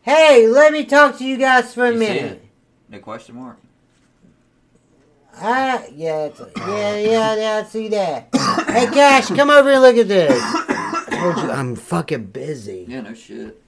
Hey, 0.00 0.48
let 0.48 0.72
me 0.72 0.86
talk 0.86 1.18
to 1.18 1.24
you 1.26 1.36
guys 1.36 1.74
for 1.74 1.84
a 1.84 1.92
You 1.92 1.98
minute. 1.98 2.46
The 2.88 2.98
question 3.00 3.34
mark. 3.34 3.58
Ah, 5.36 5.82
yeah, 5.92 6.24
it's, 6.28 6.40
yeah, 6.56 6.96
yeah, 6.96 7.36
yeah, 7.36 7.62
I 7.62 7.68
see 7.68 7.88
that. 7.88 8.30
hey, 8.68 8.86
Cash, 8.86 9.28
come 9.28 9.50
over 9.50 9.70
and 9.72 9.82
look 9.82 9.98
at 9.98 10.08
this. 10.08 10.40
I 10.42 11.04
told 11.10 11.36
you 11.36 11.50
I'm 11.50 11.76
fucking 11.76 12.24
busy. 12.28 12.86
Yeah, 12.88 13.02
no 13.02 13.12
shit. 13.12 13.62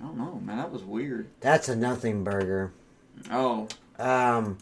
I 0.00 0.06
don't 0.06 0.16
know, 0.16 0.40
man. 0.42 0.56
That 0.56 0.72
was 0.72 0.84
weird. 0.84 1.28
That's 1.40 1.68
a 1.68 1.76
nothing 1.76 2.24
burger. 2.24 2.72
Oh, 3.30 3.68
Um, 3.98 4.56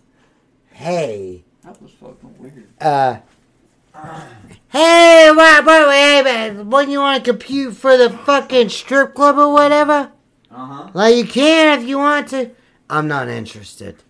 hey, 0.72 1.44
that 1.64 1.80
was 1.82 1.90
fucking 1.92 2.34
weird. 2.38 2.68
uh, 2.80 3.18
hey, 4.68 5.30
what, 5.34 5.64
what, 5.64 5.94
hey, 5.94 6.22
man, 6.22 6.70
what 6.70 6.88
you 6.88 6.98
want 7.00 7.22
to 7.24 7.30
compute 7.30 7.74
for 7.76 7.96
the 7.96 8.10
fucking 8.10 8.68
strip 8.68 9.14
club 9.14 9.38
or 9.38 9.52
whatever? 9.52 10.12
Uh 10.50 10.66
huh. 10.66 10.90
Like, 10.94 11.16
you 11.16 11.24
can 11.24 11.80
if 11.80 11.86
you 11.88 11.98
want 11.98 12.28
to. 12.28 12.50
I'm 12.88 13.08
not 13.08 13.28
interested. 13.28 14.02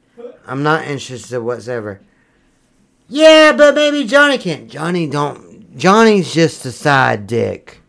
I'm 0.46 0.62
not 0.62 0.84
interested 0.86 1.40
whatsoever. 1.40 2.00
Yeah, 3.08 3.52
but 3.56 3.74
maybe 3.74 4.04
Johnny 4.04 4.38
can. 4.38 4.68
Johnny 4.68 5.06
don't. 5.06 5.76
Johnny's 5.76 6.32
just 6.32 6.64
a 6.66 6.72
side 6.72 7.26
dick. 7.26 7.80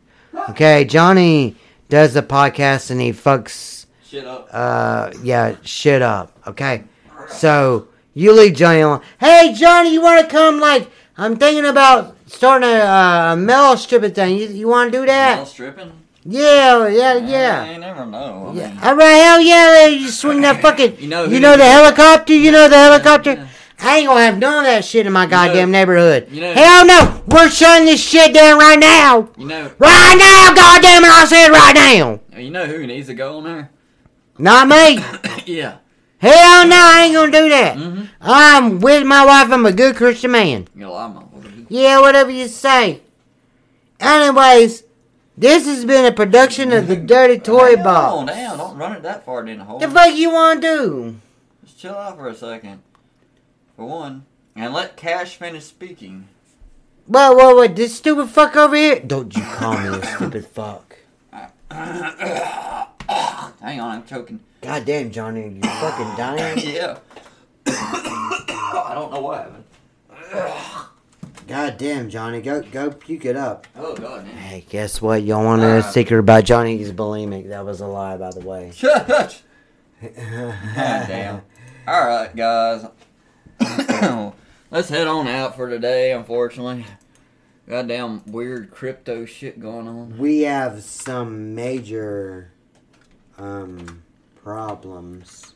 Okay, 0.50 0.86
Johnny 0.86 1.56
does 1.90 2.14
the 2.14 2.22
podcast 2.22 2.92
and 2.92 3.00
he 3.00 3.12
fucks, 3.12 3.86
Shit 4.06 4.26
up. 4.26 4.48
uh, 4.52 5.12
yeah, 5.24 5.56
shit 5.64 6.02
up. 6.02 6.38
Okay, 6.48 6.84
so 7.30 7.88
you 8.16 8.32
leave 8.34 8.56
Johnny 8.56 8.80
alone. 8.82 9.02
Hey, 9.20 9.54
Johnny, 9.54 9.94
you 9.94 10.02
want 10.02 10.28
to 10.28 10.32
come? 10.36 10.60
Like, 10.60 10.90
I'm 11.18 11.36
thinking 11.38 11.66
about 11.66 12.18
starting 12.26 12.68
a 12.68 12.82
uh, 12.82 13.36
mail 13.36 13.78
stripping 13.78 14.14
thing. 14.14 14.38
You, 14.38 14.48
you 14.48 14.68
want 14.68 14.92
to 14.92 14.98
do 15.00 15.06
that? 15.06 15.36
Male 15.38 15.46
stripping? 15.46 15.92
Yeah, 16.28 16.88
yeah, 16.88 17.14
yeah. 17.18 17.62
I 17.62 17.72
yeah. 17.72 17.78
never 17.78 18.06
know. 18.06 18.48
I 18.52 18.54
Yeah. 18.58 18.68
mean, 18.70 18.80
All 18.82 18.96
right, 18.96 19.12
hell 19.14 19.40
yeah! 19.42 19.86
You 19.86 20.10
swing 20.10 20.42
that 20.42 20.60
fucking. 20.64 20.98
You 21.00 21.08
know 21.08 21.26
You 21.26 21.40
know 21.40 21.56
the 21.56 21.66
helicopter. 21.66 22.34
You 22.34 22.52
know 22.52 22.68
the 22.68 22.76
helicopter. 22.78 23.34
yeah. 23.34 23.48
I 23.78 23.98
ain't 23.98 24.08
gonna 24.08 24.22
have 24.22 24.38
none 24.40 24.60
of 24.60 24.64
that 24.72 24.86
shit 24.86 25.06
in 25.06 25.12
my 25.14 25.28
goddamn 25.28 25.70
neighborhood. 25.70 26.30
you 26.32 26.42
know- 26.42 26.54
hell 26.54 26.86
no! 26.88 27.22
We're 27.28 27.50
shutting 27.50 27.86
this 27.86 28.02
shit 28.02 28.34
down 28.34 28.58
right 28.58 28.80
now. 28.80 29.30
You 29.38 29.46
know, 29.46 29.72
Right 29.78 30.16
now, 30.18 30.54
goddamn 30.56 31.04
it! 31.04 31.10
I 31.12 31.26
said 31.26 31.50
right 31.50 31.76
now. 31.76 32.20
you 32.40 32.50
know 32.50 32.66
who 32.66 32.88
needs 32.88 33.08
to 33.08 33.14
go 33.14 33.38
on 33.38 33.44
there? 33.44 33.70
Not 34.40 34.68
me. 34.68 35.04
yeah. 35.46 35.78
Hell 36.26 36.68
no, 36.68 36.76
I 36.76 37.04
ain't 37.06 37.14
gonna 37.14 37.32
do 37.32 37.50
that. 37.50 37.78
Mm-hmm. 37.78 38.04
I'm 38.22 38.80
with 38.80 39.06
my 39.06 39.26
wife. 39.26 39.52
I'm 39.52 39.66
a 39.66 39.72
good 39.72 39.96
Christian 39.96 40.32
man. 40.32 40.68
You 40.74 40.82
know, 40.82 40.96
I'm 40.96 41.18
a- 41.18 41.26
Yeah, 41.70 42.00
whatever 42.02 42.32
you 42.32 42.48
say. 42.48 43.02
Anyways, 44.00 44.84
this 45.38 45.66
has 45.66 45.86
been 45.86 46.06
a 46.06 46.12
production 46.12 46.72
of 46.74 46.88
the 46.88 46.96
Dirty 46.96 47.40
Toy 47.40 47.76
Hang 47.76 47.84
Box. 47.84 48.14
on, 48.14 48.26
damn, 48.26 48.58
don't 48.58 48.78
run 48.78 48.94
it 48.94 49.04
that 49.04 49.24
far 49.26 49.46
in 49.46 49.60
the 49.60 49.64
hole. 49.66 49.80
The 49.80 49.90
fuck 49.90 50.16
you 50.16 50.32
want 50.32 50.62
to 50.62 50.68
do? 50.68 51.16
Just 51.64 51.80
chill 51.80 51.96
out 51.96 52.18
for 52.18 52.28
a 52.28 52.36
second. 52.36 52.82
For 53.76 53.86
one. 53.86 54.26
And 54.56 54.74
let 54.74 54.96
Cash 54.98 55.36
finish 55.36 55.66
speaking. 55.66 56.28
What, 57.08 57.36
what, 57.36 57.56
what? 57.56 57.76
This 57.76 57.96
stupid 57.96 58.30
fuck 58.30 58.56
over 58.56 58.76
here? 58.76 59.00
Don't 59.00 59.36
you 59.36 59.44
call 59.44 59.78
me 59.78 59.90
a 59.90 60.06
stupid 60.06 60.48
fuck. 60.48 60.96
Hang 63.62 63.80
on, 63.80 63.98
I'm 63.98 64.06
choking. 64.06 64.40
God 64.62 64.86
damn, 64.86 65.12
Johnny, 65.12 65.50
you 65.50 65.62
fucking 65.62 66.16
dying? 66.18 66.60
yeah. 66.60 66.98
I 67.68 68.92
don't 68.94 69.12
know 69.12 69.22
what 69.22 69.38
happened. 69.44 69.64
God 71.48 71.78
damn, 71.78 72.10
Johnny, 72.10 72.42
go 72.42 72.62
go 72.62 72.90
puke 72.90 73.26
it 73.26 73.36
up. 73.36 73.68
Oh 73.76 73.96
god, 73.96 74.26
man. 74.26 74.36
Hey, 74.36 74.66
guess 74.68 75.00
what? 75.00 75.24
Y'all 75.24 75.46
want 75.46 75.62
to 75.62 75.76
a 75.76 75.80
uh, 75.80 75.82
secret 75.84 76.18
about 76.18 76.44
Johnny? 76.44 76.78
He's 76.78 76.92
bulimic. 76.92 77.50
That 77.50 77.64
was 77.66 77.82
a 77.82 77.88
lie, 77.88 78.18
by 78.18 78.32
the 78.32 78.40
way. 78.40 78.72
Shut 78.76 79.08
God 80.02 80.58
damn. 80.76 81.42
Alright, 81.88 82.36
guys. 82.36 82.88
Let's 84.72 84.90
head 84.90 85.08
on 85.08 85.28
out 85.28 85.56
for 85.56 85.70
today, 85.70 86.12
unfortunately. 86.14 86.86
Goddamn 87.70 88.24
weird 88.26 88.72
crypto 88.72 89.26
shit 89.26 89.60
going 89.60 89.88
on. 89.88 90.18
We 90.18 90.42
have 90.42 90.84
some 90.84 91.54
major 91.54 92.52
um 93.38 94.04
problems. 94.44 95.54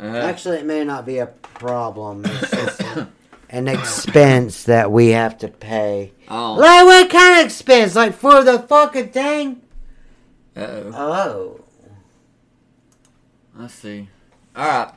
Uh, 0.00 0.04
Actually, 0.06 0.58
it 0.58 0.64
may 0.66 0.82
not 0.84 1.04
be 1.04 1.18
a 1.18 1.26
problem. 1.26 2.22
It's 2.24 2.50
just 2.50 2.80
an 3.50 3.68
expense 3.68 4.64
that 4.64 4.90
we 4.90 5.08
have 5.08 5.36
to 5.38 5.48
pay. 5.48 6.12
oh, 6.28 6.54
Like 6.54 6.84
what 6.86 7.10
kind 7.10 7.40
of 7.40 7.46
expense? 7.46 7.94
Like 7.94 8.14
for 8.14 8.42
the 8.42 8.58
fucking 8.60 9.10
thing? 9.10 9.60
uh-oh. 10.56 10.92
Oh. 10.94 11.60
Let's 13.56 13.74
see. 13.74 14.08
Alright. 14.56 14.94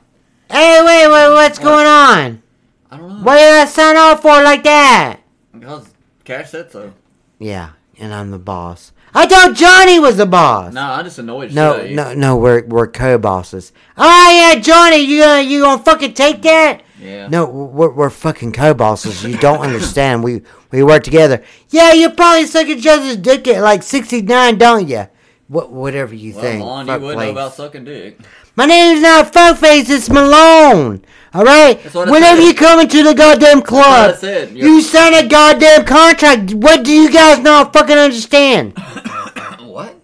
Hey, 0.50 0.80
wait, 0.84 1.06
wait, 1.10 1.32
what's 1.32 1.58
What? 1.58 1.64
going 1.64 1.86
on? 1.86 2.42
I 2.90 2.96
don't 2.96 3.08
know. 3.18 3.24
What 3.24 3.36
did 3.36 3.52
I 3.60 3.64
sign 3.66 3.96
off 3.96 4.22
for 4.22 4.42
like 4.42 4.62
that? 4.64 5.20
Because 5.52 5.92
Cash 6.24 6.50
said 6.50 6.70
so. 6.70 6.92
Yeah, 7.38 7.70
and 7.98 8.14
I'm 8.14 8.30
the 8.30 8.38
boss. 8.38 8.92
I 9.16 9.26
thought 9.26 9.54
Johnny 9.54 9.98
was 10.00 10.16
the 10.16 10.26
boss. 10.26 10.72
No, 10.74 10.82
I 10.82 11.02
just 11.04 11.18
annoyed 11.18 11.52
No, 11.52 11.72
shit 11.72 11.78
out 11.80 11.84
of 11.84 11.90
you. 11.90 11.96
no, 11.96 12.14
no, 12.14 12.36
we're 12.36 12.64
we're 12.66 12.86
co-bosses. 12.88 13.72
Oh 13.96 14.30
yeah, 14.54 14.60
Johnny, 14.60 14.96
you 14.98 15.20
gonna 15.22 15.42
you 15.42 15.60
gonna 15.62 15.82
fucking 15.82 16.14
take 16.14 16.42
that? 16.42 16.82
Yeah. 17.00 17.28
No, 17.28 17.46
we're 17.46 17.90
we're 17.90 18.10
fucking 18.10 18.52
co-bosses. 18.52 19.22
You 19.24 19.36
don't 19.38 19.60
understand. 19.60 20.24
We 20.24 20.42
we 20.72 20.82
work 20.82 21.04
together. 21.04 21.44
Yeah, 21.70 21.92
you 21.92 22.10
probably 22.10 22.46
suck 22.46 22.66
each 22.66 22.86
other's 22.86 23.16
dick 23.16 23.46
at 23.46 23.62
like 23.62 23.82
sixty 23.82 24.20
nine, 24.22 24.58
don't 24.58 24.88
you? 24.88 25.06
What 25.48 25.70
whatever 25.70 26.14
you 26.14 26.32
Well, 26.32 26.42
think. 26.42 26.58
Malone, 26.60 26.86
you 26.86 26.92
wouldn't 26.98 27.20
know 27.20 27.30
about 27.30 27.54
sucking 27.54 27.84
dick. 27.84 28.18
My 28.56 28.66
name's 28.66 29.02
not 29.02 29.32
Fuckface, 29.32 29.90
it's 29.90 30.08
Malone. 30.08 31.04
Alright? 31.34 31.82
That's 31.82 31.94
what 31.94 32.08
I 32.08 32.10
Whenever 32.12 32.40
you 32.40 32.54
come 32.54 32.78
into 32.80 33.02
the 33.02 33.14
goddamn 33.14 33.62
club, 33.62 34.16
You're- 34.22 34.52
you 34.52 34.80
sign 34.80 35.14
a 35.14 35.26
goddamn 35.26 35.84
contract. 35.84 36.54
What 36.54 36.84
do 36.84 36.92
you 36.92 37.10
guys 37.10 37.40
not 37.40 37.72
fucking 37.72 37.96
understand? 37.96 38.78
what? 39.58 39.96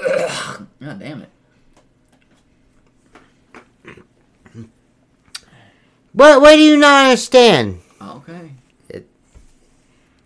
God 0.80 0.98
damn 0.98 1.22
it. 1.22 1.28
What 6.12 6.40
what 6.40 6.54
do 6.54 6.60
you 6.60 6.76
not 6.76 7.04
understand? 7.06 7.80
Okay. 8.02 8.50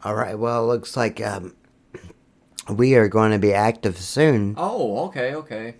Alright, 0.05 0.39
well 0.39 0.65
it 0.65 0.67
looks 0.67 0.97
like 0.97 1.21
um 1.21 1.55
we 2.71 2.95
are 2.95 3.09
going 3.09 3.33
to 3.33 3.39
be 3.39 3.53
active 3.53 3.99
soon. 3.99 4.55
Oh, 4.57 5.07
okay, 5.07 5.35
okay. 5.35 5.75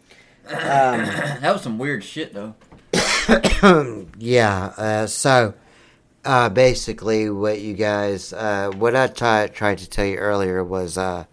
Um 0.49 1.05
That 1.41 1.53
was 1.53 1.63
some 1.63 1.79
weird 1.79 2.05
shit, 2.05 2.33
though. 2.35 2.55
yeah, 4.19 4.73
uh, 4.77 5.07
so 5.07 5.55
uh, 6.25 6.49
basically, 6.49 7.29
what 7.31 7.61
you 7.61 7.75
guys, 7.75 8.33
uh, 8.33 8.71
what 8.77 8.95
I 8.97 9.09
tried 9.09 9.55
tried 9.55 9.79
to 9.79 9.89
tell 9.89 10.05
you 10.07 10.17
earlier 10.17 10.63
was, 10.65 10.97
uh, 10.97 11.25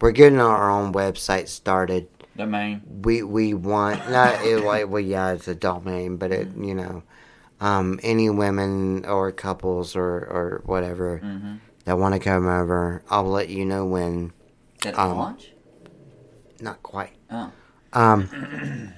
we're 0.00 0.10
getting 0.12 0.40
our 0.40 0.70
own 0.70 0.92
website 0.92 1.48
started. 1.48 2.08
Domain. 2.36 2.82
We 3.02 3.22
we 3.22 3.54
want 3.54 4.10
not 4.10 4.44
it, 4.44 4.62
like 4.62 4.90
well 4.90 5.00
yeah 5.00 5.32
it's 5.32 5.48
a 5.48 5.54
domain, 5.54 6.16
but 6.18 6.32
it 6.32 6.48
you 6.56 6.74
know, 6.74 7.02
um, 7.60 7.98
any 8.02 8.28
women 8.28 9.06
or 9.06 9.32
couples 9.32 9.96
or 9.96 10.06
or 10.18 10.62
whatever 10.66 11.20
Mm-hmm. 11.24 11.54
that 11.86 11.98
want 11.98 12.14
to 12.14 12.20
come 12.20 12.46
over, 12.46 13.02
I'll 13.08 13.24
let 13.24 13.48
you 13.48 13.64
know 13.64 13.86
when. 13.86 14.32
At 14.84 14.98
Um, 14.98 15.16
launch? 15.16 15.52
Not 16.60 16.82
quite. 16.82 17.12
Oh, 17.30 17.50
Um, 17.96 18.92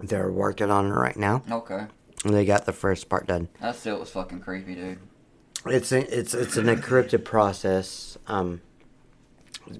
they're 0.00 0.30
working 0.30 0.70
on 0.70 0.86
it 0.86 0.90
right 0.90 1.16
now. 1.16 1.42
okay. 1.50 1.86
And 2.24 2.34
they 2.34 2.44
got 2.44 2.66
the 2.66 2.72
first 2.72 3.08
part 3.08 3.28
done. 3.28 3.48
That 3.60 3.76
still 3.76 4.00
was 4.00 4.10
fucking 4.10 4.40
creepy, 4.40 4.74
dude. 4.74 4.98
It's 5.66 5.92
a, 5.92 6.18
it's 6.18 6.34
it's 6.34 6.56
an 6.56 6.66
encrypted 6.66 7.24
process. 7.24 8.18
Um, 8.26 8.60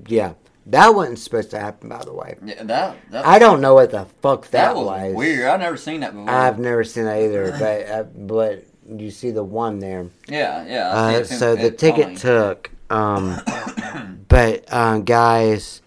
yeah, 0.07 0.35
that 0.67 0.95
wasn't 0.95 1.19
supposed 1.19 1.51
to 1.51 1.59
happen. 1.59 1.89
By 1.89 2.05
the 2.05 2.13
way, 2.13 2.37
Yeah, 2.45 2.63
that 2.63 2.97
that, 3.11 3.27
I 3.27 3.41
don't 3.41 3.61
know 3.61 3.75
what 3.75 3.91
the 3.91 4.07
fuck 4.23 4.43
that, 4.51 4.75
that 4.75 4.77
was, 4.77 5.15
weird. 5.15 5.49
I've 5.49 5.61
never 5.61 5.77
seen 5.77 6.01
that 6.01 6.13
before. 6.13 6.31
I've 6.31 6.59
never 6.61 6.85
seen 6.85 7.05
that 7.05 7.21
either. 7.23 7.51
But 7.59 7.89
uh, 7.91 8.03
but 8.05 8.65
you 8.89 9.11
see 9.11 9.31
the 9.33 9.43
one 9.45 9.81
there. 9.81 10.07
yeah, 10.29 10.65
yeah. 10.67 10.89
Uh, 10.91 11.25
so 11.25 11.57
the 11.57 11.71
ticket 11.71 12.19
took. 12.19 12.71
Um, 12.89 13.41
but 14.29 14.73
um, 14.73 15.05
guys, 15.05 15.83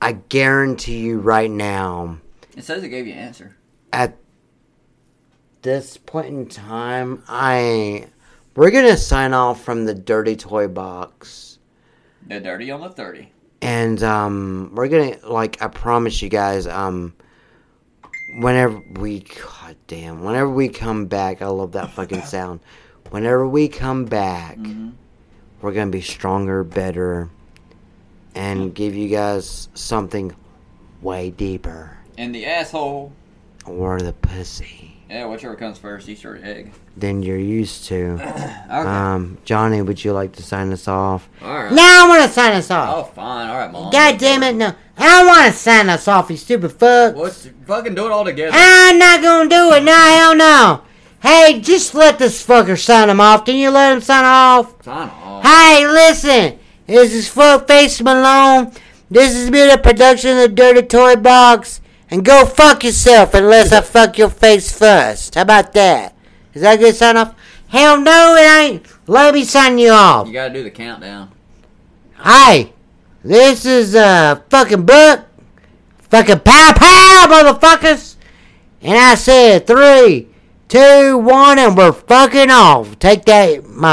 I 0.00 0.12
guarantee 0.12 0.98
you 0.98 1.18
right 1.18 1.50
now, 1.50 2.18
It 2.56 2.64
says 2.64 2.82
it 2.82 2.88
gave 2.88 3.06
you 3.06 3.12
an 3.14 3.18
answer. 3.18 3.56
at 3.92 4.16
this 5.62 5.96
point 5.96 6.28
in 6.28 6.46
time, 6.46 7.22
I 7.28 8.06
we're 8.54 8.70
gonna 8.70 8.96
sign 8.96 9.32
off 9.34 9.62
from 9.62 9.84
the 9.84 9.94
dirty 9.94 10.36
toy 10.36 10.68
box. 10.68 11.58
They're 12.26 12.40
dirty 12.40 12.70
on 12.70 12.80
the 12.80 12.90
30. 12.90 13.32
and 13.62 14.02
um 14.04 14.70
we're 14.74 14.86
gonna 14.88 15.16
like 15.26 15.60
i 15.60 15.66
promise 15.66 16.22
you 16.22 16.28
guys 16.28 16.66
um 16.68 17.12
whenever 18.40 18.80
we 19.00 19.20
god 19.20 19.74
damn 19.88 20.22
whenever 20.22 20.48
we 20.48 20.68
come 20.68 21.06
back 21.06 21.42
i 21.42 21.46
love 21.46 21.72
that 21.72 21.90
fucking 21.90 22.22
sound 22.34 22.60
whenever 23.10 23.48
we 23.48 23.66
come 23.66 24.04
back 24.04 24.56
Mhm. 24.58 24.92
we're 25.60 25.72
gonna 25.72 25.90
be 25.90 26.00
stronger 26.02 26.62
better 26.62 27.30
and 28.34 28.74
give 28.74 28.94
you 28.94 29.08
guys 29.08 29.68
something 29.74 30.34
way 31.02 31.30
deeper 31.30 31.96
And 32.16 32.34
the 32.34 32.46
asshole. 32.46 33.12
or 33.66 34.00
the 34.00 34.12
pussy 34.12 34.96
Yeah, 35.10 35.26
whichever 35.26 35.54
comes 35.56 35.78
first, 35.78 36.08
Easter 36.08 36.34
or 36.34 36.40
egg. 36.42 36.72
than 36.96 37.22
you're 37.22 37.38
used 37.38 37.84
to 37.86 38.12
okay. 38.20 38.54
um 38.70 39.38
johnny 39.44 39.80
would 39.82 40.02
you 40.04 40.12
like 40.12 40.32
to 40.32 40.42
sign 40.42 40.72
us 40.72 40.88
off 40.88 41.28
Alright. 41.42 41.72
no 41.72 41.82
i 41.82 42.06
want 42.08 42.22
to 42.24 42.28
sign 42.28 42.52
us 42.52 42.70
off. 42.70 42.94
Oh, 42.96 43.04
fine. 43.12 43.48
Alright, 43.48 43.72
Mom. 43.72 43.90
god 43.92 44.18
damn 44.18 44.42
it 44.42 44.54
no 44.56 44.74
i 44.96 45.04
don't 45.06 45.26
want 45.26 45.52
to 45.52 45.58
sign 45.58 45.88
us 45.88 46.06
off 46.08 46.30
you 46.30 46.36
stupid 46.36 46.72
fuck 46.72 47.14
What's, 47.14 47.48
fucking 47.66 47.94
do 47.94 48.06
it 48.06 48.12
all 48.12 48.24
together. 48.24 48.52
I'm 48.54 48.98
not 48.98 49.22
gonna 49.22 49.48
do 49.48 49.72
it. 49.74 49.82
No, 49.84 49.94
hell 49.94 50.34
no. 50.36 50.82
Hey, 51.20 51.60
just 51.60 51.94
let 51.94 52.18
this 52.18 52.44
fucker 52.46 52.78
sign 52.80 53.10
him 53.10 53.20
off. 53.20 53.44
Can 53.44 53.56
you 53.56 53.70
let 53.70 53.92
him 53.92 54.00
sign 54.00 54.24
off? 54.24 54.82
Sign 54.84 55.08
off. 55.10 55.44
Hey, 55.44 55.86
listen. 55.86 56.58
This 56.88 57.12
is 57.12 57.28
Fuckface 57.28 58.02
Malone. 58.02 58.72
This 59.10 59.34
has 59.34 59.50
been 59.50 59.68
a 59.68 59.76
production 59.76 60.38
of 60.38 60.38
the 60.38 60.48
Dirty 60.48 60.80
Toy 60.80 61.16
Box. 61.16 61.82
And 62.10 62.24
go 62.24 62.46
fuck 62.46 62.82
yourself 62.82 63.34
unless 63.34 63.72
I 63.72 63.82
fuck 63.82 64.16
your 64.16 64.30
face 64.30 64.72
first. 64.72 65.34
How 65.34 65.42
about 65.42 65.74
that? 65.74 66.14
Is 66.54 66.62
that 66.62 66.76
a 66.76 66.78
good 66.78 66.96
sign 66.96 67.18
off? 67.18 67.34
Hell 67.68 68.00
no, 68.00 68.36
it 68.36 68.62
ain't. 68.62 68.86
Let 69.06 69.34
me 69.34 69.44
sign 69.44 69.76
you 69.76 69.90
off. 69.90 70.28
You 70.28 70.32
gotta 70.32 70.54
do 70.54 70.62
the 70.62 70.70
countdown. 70.70 71.30
Hey, 72.24 72.72
this 73.22 73.66
is 73.66 73.94
uh 73.94 74.40
fucking 74.48 74.86
book. 74.86 75.26
Fucking 76.08 76.40
pow 76.40 76.72
pow, 76.74 77.26
motherfuckers. 77.28 78.16
And 78.80 78.96
I 78.96 79.14
said 79.14 79.66
three, 79.66 80.28
two, 80.68 81.18
one, 81.18 81.58
and 81.58 81.76
we're 81.76 81.92
fucking 81.92 82.50
off. 82.50 82.98
Take 82.98 83.26
that, 83.26 83.66
my 83.66 83.86